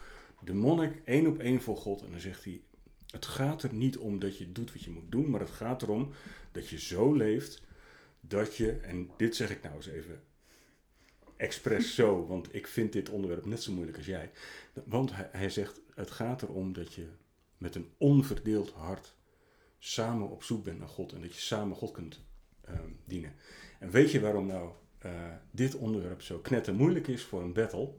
de 0.43 0.53
monnik 0.53 1.01
één 1.05 1.27
op 1.27 1.39
één 1.39 1.61
voor 1.61 1.77
God. 1.77 2.01
En 2.01 2.11
dan 2.11 2.19
zegt 2.19 2.43
hij: 2.43 2.61
Het 3.07 3.25
gaat 3.25 3.63
er 3.63 3.73
niet 3.73 3.97
om 3.97 4.19
dat 4.19 4.37
je 4.37 4.51
doet 4.51 4.73
wat 4.73 4.83
je 4.83 4.91
moet 4.91 5.11
doen, 5.11 5.29
maar 5.29 5.39
het 5.39 5.49
gaat 5.49 5.81
erom 5.81 6.09
dat 6.51 6.69
je 6.69 6.79
zo 6.79 7.13
leeft 7.13 7.61
dat 8.19 8.55
je, 8.55 8.71
en 8.71 9.09
dit 9.17 9.35
zeg 9.35 9.49
ik 9.49 9.63
nou 9.63 9.75
eens 9.75 9.87
even 9.87 10.21
expres 11.41 11.95
zo, 11.95 12.25
want 12.25 12.55
ik 12.55 12.67
vind 12.67 12.93
dit 12.93 13.09
onderwerp 13.09 13.45
net 13.45 13.63
zo 13.63 13.71
moeilijk 13.71 13.97
als 13.97 14.05
jij. 14.05 14.31
Want 14.85 15.15
hij, 15.15 15.29
hij 15.31 15.49
zegt: 15.49 15.81
Het 15.95 16.11
gaat 16.11 16.41
erom 16.41 16.73
dat 16.73 16.93
je 16.93 17.07
met 17.57 17.75
een 17.75 17.91
onverdeeld 17.97 18.71
hart 18.71 19.15
samen 19.79 20.29
op 20.29 20.43
zoek 20.43 20.63
bent 20.63 20.79
naar 20.79 20.87
God 20.87 21.13
en 21.13 21.21
dat 21.21 21.33
je 21.33 21.41
samen 21.41 21.75
God 21.75 21.91
kunt 21.91 22.21
um, 22.69 22.99
dienen. 23.05 23.33
En 23.79 23.89
weet 23.89 24.11
je 24.11 24.19
waarom 24.19 24.45
nou 24.45 24.71
uh, 25.05 25.33
dit 25.51 25.75
onderwerp 25.75 26.21
zo 26.21 26.39
knetter 26.39 26.73
moeilijk 26.73 27.07
is 27.07 27.23
voor 27.23 27.41
een 27.41 27.53
battle? 27.53 27.93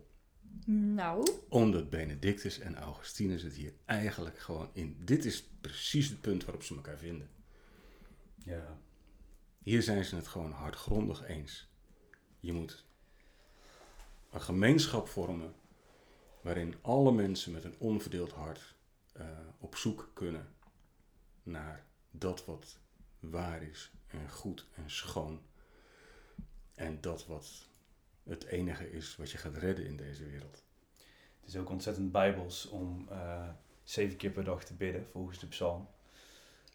Nou. 0.67 1.27
Omdat 1.49 1.91
Benedictus 1.91 2.59
en 2.59 2.77
Augustinus 2.77 3.43
het 3.43 3.55
hier 3.55 3.73
eigenlijk 3.85 4.39
gewoon 4.39 4.71
in. 4.73 4.97
Dit 5.05 5.25
is 5.25 5.49
precies 5.61 6.09
het 6.09 6.21
punt 6.21 6.45
waarop 6.45 6.63
ze 6.63 6.75
elkaar 6.75 6.99
vinden. 6.99 7.29
Ja. 8.37 8.79
Hier 9.63 9.83
zijn 9.83 10.05
ze 10.05 10.17
het 10.17 10.27
gewoon 10.27 10.53
hardgrondig 10.53 11.29
eens. 11.29 11.71
Je 12.41 12.53
moet 12.53 12.85
een 14.33 14.41
gemeenschap 14.41 15.09
vormen 15.09 15.55
waarin 16.41 16.75
alle 16.81 17.13
mensen 17.13 17.53
met 17.53 17.65
een 17.65 17.75
onverdeeld 17.79 18.33
hart 18.33 18.75
uh, 19.17 19.27
op 19.59 19.77
zoek 19.77 20.11
kunnen 20.15 20.55
naar 21.43 21.85
dat 22.11 22.45
wat 22.45 22.79
waar 23.21 23.63
is 23.63 23.91
en 24.07 24.31
goed 24.31 24.67
en 24.75 24.91
schoon 24.91 25.41
en 26.75 27.01
dat 27.01 27.27
wat 27.27 27.69
het 28.23 28.45
enige 28.45 28.93
is 28.93 29.17
wat 29.17 29.31
je 29.31 29.39
gaat 29.39 29.57
redden 29.57 29.87
in 29.87 29.97
deze 29.97 30.25
wereld. 30.25 30.63
Het 31.41 31.49
is 31.49 31.57
ook 31.57 31.71
ontzettend 31.71 32.13
bijbels 32.13 32.69
om 32.69 33.09
uh, 33.11 33.49
zeven 33.83 34.17
keer 34.17 34.31
per 34.31 34.45
dag 34.45 34.65
te 34.65 34.75
bidden, 34.75 35.07
volgens 35.11 35.39
de 35.39 35.47
psalm. 35.47 35.89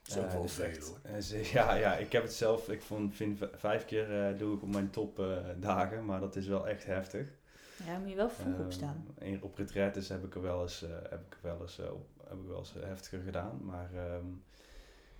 Zo 0.01 0.21
uh, 0.21 0.29
veel 0.29 0.47
veel 0.47 0.81
hoor. 0.81 0.99
Uh, 1.05 1.51
ja, 1.53 1.73
ja, 1.73 1.95
ik 1.95 2.11
heb 2.11 2.23
het 2.23 2.33
zelf, 2.33 2.69
ik 2.69 2.81
vond, 2.81 3.15
vind 3.15 3.39
vijf 3.53 3.85
keer 3.85 4.37
doe 4.37 4.55
ik 4.55 4.61
op 4.61 4.69
mijn 4.69 4.89
topdagen, 4.89 6.05
maar 6.05 6.19
dat 6.19 6.35
is 6.35 6.47
wel 6.47 6.67
echt 6.67 6.85
heftig. 6.85 7.27
Ja, 7.85 7.97
moet 7.97 8.09
je 8.09 8.15
wel 8.15 8.29
vroeg 8.29 8.59
opstaan. 8.59 9.05
Ehm, 9.17 9.37
op 9.41 9.57
retraites 9.57 10.09
heb 10.09 10.23
ik 10.23 10.35
er 10.35 10.41
wel 10.41 10.61
eens, 10.61 10.85
heb 11.09 11.21
ik 11.29 11.37
wel 11.41 11.61
eens, 11.61 11.77
heb 12.27 12.37
ik 12.39 12.47
wel 12.47 12.57
eens 12.57 12.73
heftiger 12.73 13.21
gedaan, 13.21 13.59
maar... 13.65 13.89
Um, 14.15 14.43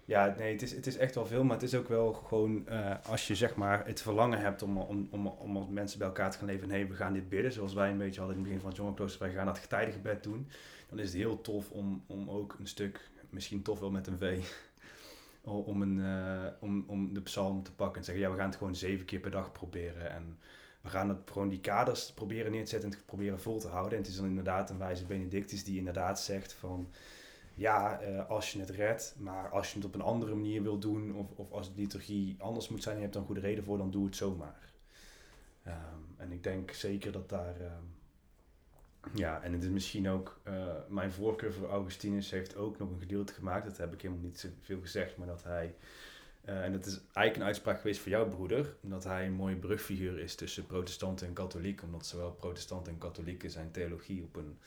ja, 0.08 0.36
nee, 0.38 0.52
het 0.52 0.62
is, 0.62 0.72
het 0.72 0.88
is 0.88 0.98
echt 0.98 1.16
wel 1.16 1.26
veel, 1.26 1.44
maar 1.44 1.56
het 1.56 1.66
is 1.66 1.76
ook 1.76 1.88
wel 1.88 2.14
gewoon 2.14 2.66
uh, 2.70 2.96
als 3.06 3.28
je 3.28 3.36
zeg 3.36 3.56
maar 3.56 3.86
het 3.86 4.02
verlangen 4.02 4.40
hebt 4.40 4.62
om, 4.62 4.78
om, 4.78 5.08
om, 5.12 5.28
om 5.28 5.58
als 5.58 5.68
mensen 5.70 6.00
bij 6.00 6.08
elkaar 6.08 6.32
te 6.32 6.38
gaan 6.38 6.48
leven 6.48 6.64
en 6.64 6.70
hey, 6.70 6.88
we 6.88 6.94
gaan 6.94 7.14
dit 7.14 7.30
bidden, 7.30 7.52
zoals 7.52 7.74
wij 7.74 7.92
een 7.92 7.98
beetje 7.98 8.20
hadden 8.20 8.38
in 8.38 8.42
het 8.42 8.50
begin 8.50 8.60
van 8.60 8.70
het 8.70 8.78
jongerenklooster, 8.78 9.22
wij 9.22 9.36
gaan 9.36 9.46
dat 9.46 9.60
getijdige 9.60 10.00
bed 10.00 10.24
doen, 10.24 10.48
dan 10.90 11.00
is 11.00 11.06
het 11.06 11.18
heel 11.18 11.42
tof 11.42 11.72
om, 11.72 12.04
om 12.08 12.30
ook 12.30 12.56
een 12.60 12.68
stuk, 12.68 13.10
misschien 13.30 13.62
tof 13.62 13.80
wel 13.80 13.92
met 13.92 14.08
een 14.08 14.18
V, 14.18 14.44
om, 15.42 15.82
een, 15.82 15.98
uh, 15.98 16.46
om, 16.60 16.84
om 16.88 17.14
de 17.14 17.22
psalm 17.22 17.64
te 17.64 17.74
pakken 17.74 17.98
en 17.98 18.04
zeggen, 18.04 18.24
ja, 18.24 18.32
we 18.32 18.38
gaan 18.38 18.50
het 18.50 18.58
gewoon 18.58 18.76
zeven 18.76 19.06
keer 19.06 19.20
per 19.20 19.32
dag 19.32 19.52
proberen 19.52 20.12
en 20.12 20.40
we 20.82 20.90
gaan 20.90 21.10
het 21.10 21.32
gewoon 21.32 21.50
die 21.50 21.60
kaders 21.60 22.12
proberen 22.12 22.52
neer 22.52 22.64
te 22.64 22.70
zetten 22.70 22.92
en 22.92 22.98
proberen 23.06 23.40
vol 23.40 23.60
te 23.60 23.68
houden. 23.68 23.92
En 23.92 24.04
het 24.04 24.08
is 24.08 24.18
dan 24.18 24.26
inderdaad 24.26 24.70
een 24.70 24.78
wijze 24.78 25.06
Benedictus 25.06 25.64
die 25.64 25.78
inderdaad 25.78 26.20
zegt 26.20 26.54
van 26.54 26.90
ja, 27.54 28.02
uh, 28.02 28.30
als 28.30 28.52
je 28.52 28.60
het 28.60 28.70
redt, 28.70 29.16
maar 29.18 29.50
als 29.50 29.70
je 29.70 29.76
het 29.76 29.86
op 29.86 29.96
een 29.96 30.02
andere 30.02 30.36
manier 30.36 30.64
wil 30.64 30.80
doen, 30.80 31.16
of, 31.16 31.32
of 31.36 31.52
als 31.52 31.74
de 31.74 31.82
liturgie 31.82 32.36
anders 32.40 32.70
moet 32.70 32.84
zijn 32.84 32.96
en 32.96 33.02
je 33.02 33.08
hebt 33.08 33.18
een 33.18 33.26
goede 33.26 33.42
reden 33.42 33.64
voor, 33.64 33.78
dan 33.78 33.92
doe 33.92 34.06
het 34.06 34.16
zomaar. 34.16 34.74
Um, 35.68 36.16
en 36.18 36.32
ik 36.32 36.44
denk 36.44 36.72
zeker 36.72 37.12
dat 37.12 37.30
daar. 37.30 37.62
Um, 37.62 37.96
ja, 39.14 39.42
en 39.42 39.54
het 39.54 39.64
is 39.64 39.70
misschien 39.70 40.10
ook. 40.10 40.40
Uh, 40.48 40.74
mijn 40.88 41.12
voorkeur 41.12 41.54
voor 41.54 41.70
Augustinus 41.70 42.32
heeft 42.32 42.56
ook 42.56 42.78
nog 42.78 42.90
een 42.90 43.00
gedeelte 43.00 43.34
gemaakt. 43.34 43.66
Dat 43.66 43.78
heb 43.78 43.94
ik 43.94 44.02
helemaal 44.02 44.24
niet 44.24 44.40
zoveel 44.40 44.82
gezegd, 44.82 45.18
maar 45.18 45.28
dat 45.28 45.44
hij. 45.44 45.76
Uh, 46.50 46.64
en 46.64 46.72
dat 46.72 46.86
is 46.86 46.94
eigenlijk 46.94 47.36
een 47.36 47.44
uitspraak 47.44 47.78
geweest 47.78 48.00
voor 48.00 48.12
jouw 48.12 48.30
broeder. 48.30 48.76
Dat 48.82 49.04
hij 49.04 49.26
een 49.26 49.34
mooie 49.34 49.56
brugfiguur 49.56 50.20
is 50.20 50.36
tussen 50.36 50.66
protestanten 50.66 51.28
en 51.28 51.34
katholieken. 51.34 51.86
Omdat 51.86 52.06
zowel 52.06 52.32
protestanten 52.32 52.94
en 52.94 53.00
katholieken 53.00 53.52
zijn 53.52 53.72
theologie 53.72 54.24
op 54.24 54.36
een 54.36 54.60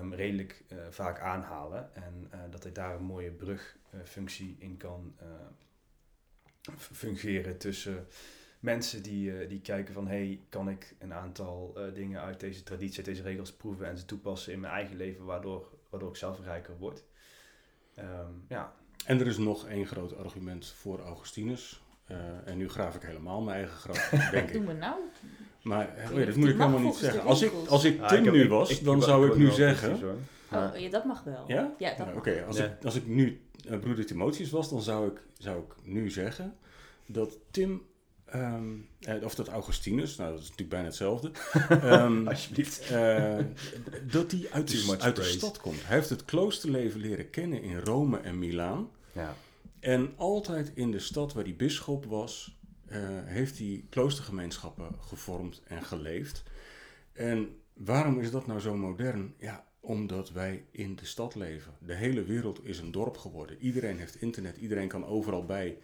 um, 0.00 0.14
redelijk 0.14 0.64
uh, 0.72 0.78
vaak 0.90 1.20
aanhalen. 1.20 1.94
En 1.94 2.30
uh, 2.34 2.40
dat 2.50 2.62
hij 2.62 2.72
daar 2.72 2.94
een 2.96 3.02
mooie 3.02 3.30
brugfunctie 3.30 4.56
in 4.58 4.76
kan 4.76 5.14
fungeren 6.76 7.58
tussen 7.58 8.06
mensen 8.60 9.02
die, 9.02 9.46
die 9.46 9.60
kijken 9.60 9.94
van... 9.94 10.06
hey, 10.06 10.40
kan 10.48 10.68
ik 10.68 10.94
een 10.98 11.12
aantal 11.12 11.78
dingen 11.94 12.20
uit 12.20 12.40
deze 12.40 12.62
traditie, 12.62 13.02
deze 13.02 13.22
regels 13.22 13.52
proeven... 13.52 13.86
en 13.86 13.98
ze 13.98 14.04
toepassen 14.04 14.52
in 14.52 14.60
mijn 14.60 14.72
eigen 14.72 14.96
leven, 14.96 15.24
waardoor, 15.24 15.78
waardoor 15.90 16.08
ik 16.08 16.16
zelf 16.16 16.40
rijker 16.40 16.78
word. 16.78 17.04
Um, 17.98 18.44
ja. 18.48 18.74
En 19.06 19.20
er 19.20 19.26
is 19.26 19.38
nog 19.38 19.66
één 19.66 19.86
groot 19.86 20.16
argument 20.16 20.66
voor 20.76 21.00
Augustinus... 21.00 21.80
en 22.44 22.56
nu 22.56 22.68
graaf 22.68 22.94
ik 22.94 23.02
helemaal 23.02 23.40
mijn 23.40 23.56
eigen 23.56 23.76
graf, 23.76 24.08
denk 24.30 24.48
ik. 24.48 24.52
Doen 24.52 24.66
we 24.66 24.72
nou? 24.72 24.94
Maar 25.62 25.88
oh 26.10 26.26
dat 26.26 26.36
moet 26.36 26.48
ik 26.48 26.58
helemaal 26.58 26.78
niet 26.78 26.94
zeggen. 26.94 27.22
Als 27.22 27.42
ik, 27.42 27.52
als 27.68 27.84
ik 27.84 28.06
Tim 28.08 28.32
nu 28.32 28.48
was, 28.48 28.80
dan 28.80 29.02
zou 29.02 29.26
ik 29.26 29.36
nu 29.36 29.50
zeggen... 29.50 30.20
Oh, 30.52 30.76
ja, 30.76 30.90
dat 30.90 31.04
mag 31.04 31.22
wel. 31.22 31.44
Ja? 31.46 31.74
Ja, 31.78 32.12
Oké, 32.14 32.44
als, 32.46 32.58
ik, 32.58 32.70
als 32.84 32.94
ik 32.94 33.06
nu 33.06 33.40
uh, 33.70 33.78
broeder 33.78 34.06
Timotheus 34.06 34.50
was, 34.50 34.70
dan 34.70 34.82
zou 34.82 35.08
ik, 35.08 35.20
zou 35.38 35.58
ik 35.58 35.74
nu 35.82 36.10
zeggen 36.10 36.56
dat 37.06 37.38
Tim 37.50 37.82
ehm, 38.32 38.72
eh, 39.00 39.24
of 39.24 39.34
dat 39.34 39.48
Augustinus, 39.48 40.16
nou 40.16 40.30
dat 40.30 40.38
is 40.38 40.44
natuurlijk 40.44 40.70
bijna 40.70 40.86
hetzelfde, 40.86 41.30
ehm, 41.68 42.28
Alsjeblieft. 42.28 42.90
eh, 42.90 43.38
dat 44.10 44.30
hij 44.30 44.46
uit, 44.50 44.68
de, 44.68 44.96
uit 44.98 45.16
de 45.16 45.22
stad 45.22 45.58
komt. 45.58 45.86
Hij 45.86 45.96
heeft 45.96 46.08
het 46.10 46.24
kloosterleven 46.24 47.00
leren 47.00 47.30
kennen 47.30 47.62
in 47.62 47.78
Rome 47.78 48.18
en 48.18 48.38
Milaan. 48.38 48.90
Ja. 49.12 49.34
En 49.80 50.12
altijd 50.16 50.72
in 50.74 50.90
de 50.90 50.98
stad 50.98 51.32
waar 51.32 51.44
hij 51.44 51.56
bisschop 51.56 52.04
was, 52.04 52.58
eh, 52.86 52.98
heeft 53.24 53.58
hij 53.58 53.84
kloostergemeenschappen 53.90 54.94
gevormd 55.00 55.62
en 55.64 55.82
geleefd. 55.84 56.42
En 57.12 57.56
waarom 57.74 58.20
is 58.20 58.30
dat 58.30 58.46
nou 58.46 58.60
zo 58.60 58.76
modern? 58.76 59.34
Ja, 59.38 59.64
omdat 59.80 60.30
wij 60.30 60.64
in 60.70 60.96
de 60.96 61.04
stad 61.06 61.34
leven. 61.34 61.72
De 61.78 61.94
hele 61.94 62.22
wereld 62.22 62.64
is 62.64 62.78
een 62.78 62.92
dorp 62.92 63.16
geworden. 63.16 63.56
Iedereen 63.60 63.98
heeft 63.98 64.20
internet, 64.20 64.56
iedereen 64.56 64.88
kan 64.88 65.06
overal 65.06 65.44
bij. 65.44 65.78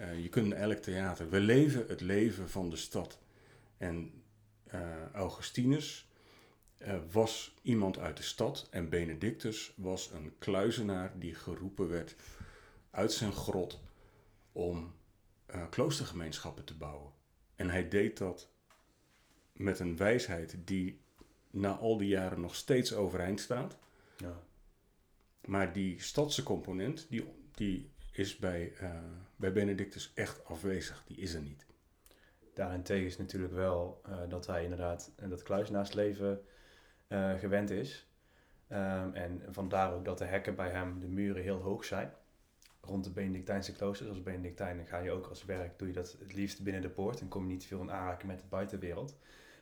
Eh, 0.00 0.22
je 0.22 0.28
kunt 0.28 0.46
naar 0.46 0.58
elk 0.58 0.78
theater. 0.78 1.30
We 1.30 1.40
leven 1.40 1.84
het 1.88 2.00
leven 2.00 2.50
van 2.50 2.70
de 2.70 2.76
stad. 2.76 3.18
En 3.76 4.22
eh, 4.64 5.12
Augustinus 5.12 6.08
eh, 6.78 6.98
was 7.10 7.54
iemand 7.62 7.98
uit 7.98 8.16
de 8.16 8.22
stad 8.22 8.68
en 8.70 8.88
Benedictus 8.88 9.72
was 9.76 10.10
een 10.10 10.32
kluizenaar 10.38 11.18
die 11.18 11.34
geroepen 11.34 11.88
werd 11.88 12.16
uit 12.90 13.12
zijn 13.12 13.32
grot 13.32 13.80
om 14.52 14.94
kloostergemeenschappen 15.70 16.64
te 16.64 16.76
bouwen. 16.76 17.12
En 17.56 17.70
hij 17.70 17.88
deed 17.88 18.18
dat 18.18 18.48
met 19.52 19.78
een 19.78 19.96
wijsheid 19.96 20.56
die 20.64 21.00
na 21.50 21.76
al 21.76 21.96
die 21.96 22.08
jaren 22.08 22.40
nog 22.40 22.54
steeds 22.54 22.94
overeind 22.94 23.40
staat. 23.40 23.78
ja. 24.16 24.42
Maar 25.44 25.72
die 25.72 26.00
stadse 26.02 26.42
component, 26.42 27.06
die, 27.08 27.24
die 27.54 27.90
is 28.20 28.36
bij, 28.36 28.72
eh, 28.80 28.90
bij 29.36 29.52
Benedictus 29.52 30.12
echt 30.14 30.44
afwezig. 30.44 31.04
Die 31.06 31.16
is 31.16 31.34
er 31.34 31.40
niet. 31.40 31.66
Daarentegen 32.54 33.06
is 33.06 33.18
natuurlijk 33.18 33.52
wel 33.52 34.00
eh, 34.04 34.18
dat 34.28 34.46
hij 34.46 34.62
inderdaad 34.62 35.12
dat 35.28 35.42
kluizenaarsleven 35.42 36.40
eh 37.08 37.34
gewend 37.34 37.70
is. 37.70 38.08
Ehm, 38.68 39.12
en 39.12 39.42
vandaar 39.50 39.92
ook 39.94 40.04
dat 40.04 40.18
de 40.18 40.24
hekken 40.24 40.54
bij 40.54 40.70
hem, 40.70 41.00
de 41.00 41.08
muren, 41.08 41.42
heel 41.42 41.60
hoog 41.60 41.84
zijn. 41.84 42.12
Rond 42.80 43.04
de 43.04 43.10
Benedictijnse 43.10 43.72
kloosters. 43.72 44.08
Als 44.08 44.22
Benedictijn 44.22 44.86
ga 44.86 44.98
je 44.98 45.10
ook 45.10 45.26
als 45.26 45.44
werk, 45.44 45.78
doe 45.78 45.88
je 45.88 45.94
dat 45.94 46.16
het 46.18 46.32
liefst 46.32 46.62
binnen 46.62 46.82
de 46.82 46.90
poort. 46.90 47.20
En 47.20 47.28
kom 47.28 47.42
je 47.42 47.52
niet 47.52 47.66
veel 47.66 47.80
in 47.80 47.90
aanraking 47.90 48.30
met 48.30 48.40
de 48.40 48.46
buitenwereld. 48.48 49.16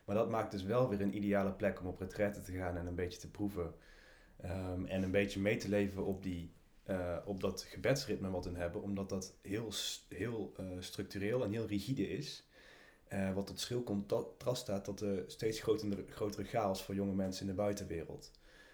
Maar 0.04 0.16
dat 0.16 0.30
maakt 0.30 0.50
dus 0.50 0.62
wel 0.62 0.88
weer 0.88 1.00
een 1.00 1.16
ideale 1.16 1.52
plek 1.52 1.80
om 1.80 1.86
op 1.86 2.00
retraite 2.00 2.40
te 2.40 2.52
gaan 2.52 2.76
en 2.76 2.86
een 2.86 2.94
beetje 2.94 3.18
te 3.18 3.30
proeven. 3.30 3.74
Ehm, 4.36 4.84
en 4.84 5.02
een 5.02 5.10
beetje 5.10 5.40
mee 5.40 5.56
te 5.56 5.68
leven 5.68 6.04
op, 6.04 6.22
die, 6.22 6.52
eh, 6.88 7.16
op 7.24 7.40
dat 7.40 7.62
gebedsritme 7.62 8.30
wat 8.30 8.44
we 8.44 8.58
hebben. 8.58 8.82
Omdat 8.82 9.08
dat 9.08 9.34
heel, 9.42 9.72
heel 10.08 10.52
eh, 10.56 10.66
structureel 10.78 11.44
en 11.44 11.52
heel 11.52 11.66
rigide 11.66 12.08
is. 12.08 12.48
Eh, 13.08 13.32
wat 13.32 13.46
tot 13.46 13.60
schil 13.60 13.82
contrast 13.82 14.62
staat 14.62 14.84
tot 14.84 14.98
de 14.98 15.24
steeds 15.26 15.60
grotere, 15.60 16.04
grotere 16.08 16.44
chaos 16.44 16.82
voor 16.82 16.94
jonge 16.94 17.14
mensen 17.14 17.42
in 17.42 17.48
de 17.48 17.62
buitenwereld. 17.62 18.30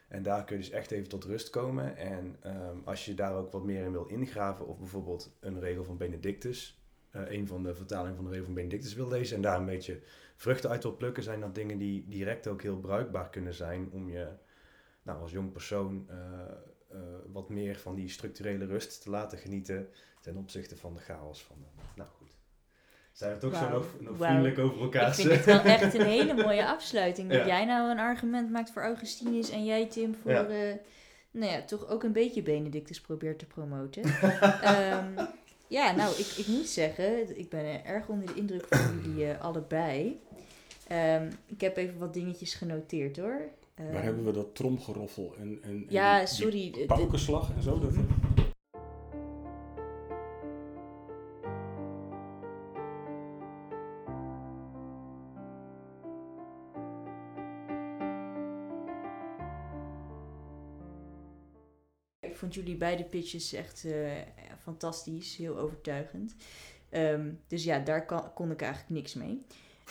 En 0.08 0.22
daar 0.22 0.44
kun 0.44 0.56
je 0.56 0.62
dus 0.62 0.70
echt 0.70 0.90
even 0.90 1.08
tot 1.08 1.24
rust 1.24 1.50
komen. 1.50 1.96
En 1.96 2.36
ehm, 2.40 2.76
als 2.84 3.04
je 3.04 3.14
daar 3.14 3.34
ook 3.34 3.52
wat 3.52 3.64
meer 3.64 3.84
in 3.84 3.92
wil 3.92 4.06
ingraven, 4.06 4.66
of 4.66 4.78
bijvoorbeeld 4.78 5.36
een 5.40 5.60
regel 5.60 5.84
van 5.84 5.96
Benedictus, 5.96 6.82
een 7.10 7.46
van 7.46 7.62
de 7.62 7.74
vertalingen 7.74 8.16
van 8.16 8.24
de 8.24 8.30
regel 8.30 8.44
van 8.44 8.54
Benedictus 8.54 8.94
wil 8.94 9.08
lezen 9.08 9.36
en 9.36 9.42
daar 9.42 9.58
een 9.58 9.66
beetje 9.66 10.00
vruchten 10.36 10.70
uit 10.70 10.82
wil 10.82 10.96
plukken, 10.96 11.22
zijn 11.22 11.40
dat 11.40 11.54
dingen 11.54 11.78
die 11.78 12.08
direct 12.08 12.46
ook 12.46 12.62
heel 12.62 12.80
bruikbaar 12.80 13.30
kunnen 13.30 13.54
zijn 13.54 13.90
om 13.92 14.10
je 14.10 14.28
nou, 15.02 15.20
als 15.20 15.30
jong 15.30 15.52
persoon 15.52 16.08
eh, 16.94 17.00
wat 17.32 17.48
meer 17.48 17.76
van 17.76 17.94
die 17.94 18.08
structurele 18.08 18.66
rust 18.66 19.02
te 19.02 19.10
laten 19.10 19.38
genieten 19.38 19.88
ten 20.20 20.36
opzichte 20.36 20.76
van 20.76 20.94
de 20.94 21.00
chaos 21.00 21.42
van 21.42 21.56
de. 21.58 21.66
Nou 21.96 22.08
goed. 22.18 22.28
Zijn 23.12 23.32
we 23.32 23.38
toch 23.38 23.56
zo 23.56 23.68
nog, 24.00 24.16
vriendelijk 24.16 24.58
over 24.58 24.80
elkaar? 24.82 25.08
Ik 25.08 25.14
vind 25.14 25.30
het 25.30 25.44
wel 25.44 25.60
echt 25.60 25.94
een 25.94 26.06
hele 26.06 26.34
mooie 26.34 26.66
afsluiting. 26.76 27.30
Dat 27.30 27.38
Ja. 27.38 27.46
jij 27.46 27.64
nou 27.64 27.90
een 27.90 27.98
argument 27.98 28.50
maakt 28.50 28.70
voor 28.70 28.82
Augustinus 28.82 29.50
en 29.50 29.64
jij 29.64 29.86
Tim 29.86 30.14
voor, 30.14 30.30
Ja. 30.30 30.46
eh, 30.46 30.74
nou 31.30 31.52
ja, 31.52 31.62
toch 31.62 31.88
ook 31.88 32.02
een 32.02 32.12
beetje 32.12 32.42
Benedictus 32.42 33.00
probeert 33.00 33.38
te 33.38 33.46
promoten. 33.46 34.02
Ehm, 34.62 35.26
ja, 35.66 35.92
nou, 35.94 36.10
ik, 36.18 36.26
ik 36.26 36.46
moet 36.46 36.68
zeggen, 36.68 37.38
ik 37.38 37.48
ben 37.48 37.84
erg 37.84 38.08
onder 38.08 38.26
de 38.26 38.34
indruk 38.34 38.66
van 38.70 39.00
jullie 39.02 39.26
eh, 39.30 39.40
allebei. 39.40 40.20
Ehm, 40.88 41.30
ik 41.46 41.60
heb 41.60 41.76
even 41.76 41.98
wat 41.98 42.14
dingetjes 42.14 42.54
genoteerd 42.54 43.16
hoor. 43.16 43.40
Ehm, 43.74 43.92
Waar 43.92 44.02
hebben 44.02 44.24
we 44.24 44.32
dat 44.32 44.54
tromgeroffel 44.54 45.34
en, 45.36 45.58
en, 45.62 45.72
en 45.72 45.86
Ja, 45.88 46.18
die 46.18 46.26
sorry. 46.26 46.86
paukenslag 46.86 47.54
en 47.54 47.62
zo? 47.62 47.78
Dat, 47.78 47.94
Ik 62.20 62.36
vond 62.36 62.54
jullie 62.54 62.76
beide 62.76 63.04
pitches 63.04 63.52
echt 63.52 63.84
eh, 63.84 64.12
fantastisch, 64.58 65.36
heel 65.36 65.58
overtuigend. 65.58 66.34
Ehm, 66.88 67.32
dus 67.46 67.64
ja, 67.64 67.78
daar 67.78 68.06
kan, 68.06 68.32
kon 68.32 68.50
ik 68.50 68.60
eigenlijk 68.62 68.92
niks 68.92 69.14
mee. 69.14 69.42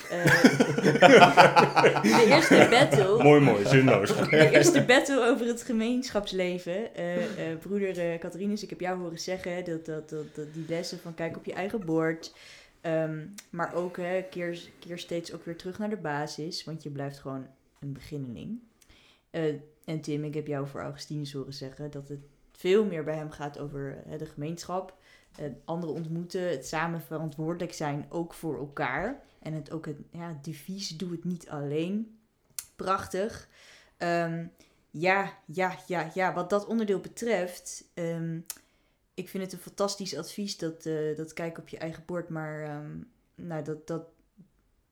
Eh, 0.10 0.24
de 2.02 2.26
eerste 2.28 2.68
battle. 2.70 3.24
mooi, 3.24 3.42
mooi, 3.42 3.66
zinloos. 3.66 4.16
De 4.30 4.50
eerste 4.50 4.86
battle 4.86 5.26
over 5.26 5.46
het 5.46 5.64
gemeenschapsleven. 5.64 6.96
Eh, 6.96 7.52
eh, 7.52 7.58
broeder 7.60 8.20
Catharinus, 8.20 8.64
ik 8.64 8.70
heb 8.70 8.80
jou 8.80 9.00
horen 9.00 9.20
zeggen 9.20 9.66
dat, 9.66 9.86
dat, 9.86 10.10
dat, 10.10 10.36
dat 10.36 10.54
die 10.54 10.66
lessen 10.68 11.00
van 11.00 11.14
kijk 11.14 11.38
op 11.38 11.46
je 11.46 11.54
eigen 11.54 11.86
bord. 11.86 12.34
Ehm, 12.82 13.26
maar 13.50 13.74
ook 13.74 13.98
hè, 13.98 14.22
keer, 14.30 14.62
keer 14.80 15.00
steeds 15.00 15.34
ook 15.34 15.46
weer 15.46 15.58
terug 15.58 15.80
naar 15.80 15.90
de 15.90 15.98
basis, 15.98 16.64
want 16.64 16.84
je 16.84 16.90
blijft 16.90 17.20
gewoon 17.20 17.48
een 17.80 17.94
beginneling. 17.94 18.60
En 19.86 20.02
Tim, 20.02 20.24
ik 20.24 20.34
heb 20.34 20.48
jou 20.48 20.68
voor 20.68 20.82
Augustinus 20.82 21.34
horen 21.34 21.54
zeggen 21.54 21.92
dat 21.92 22.08
het 22.08 22.20
veel 22.52 22.86
meer 22.86 23.04
bij 23.04 23.16
hem 23.16 23.32
gaat 23.32 23.60
over 23.60 23.98
hè, 24.08 24.18
de 24.18 24.26
gemeenschap. 24.26 24.98
anderen 25.66 25.96
ontmoeten, 25.96 26.50
het 26.50 26.68
samen 26.68 27.02
verantwoordelijk 27.02 27.74
zijn, 27.74 28.06
ook 28.10 28.34
voor 28.34 28.58
elkaar. 28.58 29.22
En 29.44 29.54
het 29.54 29.72
ook 29.72 29.86
het 29.86 29.98
ja, 30.12 30.40
devies, 30.42 30.90
doe 30.90 31.12
het 31.12 31.24
niet 31.24 31.50
alleen. 31.50 32.18
Prachtig. 32.76 33.50
Ehm, 33.98 34.46
ja, 34.92 35.38
ja, 35.46 35.78
ja, 35.88 36.12
ja. 36.14 36.34
Wat 36.34 36.50
dat 36.50 36.66
onderdeel 36.66 37.00
betreft, 37.00 37.86
ehm, 37.94 38.40
ik 39.14 39.30
vind 39.30 39.44
het 39.44 39.54
een 39.54 39.60
fantastisch 39.60 40.18
advies 40.18 40.58
dat, 40.58 40.86
eh, 40.86 41.16
dat 41.18 41.34
kijk 41.34 41.58
op 41.58 41.68
je 41.68 41.78
eigen 41.78 42.04
bord, 42.06 42.30
maar 42.30 42.64
ehm, 42.64 42.98
nou, 43.36 43.64
dat, 43.64 43.88
dat 43.88 44.04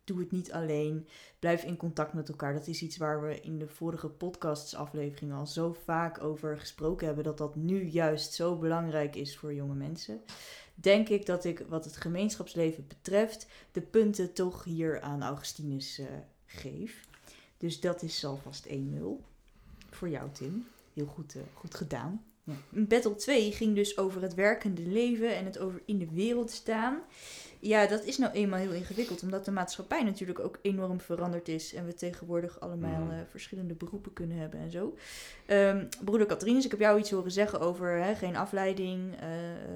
doe 0.03 0.19
het 0.19 0.31
niet 0.31 0.51
alleen. 0.51 1.07
Blijf 1.39 1.63
in 1.63 1.77
contact 1.77 2.13
met 2.13 2.29
elkaar. 2.29 2.53
Dat 2.53 2.67
is 2.67 2.81
iets 2.81 2.97
waar 2.97 3.21
we 3.21 3.41
in 3.41 3.59
de 3.59 3.67
vorige 3.67 4.09
podcastsaflevering 4.09 5.33
al 5.33 5.45
zo 5.45 5.73
vaak 5.73 6.23
over 6.23 6.59
gesproken 6.59 7.05
hebben, 7.05 7.23
dat 7.23 7.37
dat 7.37 7.55
nu 7.55 7.83
juist 7.83 8.33
zo 8.33 8.57
belangrijk 8.57 9.15
is 9.15 9.37
voor 9.37 9.53
jonge 9.53 9.75
mensen. 9.75 10.21
Denk 10.82 11.09
ik 11.09 11.25
dat 11.25 11.45
ik, 11.45 11.63
wat 11.67 11.86
het 11.86 11.97
gemeenschapsleven 11.97 12.88
betreft, 12.88 13.47
de 13.71 13.82
punten 13.82 14.34
toch 14.34 14.63
hier 14.63 15.01
aan 15.01 15.23
Augustinus 15.23 15.99
eh, 15.99 16.05
geef. 16.45 17.07
Dus 17.57 17.79
dat 17.79 18.01
is 18.01 18.25
alvast 18.25 18.67
1-0 18.67 18.71
voor 19.89 20.09
jou, 20.09 20.29
Tim. 20.32 20.67
Heel 20.93 21.05
goed, 21.05 21.36
eh, 21.36 21.41
goed 21.53 21.75
gedaan. 21.75 22.23
Battle 22.69 23.15
2 23.15 23.51
ging 23.51 23.75
dus 23.75 23.97
over 23.97 24.21
het 24.21 24.34
werkende 24.34 24.82
leven 24.82 25.36
en 25.36 25.45
het 25.45 25.57
over 25.57 25.82
in 25.86 25.97
de 25.97 26.09
wereld 26.11 26.51
staan. 26.51 27.01
Ja, 27.62 27.88
dat 27.88 28.03
is 28.03 28.18
nou 28.18 28.32
eenmaal 28.34 28.59
heel 28.59 28.72
ingewikkeld, 28.72 29.22
omdat 29.24 29.45
de 29.45 29.51
maatschappij 29.51 30.03
natuurlijk 30.03 30.39
ook 30.39 30.59
enorm 30.62 30.99
veranderd 31.01 31.47
is. 31.47 31.74
En 31.74 31.86
we 31.86 31.93
tegenwoordig 31.93 32.59
allemaal 32.59 33.01
Mhm. 33.03 33.12
eh, 33.12 33.18
verschillende 33.30 33.74
beroepen 33.74 34.14
kunnen 34.14 34.38
hebben 34.38 34.59
en 34.59 34.72
zo. 34.72 34.97
Ehm, 35.45 35.86
broeder 36.03 36.28
Katrines, 36.28 36.66
ik 36.66 36.72
heb 36.72 36.80
jou 36.80 36.99
iets 36.99 37.12
horen 37.12 37.32
zeggen 37.32 37.59
over 37.59 37.89
hè, 38.03 38.16
geen 38.16 38.36
afleiding. 38.36 39.16
eh, 39.20 39.28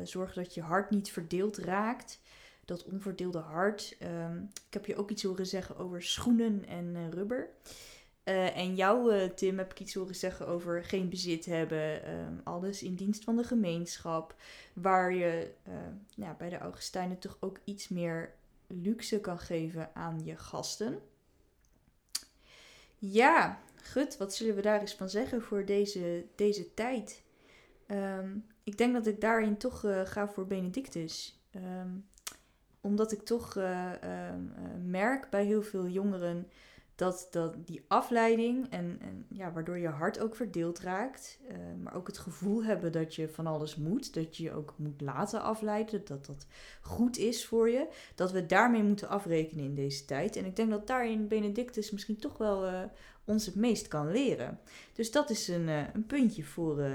zorg 0.03 0.33
dat 0.33 0.53
je 0.53 0.61
hart 0.61 0.89
niet 0.89 1.11
verdeeld 1.11 1.57
raakt. 1.57 2.19
Dat 2.65 2.83
onverdeelde 2.83 3.37
hart. 3.39 3.95
Ehm, 3.99 4.37
ik 4.67 4.73
heb 4.73 4.85
je 4.85 4.95
ook 4.95 5.09
iets 5.09 5.23
horen 5.23 5.45
zeggen 5.45 5.77
over 5.77 6.03
schoenen 6.03 6.65
en 6.67 6.91
eh, 6.95 7.01
rubber. 7.13 7.49
Eh, 8.25 8.57
en 8.57 8.75
jou, 8.75 9.13
eh, 9.13 9.29
Tim, 9.29 9.57
heb 9.57 9.71
ik 9.71 9.79
iets 9.79 9.93
horen 9.93 10.15
zeggen 10.15 10.47
over 10.47 10.83
geen 10.83 11.09
bezit 11.09 11.45
hebben. 11.45 12.03
ehm, 12.03 12.33
alles 12.43 12.83
in 12.83 12.95
dienst 12.95 13.23
van 13.23 13.35
de 13.35 13.43
gemeenschap. 13.43 14.35
Waar 14.73 15.13
je 15.13 15.51
eh, 15.63 16.29
bij 16.37 16.49
de 16.49 16.57
Augustijnen 16.57 17.19
toch 17.19 17.37
ook 17.39 17.59
iets 17.63 17.87
meer 17.87 18.33
luxe 18.67 19.19
kan 19.19 19.39
geven 19.39 19.95
aan 19.95 20.21
je 20.23 20.37
gasten. 20.37 20.99
Ja, 22.97 23.59
gut, 23.75 24.17
wat 24.17 24.35
zullen 24.35 24.55
we 24.55 24.61
daar 24.61 24.81
eens 24.81 24.95
van 24.95 25.09
zeggen 25.09 25.41
voor 25.41 25.65
deze, 25.65 26.25
deze 26.35 26.73
tijd? 26.73 27.23
Ehm, 27.85 28.37
ik 28.63 28.77
denk 28.77 28.93
dat 28.93 29.07
ik 29.07 29.21
daarin 29.21 29.57
toch 29.57 29.79
ga 30.03 30.27
voor 30.27 30.47
Benedictus. 30.47 31.39
Ehm, 31.51 31.89
omdat 32.81 33.11
ik 33.11 33.21
toch 33.21 33.55
merk 34.83 35.29
bij 35.29 35.45
heel 35.45 35.63
veel 35.63 35.87
jongeren 35.87 36.47
dat, 36.95 37.27
dat 37.31 37.67
die 37.67 37.85
afleiding 37.87 38.69
en, 38.69 38.97
en 39.01 39.25
ja, 39.29 39.51
waardoor 39.51 39.77
je 39.77 39.87
hart 39.87 40.19
ook 40.19 40.35
verdeeld 40.35 40.79
raakt, 40.79 41.39
eh, 41.47 41.57
maar 41.83 41.95
ook 41.95 42.07
het 42.07 42.17
gevoel 42.17 42.63
hebben 42.63 42.91
dat 42.91 43.15
je 43.15 43.29
van 43.29 43.47
alles 43.47 43.75
moet, 43.75 44.13
dat 44.13 44.37
je 44.37 44.43
je 44.43 44.51
ook 44.51 44.73
moet 44.77 45.01
laten 45.01 45.41
afleiden, 45.41 46.05
dat 46.05 46.25
dat 46.25 46.45
goed 46.81 47.17
is 47.17 47.45
voor 47.45 47.69
je, 47.69 47.87
dat 48.15 48.31
we 48.31 48.45
daarmee 48.45 48.83
moeten 48.83 49.09
afrekenen 49.09 49.65
in 49.65 49.75
deze 49.75 50.05
tijd. 50.05 50.35
En 50.35 50.45
ik 50.45 50.55
denk 50.55 50.69
dat 50.69 50.87
daarin 50.87 51.27
Benedictus 51.27 51.91
misschien 51.91 52.17
toch 52.17 52.37
wel 52.37 52.67
uh, 52.67 52.81
ons 53.25 53.45
het 53.45 53.55
meest 53.55 53.87
kan 53.87 54.11
leren. 54.11 54.59
Dus 54.93 55.11
dat 55.11 55.29
is 55.29 55.47
een, 55.47 55.67
uh, 55.67 55.93
een 55.93 56.05
puntje 56.05 56.43
voor 56.43 56.85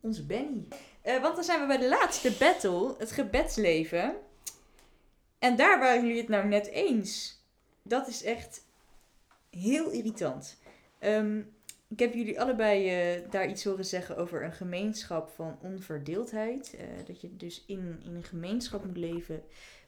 onze 0.00 0.26
Benny. 0.26 0.64
want 1.02 1.34
dan 1.34 1.44
zijn 1.44 1.60
we 1.60 1.66
bij 1.66 1.78
de 1.78 1.88
laatste 1.88 2.32
battle, 2.38 2.94
het 2.98 3.12
gebedsleven. 3.12 4.16
En 5.38 5.56
daar 5.56 5.78
waren 5.78 6.02
jullie 6.02 6.20
het 6.20 6.28
nou 6.28 6.46
net 6.46 6.66
eens. 6.66 7.40
Dat 7.82 8.08
is 8.08 8.22
echt 8.22 8.65
heel 9.56 9.90
irritant. 9.90 10.58
Ehm, 10.98 11.42
ik 11.88 11.98
heb 11.98 12.14
jullie 12.14 12.40
allebei 12.40 13.16
uh, 13.16 13.30
daar 13.30 13.48
iets 13.48 13.64
horen 13.64 13.84
zeggen 13.84 14.16
over 14.16 14.44
een 14.44 14.52
gemeenschap 14.52 15.28
van 15.28 15.58
onverdeeldheid. 15.62 16.74
Uh, 16.74 17.06
dat 17.06 17.20
je 17.20 17.36
dus 17.36 17.64
in, 17.66 18.00
in 18.04 18.14
een 18.14 18.24
gemeenschap 18.24 18.84
moet 18.84 18.96
leven 18.96 19.42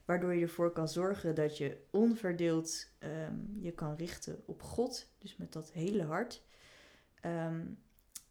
waardoor 0.05 0.35
je 0.35 0.43
ervoor 0.43 0.73
kan 0.73 0.89
zorgen 0.89 1.35
dat 1.35 1.59
je 1.59 1.77
onverdeeld 1.91 2.91
um, 2.99 3.59
je 3.61 3.73
kan 3.73 3.95
richten 3.97 4.43
op 4.45 4.63
God. 4.63 5.11
Dus 5.19 5.37
met 5.37 5.53
dat 5.53 5.73
hele 5.73 6.03
hart. 6.03 6.43
Um, 7.23 7.79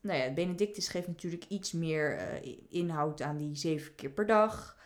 nou 0.01 0.19
ja, 0.19 0.33
Benedictus 0.33 0.87
geeft 0.87 1.07
natuurlijk 1.07 1.45
iets 1.47 1.71
meer 1.71 2.19
uh, 2.43 2.57
inhoud 2.69 3.21
aan 3.21 3.37
die 3.37 3.55
zeven 3.55 3.95
keer 3.95 4.09
per 4.09 4.25
dag. 4.25 4.77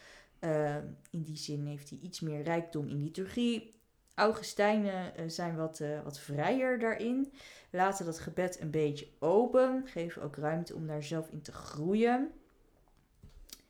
in 1.10 1.24
die 1.24 1.38
zin 1.38 1.66
heeft 1.66 1.90
hij 1.90 2.00
iets 2.02 2.20
meer 2.20 2.44
rijkdom 2.44 2.88
in 2.88 3.04
liturgie. 3.04 3.81
Augustijnen 4.22 5.16
eh, 5.16 5.24
zijn 5.28 5.56
wat, 5.56 5.80
uh, 5.80 6.02
wat 6.04 6.20
vrijer 6.20 6.80
daarin. 6.80 7.34
Laten 7.70 8.06
dat 8.06 8.20
gebed 8.20 8.60
een 8.60 8.72
beetje 8.72 9.08
open. 9.20 9.84
Geven 9.86 10.22
ook 10.22 10.36
ruimte 10.36 10.76
om 10.76 10.88
daar 10.88 11.04
zelf 11.04 11.30
in 11.30 11.42
te 11.42 11.52
groeien. 11.52 12.32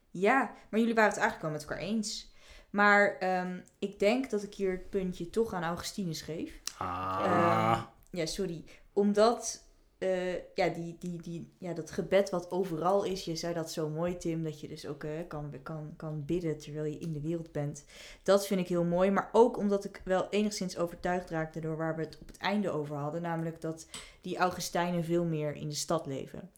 Ja, 0.10 0.54
maar 0.70 0.80
jullie 0.80 0.96
waren 0.96 1.12
het 1.12 1.20
eigenlijk 1.20 1.42
wel 1.42 1.52
met 1.52 1.62
elkaar 1.62 1.88
eens. 1.88 2.34
Maar 2.70 3.18
um, 3.42 3.64
ik 3.80 4.00
denk 4.00 4.30
dat 4.30 4.44
ik 4.44 4.54
hier 4.54 4.72
het 4.72 4.90
puntje 4.90 5.30
toch 5.30 5.54
aan 5.54 5.64
Augustinus 5.64 6.22
geef. 6.22 6.62
Ah. 6.78 7.78
Um, 7.78 7.86
ja, 8.20 8.26
sorry. 8.26 8.64
Omdat 8.94 9.64
uh, 10.04 10.34
ja, 10.34 10.68
die, 10.74 10.96
die, 11.00 11.22
die, 11.22 11.54
ja, 11.58 11.74
dat 11.74 11.92
gebed 11.92 12.30
wat 12.30 12.52
overal 12.52 13.04
is. 13.04 13.26
Je 13.26 13.36
zei 13.36 13.54
dat 13.54 13.72
zo 13.72 13.90
mooi, 13.90 14.18
Tim, 14.18 14.44
dat 14.44 14.60
je 14.60 14.68
dus 14.68 14.88
ook 14.88 15.04
uh, 15.04 15.12
kan, 15.28 15.54
kan, 15.64 15.94
kan 15.96 16.26
bidden 16.26 16.58
terwijl 16.58 16.86
je 16.86 16.98
in 16.98 17.14
de 17.14 17.22
wereld 17.22 17.52
bent. 17.52 17.86
Dat 18.24 18.48
vind 18.48 18.60
ik 18.60 18.68
heel 18.68 18.84
mooi. 18.84 19.12
Maar 19.12 19.30
ook 19.32 19.58
omdat 19.58 19.86
ik 19.86 20.02
wel 20.04 20.30
enigszins 20.30 20.78
overtuigd 20.78 21.30
raakte 21.30 21.60
door 21.60 21.78
waar 21.78 21.96
we 21.96 22.02
het 22.02 22.18
op 22.22 22.28
het 22.28 22.38
einde 22.38 22.70
over 22.70 22.96
hadden. 22.96 23.22
Namelijk 23.22 23.62
dat 23.62 23.88
die 24.22 24.38
Augustijnen 24.38 25.04
veel 25.04 25.26
meer 25.26 25.56
in 25.56 25.70
de 25.70 25.76
stad 25.76 26.06
leven. 26.06 26.50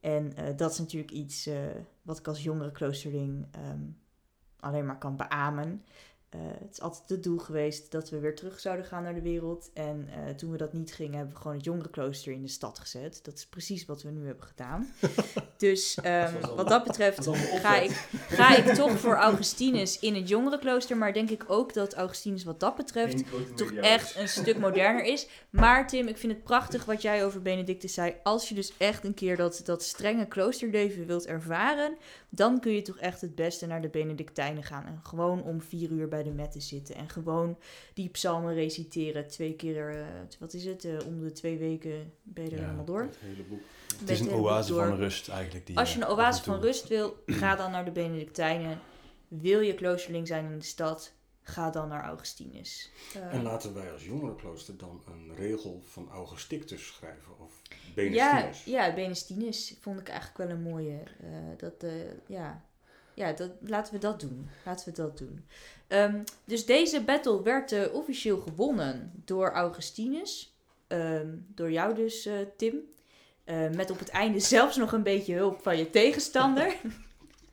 En 0.00 0.32
uh, 0.38 0.44
dat 0.56 0.70
is 0.70 0.78
natuurlijk 0.78 1.12
iets 1.12 1.48
wat 2.02 2.18
ik 2.18 2.28
als 2.28 2.42
jongere 2.42 2.72
kloosterling 2.72 3.46
um, 3.70 3.96
alleen 4.60 4.86
maar 4.86 4.98
kan 4.98 5.16
beamen. 5.16 5.84
Uh, 6.34 6.40
het 6.60 6.72
is 6.72 6.80
altijd 6.80 7.08
het 7.08 7.22
doel 7.22 7.38
geweest 7.38 7.90
dat 7.90 8.10
we 8.10 8.18
weer 8.18 8.34
terug 8.34 8.60
zouden 8.60 8.84
gaan 8.86 9.02
naar 9.02 9.14
de 9.14 9.22
wereld. 9.22 9.70
En 9.74 10.08
uh, 10.08 10.34
toen 10.34 10.50
we 10.50 10.56
dat 10.56 10.72
niet 10.72 10.92
gingen, 10.92 11.16
hebben 11.16 11.34
we 11.34 11.40
gewoon 11.40 11.56
het 11.56 11.64
jongerenklooster 11.64 12.32
in 12.32 12.42
de 12.42 12.48
stad 12.48 12.78
gezet. 12.78 13.20
Dat 13.22 13.34
is 13.34 13.46
precies 13.46 13.86
wat 13.86 14.02
we 14.02 14.10
nu 14.10 14.26
hebben 14.26 14.46
gedaan. 14.46 14.94
dus 15.56 15.98
um, 16.04 16.40
dat 16.40 16.54
wat 16.54 16.68
dat 16.68 16.84
betreft 16.84 17.24
dat 17.24 17.36
ga, 17.36 17.76
ik, 17.76 17.90
ga 18.28 18.56
ik 18.56 18.74
toch 18.74 18.98
voor 18.98 19.14
Augustinus 19.14 19.98
in 19.98 20.14
het 20.14 20.28
jongerenklooster. 20.28 20.96
Maar 20.96 21.12
denk 21.12 21.30
ik 21.30 21.44
ook 21.46 21.74
dat 21.74 21.94
Augustinus 21.94 22.44
wat 22.44 22.60
dat 22.60 22.76
betreft 22.76 23.22
toch 23.56 23.72
echt 23.72 24.16
een 24.16 24.28
stuk 24.28 24.58
moderner 24.58 25.04
is. 25.04 25.28
Maar 25.50 25.88
Tim, 25.88 26.08
ik 26.08 26.18
vind 26.18 26.32
het 26.32 26.44
prachtig 26.44 26.84
wat 26.84 27.02
jij 27.02 27.24
over 27.24 27.42
Benedictus 27.42 27.94
zei. 27.94 28.14
Als 28.22 28.48
je 28.48 28.54
dus 28.54 28.72
echt 28.76 29.04
een 29.04 29.14
keer 29.14 29.36
dat, 29.36 29.60
dat 29.64 29.82
strenge 29.82 30.26
kloosterleven 30.26 31.06
wilt 31.06 31.26
ervaren, 31.26 31.96
dan 32.30 32.60
kun 32.60 32.72
je 32.72 32.82
toch 32.82 32.98
echt 32.98 33.20
het 33.20 33.34
beste 33.34 33.66
naar 33.66 33.80
de 33.80 33.88
Benedictijnen 33.88 34.62
gaan. 34.62 34.86
En 34.86 35.00
gewoon 35.02 35.42
om 35.42 35.60
vier 35.60 35.90
uur 35.90 36.08
bij 36.08 36.22
de 36.22 36.30
metten 36.30 36.62
zitten. 36.62 36.94
En 36.94 37.08
gewoon 37.08 37.58
die 37.94 38.08
psalmen 38.08 38.54
reciteren. 38.54 39.28
Twee 39.28 39.54
keer, 39.54 39.94
uh, 39.94 40.04
wat 40.38 40.54
is 40.54 40.64
het, 40.64 40.84
uh, 40.84 40.98
om 41.06 41.20
de 41.20 41.32
twee 41.32 41.58
weken 41.58 42.12
ben 42.22 42.44
je 42.44 42.50
er 42.50 42.56
Ja, 42.56 42.62
helemaal 42.62 42.84
door. 42.84 43.02
Het 43.02 43.18
hele 43.20 43.42
boek. 43.42 43.60
Het 43.98 44.10
is 44.10 44.20
een 44.20 44.32
oase 44.32 44.74
van 44.74 44.96
rust 44.96 45.28
eigenlijk. 45.28 45.66
Die, 45.66 45.78
Als 45.78 45.94
je 45.94 46.00
eh, 46.00 46.08
een 46.08 46.12
oase 46.12 46.42
van 46.42 46.60
rust 46.60 46.88
wil, 46.88 47.22
ga 47.26 47.56
dan 47.56 47.70
naar 47.70 47.84
de 47.84 47.90
Benedictijnen. 47.90 48.80
Wil 49.28 49.60
je 49.60 49.74
kloosterling 49.74 50.26
zijn 50.26 50.44
in 50.44 50.58
de 50.58 50.64
stad, 50.64 51.12
ga 51.50 51.70
dan 51.70 51.88
naar 51.88 52.04
Augustinus. 52.04 52.90
Eh, 53.14 53.34
En 53.34 53.42
laten 53.42 53.74
wij 53.74 53.92
als 53.92 54.04
jongerenklooster 54.04 54.76
dan 54.76 55.02
een 55.06 55.34
regel 55.36 55.82
van 55.86 56.08
Augustictus 56.10 56.86
schrijven. 56.86 57.38
Of 57.38 57.52
ja, 57.68 57.92
Benedictinus. 57.94 58.64
ja, 58.64 58.94
Benestinus 58.94 59.74
vond 59.80 60.00
ik 60.00 60.08
eigenlijk 60.08 60.38
wel 60.38 60.48
een 60.50 60.62
mooie. 60.62 60.98
eh, 61.20 61.28
dat, 61.56 61.82
eh, 61.82 61.90
ja, 62.26 62.64
ja 63.14 63.32
dat, 63.32 63.50
laten 63.60 63.92
we 63.92 63.98
dat 63.98 64.20
doen. 64.20 64.48
Laten 64.64 64.88
we 64.88 64.94
dat 64.94 65.18
doen. 65.18 65.46
Ehm, 65.88 66.22
dus 66.44 66.66
deze 66.66 67.00
battle 67.04 67.42
werd 67.42 67.90
officieel 67.92 68.38
gewonnen 68.40 69.12
door 69.24 69.50
Augustinus. 69.52 70.54
Ehm, 70.86 71.28
door 71.54 71.70
jou 71.72 71.94
dus, 71.94 72.28
Tim. 72.56 72.74
Met 73.74 73.90
op 73.90 73.98
het 73.98 74.08
einde 74.08 74.40
zelfs 74.56 74.76
nog 74.76 74.92
een 74.92 75.02
beetje 75.02 75.34
hulp 75.34 75.62
van 75.62 75.76
je 75.78 75.90
tegenstander. 75.90 76.76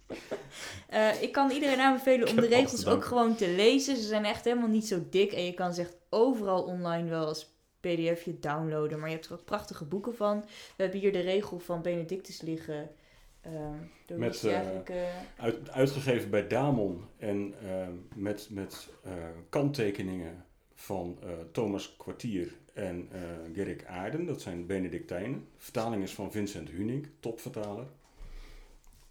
Eh, 0.88 1.22
ik 1.22 1.32
kan 1.32 1.52
iedereen 1.52 1.80
aanbevelen 1.80 2.30
om 2.30 2.36
de 2.36 2.48
regels 2.48 2.88
ook 2.88 3.06
gewoon 3.06 3.36
te 3.36 3.50
lezen. 3.50 3.98
Ze 3.98 4.08
zijn 4.08 4.26
echt 4.26 4.46
helemaal 4.46 4.68
niet 4.68 4.88
zo 4.88 5.04
dik. 5.10 5.32
En 5.32 5.46
je 5.46 5.54
kan 5.54 5.74
ze 5.74 5.82
echt 5.82 5.98
overal 6.10 6.64
online 6.64 7.10
wel 7.10 7.26
als 7.26 7.56
pdfje 7.80 8.40
downloaden. 8.40 9.00
Maar 9.00 9.08
je 9.08 9.16
hebt 9.16 9.28
er 9.28 9.34
ook 9.34 9.46
prachtige 9.46 9.86
boeken 9.86 10.16
van. 10.16 10.42
We 10.76 10.84
hebben 10.84 11.00
hier 11.00 11.12
de 11.12 11.20
regel 11.20 11.60
van 11.60 11.82
Benedictus 11.82 12.42
liggen. 12.42 12.90
door 14.06 14.18
Met, 14.18 14.44
eh, 14.44 14.60
Uit, 15.38 15.70
uitgegeven 15.70 16.30
bij 16.30 16.48
Damon 16.48 17.04
en 17.18 17.54
eh, 17.62 17.88
met, 18.16 18.48
met 18.52 18.90
kanttekeningen 19.50 20.46
van 20.74 21.20
Thomas 21.52 21.96
Kwartier 21.98 22.54
en 22.74 23.10
Gerrit 23.54 23.86
Aarden. 23.86 24.26
Dat 24.26 24.42
zijn 24.42 24.66
Benedictijnen. 24.66 25.48
Vertaling 25.58 26.04
is 26.04 26.14
van 26.14 26.32
Vincent 26.32 26.70
Huning, 26.70 27.08
topvertaler. 27.20 27.88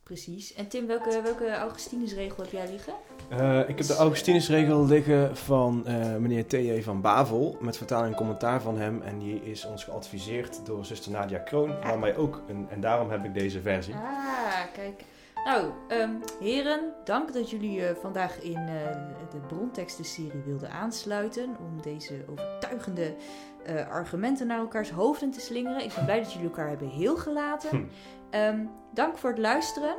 Precies. 0.07 0.55
En 0.55 0.69
Tim, 0.69 0.87
welke, 0.87 1.21
welke 1.23 1.51
Augustinusregel 1.51 2.43
heb 2.43 2.53
jij 2.53 2.69
liggen? 2.71 2.93
Eh, 3.29 3.69
ik 3.69 3.79
heb 3.79 3.87
de 3.87 3.95
Augustinusregel 3.95 4.87
liggen 4.87 5.37
van 5.37 5.87
eh, 5.87 6.17
meneer 6.17 6.47
T.J. 6.47 6.83
van 6.83 7.01
Bavel. 7.01 7.57
Met 7.61 7.77
vertaling 7.77 8.11
en 8.11 8.17
commentaar 8.17 8.63
van 8.63 8.79
hem. 8.79 9.03
En 9.03 9.19
die 9.19 9.43
is 9.43 9.65
ons 9.65 9.85
geadviseerd 9.85 10.67
door 10.67 10.85
zuster 10.85 11.13
Nadia 11.13 11.39
Kroon. 11.39 11.75
Van 11.81 11.99
mij 11.99 12.17
ook. 12.17 12.43
Een, 12.49 12.67
en 12.71 12.81
daarom 12.81 13.11
heb 13.11 13.25
ik 13.25 13.35
deze 13.35 13.61
versie. 13.61 13.95
Ah, 13.95 14.73
kijk. 14.73 15.05
Nou, 15.47 15.70
ehm, 15.88 16.14
heren, 16.40 16.94
dank 17.05 17.32
dat 17.32 17.51
jullie 17.51 17.86
eh, 17.86 17.97
vandaag 17.97 18.42
in 18.42 18.57
eh, 18.57 18.97
de 19.30 19.38
bronteksten-serie 19.47 20.42
wilden 20.44 20.70
aansluiten. 20.70 21.57
Om 21.59 21.82
deze 21.82 22.24
overtuigende 22.30 23.14
eh, 23.64 23.88
argumenten 23.88 24.47
naar 24.47 24.59
elkaars 24.59 24.90
hoofden 24.90 25.30
te 25.30 25.40
slingeren. 25.40 25.84
Ik 25.84 25.94
ben 25.94 26.05
blij 26.05 26.18
dat 26.18 26.32
jullie 26.32 26.49
elkaar 26.49 26.68
hebben 26.68 26.88
heel 26.88 27.16
gelaten. 27.16 27.70
Hm. 27.70 27.84
Ehm, 28.30 28.66
dank 28.94 29.18
voor 29.18 29.30
het 29.30 29.38
luisteren. 29.38 29.97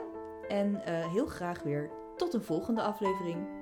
En 0.47 0.81
heel 1.11 1.25
graag 1.25 1.63
weer 1.63 1.89
tot 2.15 2.33
een 2.33 2.43
volgende 2.43 2.81
aflevering. 2.81 3.56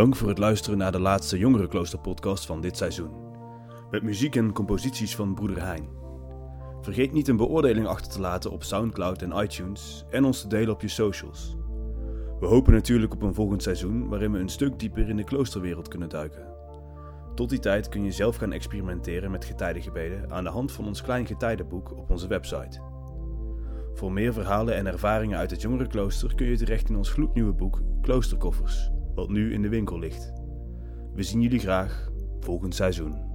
Dank 0.00 0.16
voor 0.16 0.28
het 0.28 0.38
luisteren 0.38 0.78
naar 0.78 0.92
de 0.92 1.00
laatste 1.00 1.38
Jongerenklooster-podcast 1.38 2.46
van 2.46 2.60
dit 2.60 2.76
seizoen. 2.76 3.10
Met 3.90 4.02
muziek 4.02 4.36
en 4.36 4.52
composities 4.52 5.16
van 5.16 5.34
broeder 5.34 5.62
Hein. 5.62 5.88
Vergeet 6.80 7.12
niet 7.12 7.28
een 7.28 7.36
beoordeling 7.36 7.86
achter 7.86 8.12
te 8.12 8.20
laten 8.20 8.50
op 8.50 8.62
Soundcloud 8.62 9.22
en 9.22 9.42
iTunes 9.42 10.04
en 10.10 10.24
ons 10.24 10.40
te 10.40 10.48
delen 10.48 10.74
op 10.74 10.80
je 10.80 10.88
socials. 10.88 11.56
We 12.38 12.46
hopen 12.46 12.72
natuurlijk 12.72 13.14
op 13.14 13.22
een 13.22 13.34
volgend 13.34 13.62
seizoen 13.62 14.08
waarin 14.08 14.32
we 14.32 14.38
een 14.38 14.48
stuk 14.48 14.78
dieper 14.78 15.08
in 15.08 15.16
de 15.16 15.24
kloosterwereld 15.24 15.88
kunnen 15.88 16.08
duiken. 16.08 16.54
Tot 17.34 17.48
die 17.48 17.58
tijd 17.58 17.88
kun 17.88 18.04
je 18.04 18.12
zelf 18.12 18.36
gaan 18.36 18.52
experimenteren 18.52 19.30
met 19.30 19.44
getijdengebeden 19.44 20.32
aan 20.32 20.44
de 20.44 20.50
hand 20.50 20.72
van 20.72 20.86
ons 20.86 21.02
klein 21.02 21.26
getijdenboek 21.26 21.96
op 21.96 22.10
onze 22.10 22.28
website. 22.28 22.80
Voor 23.94 24.12
meer 24.12 24.32
verhalen 24.32 24.74
en 24.74 24.86
ervaringen 24.86 25.38
uit 25.38 25.50
het 25.50 25.62
Jongerenklooster 25.62 26.34
kun 26.34 26.46
je 26.46 26.56
terecht 26.56 26.88
in 26.88 26.96
ons 26.96 27.10
gloednieuwe 27.10 27.52
boek 27.52 27.80
Kloosterkoffers 28.02 28.90
wat 29.20 29.28
nu 29.28 29.52
in 29.52 29.62
de 29.62 29.68
winkel 29.68 29.98
ligt. 29.98 30.32
We 31.14 31.22
zien 31.22 31.40
jullie 31.40 31.58
graag 31.58 32.10
volgend 32.38 32.74
seizoen. 32.74 33.29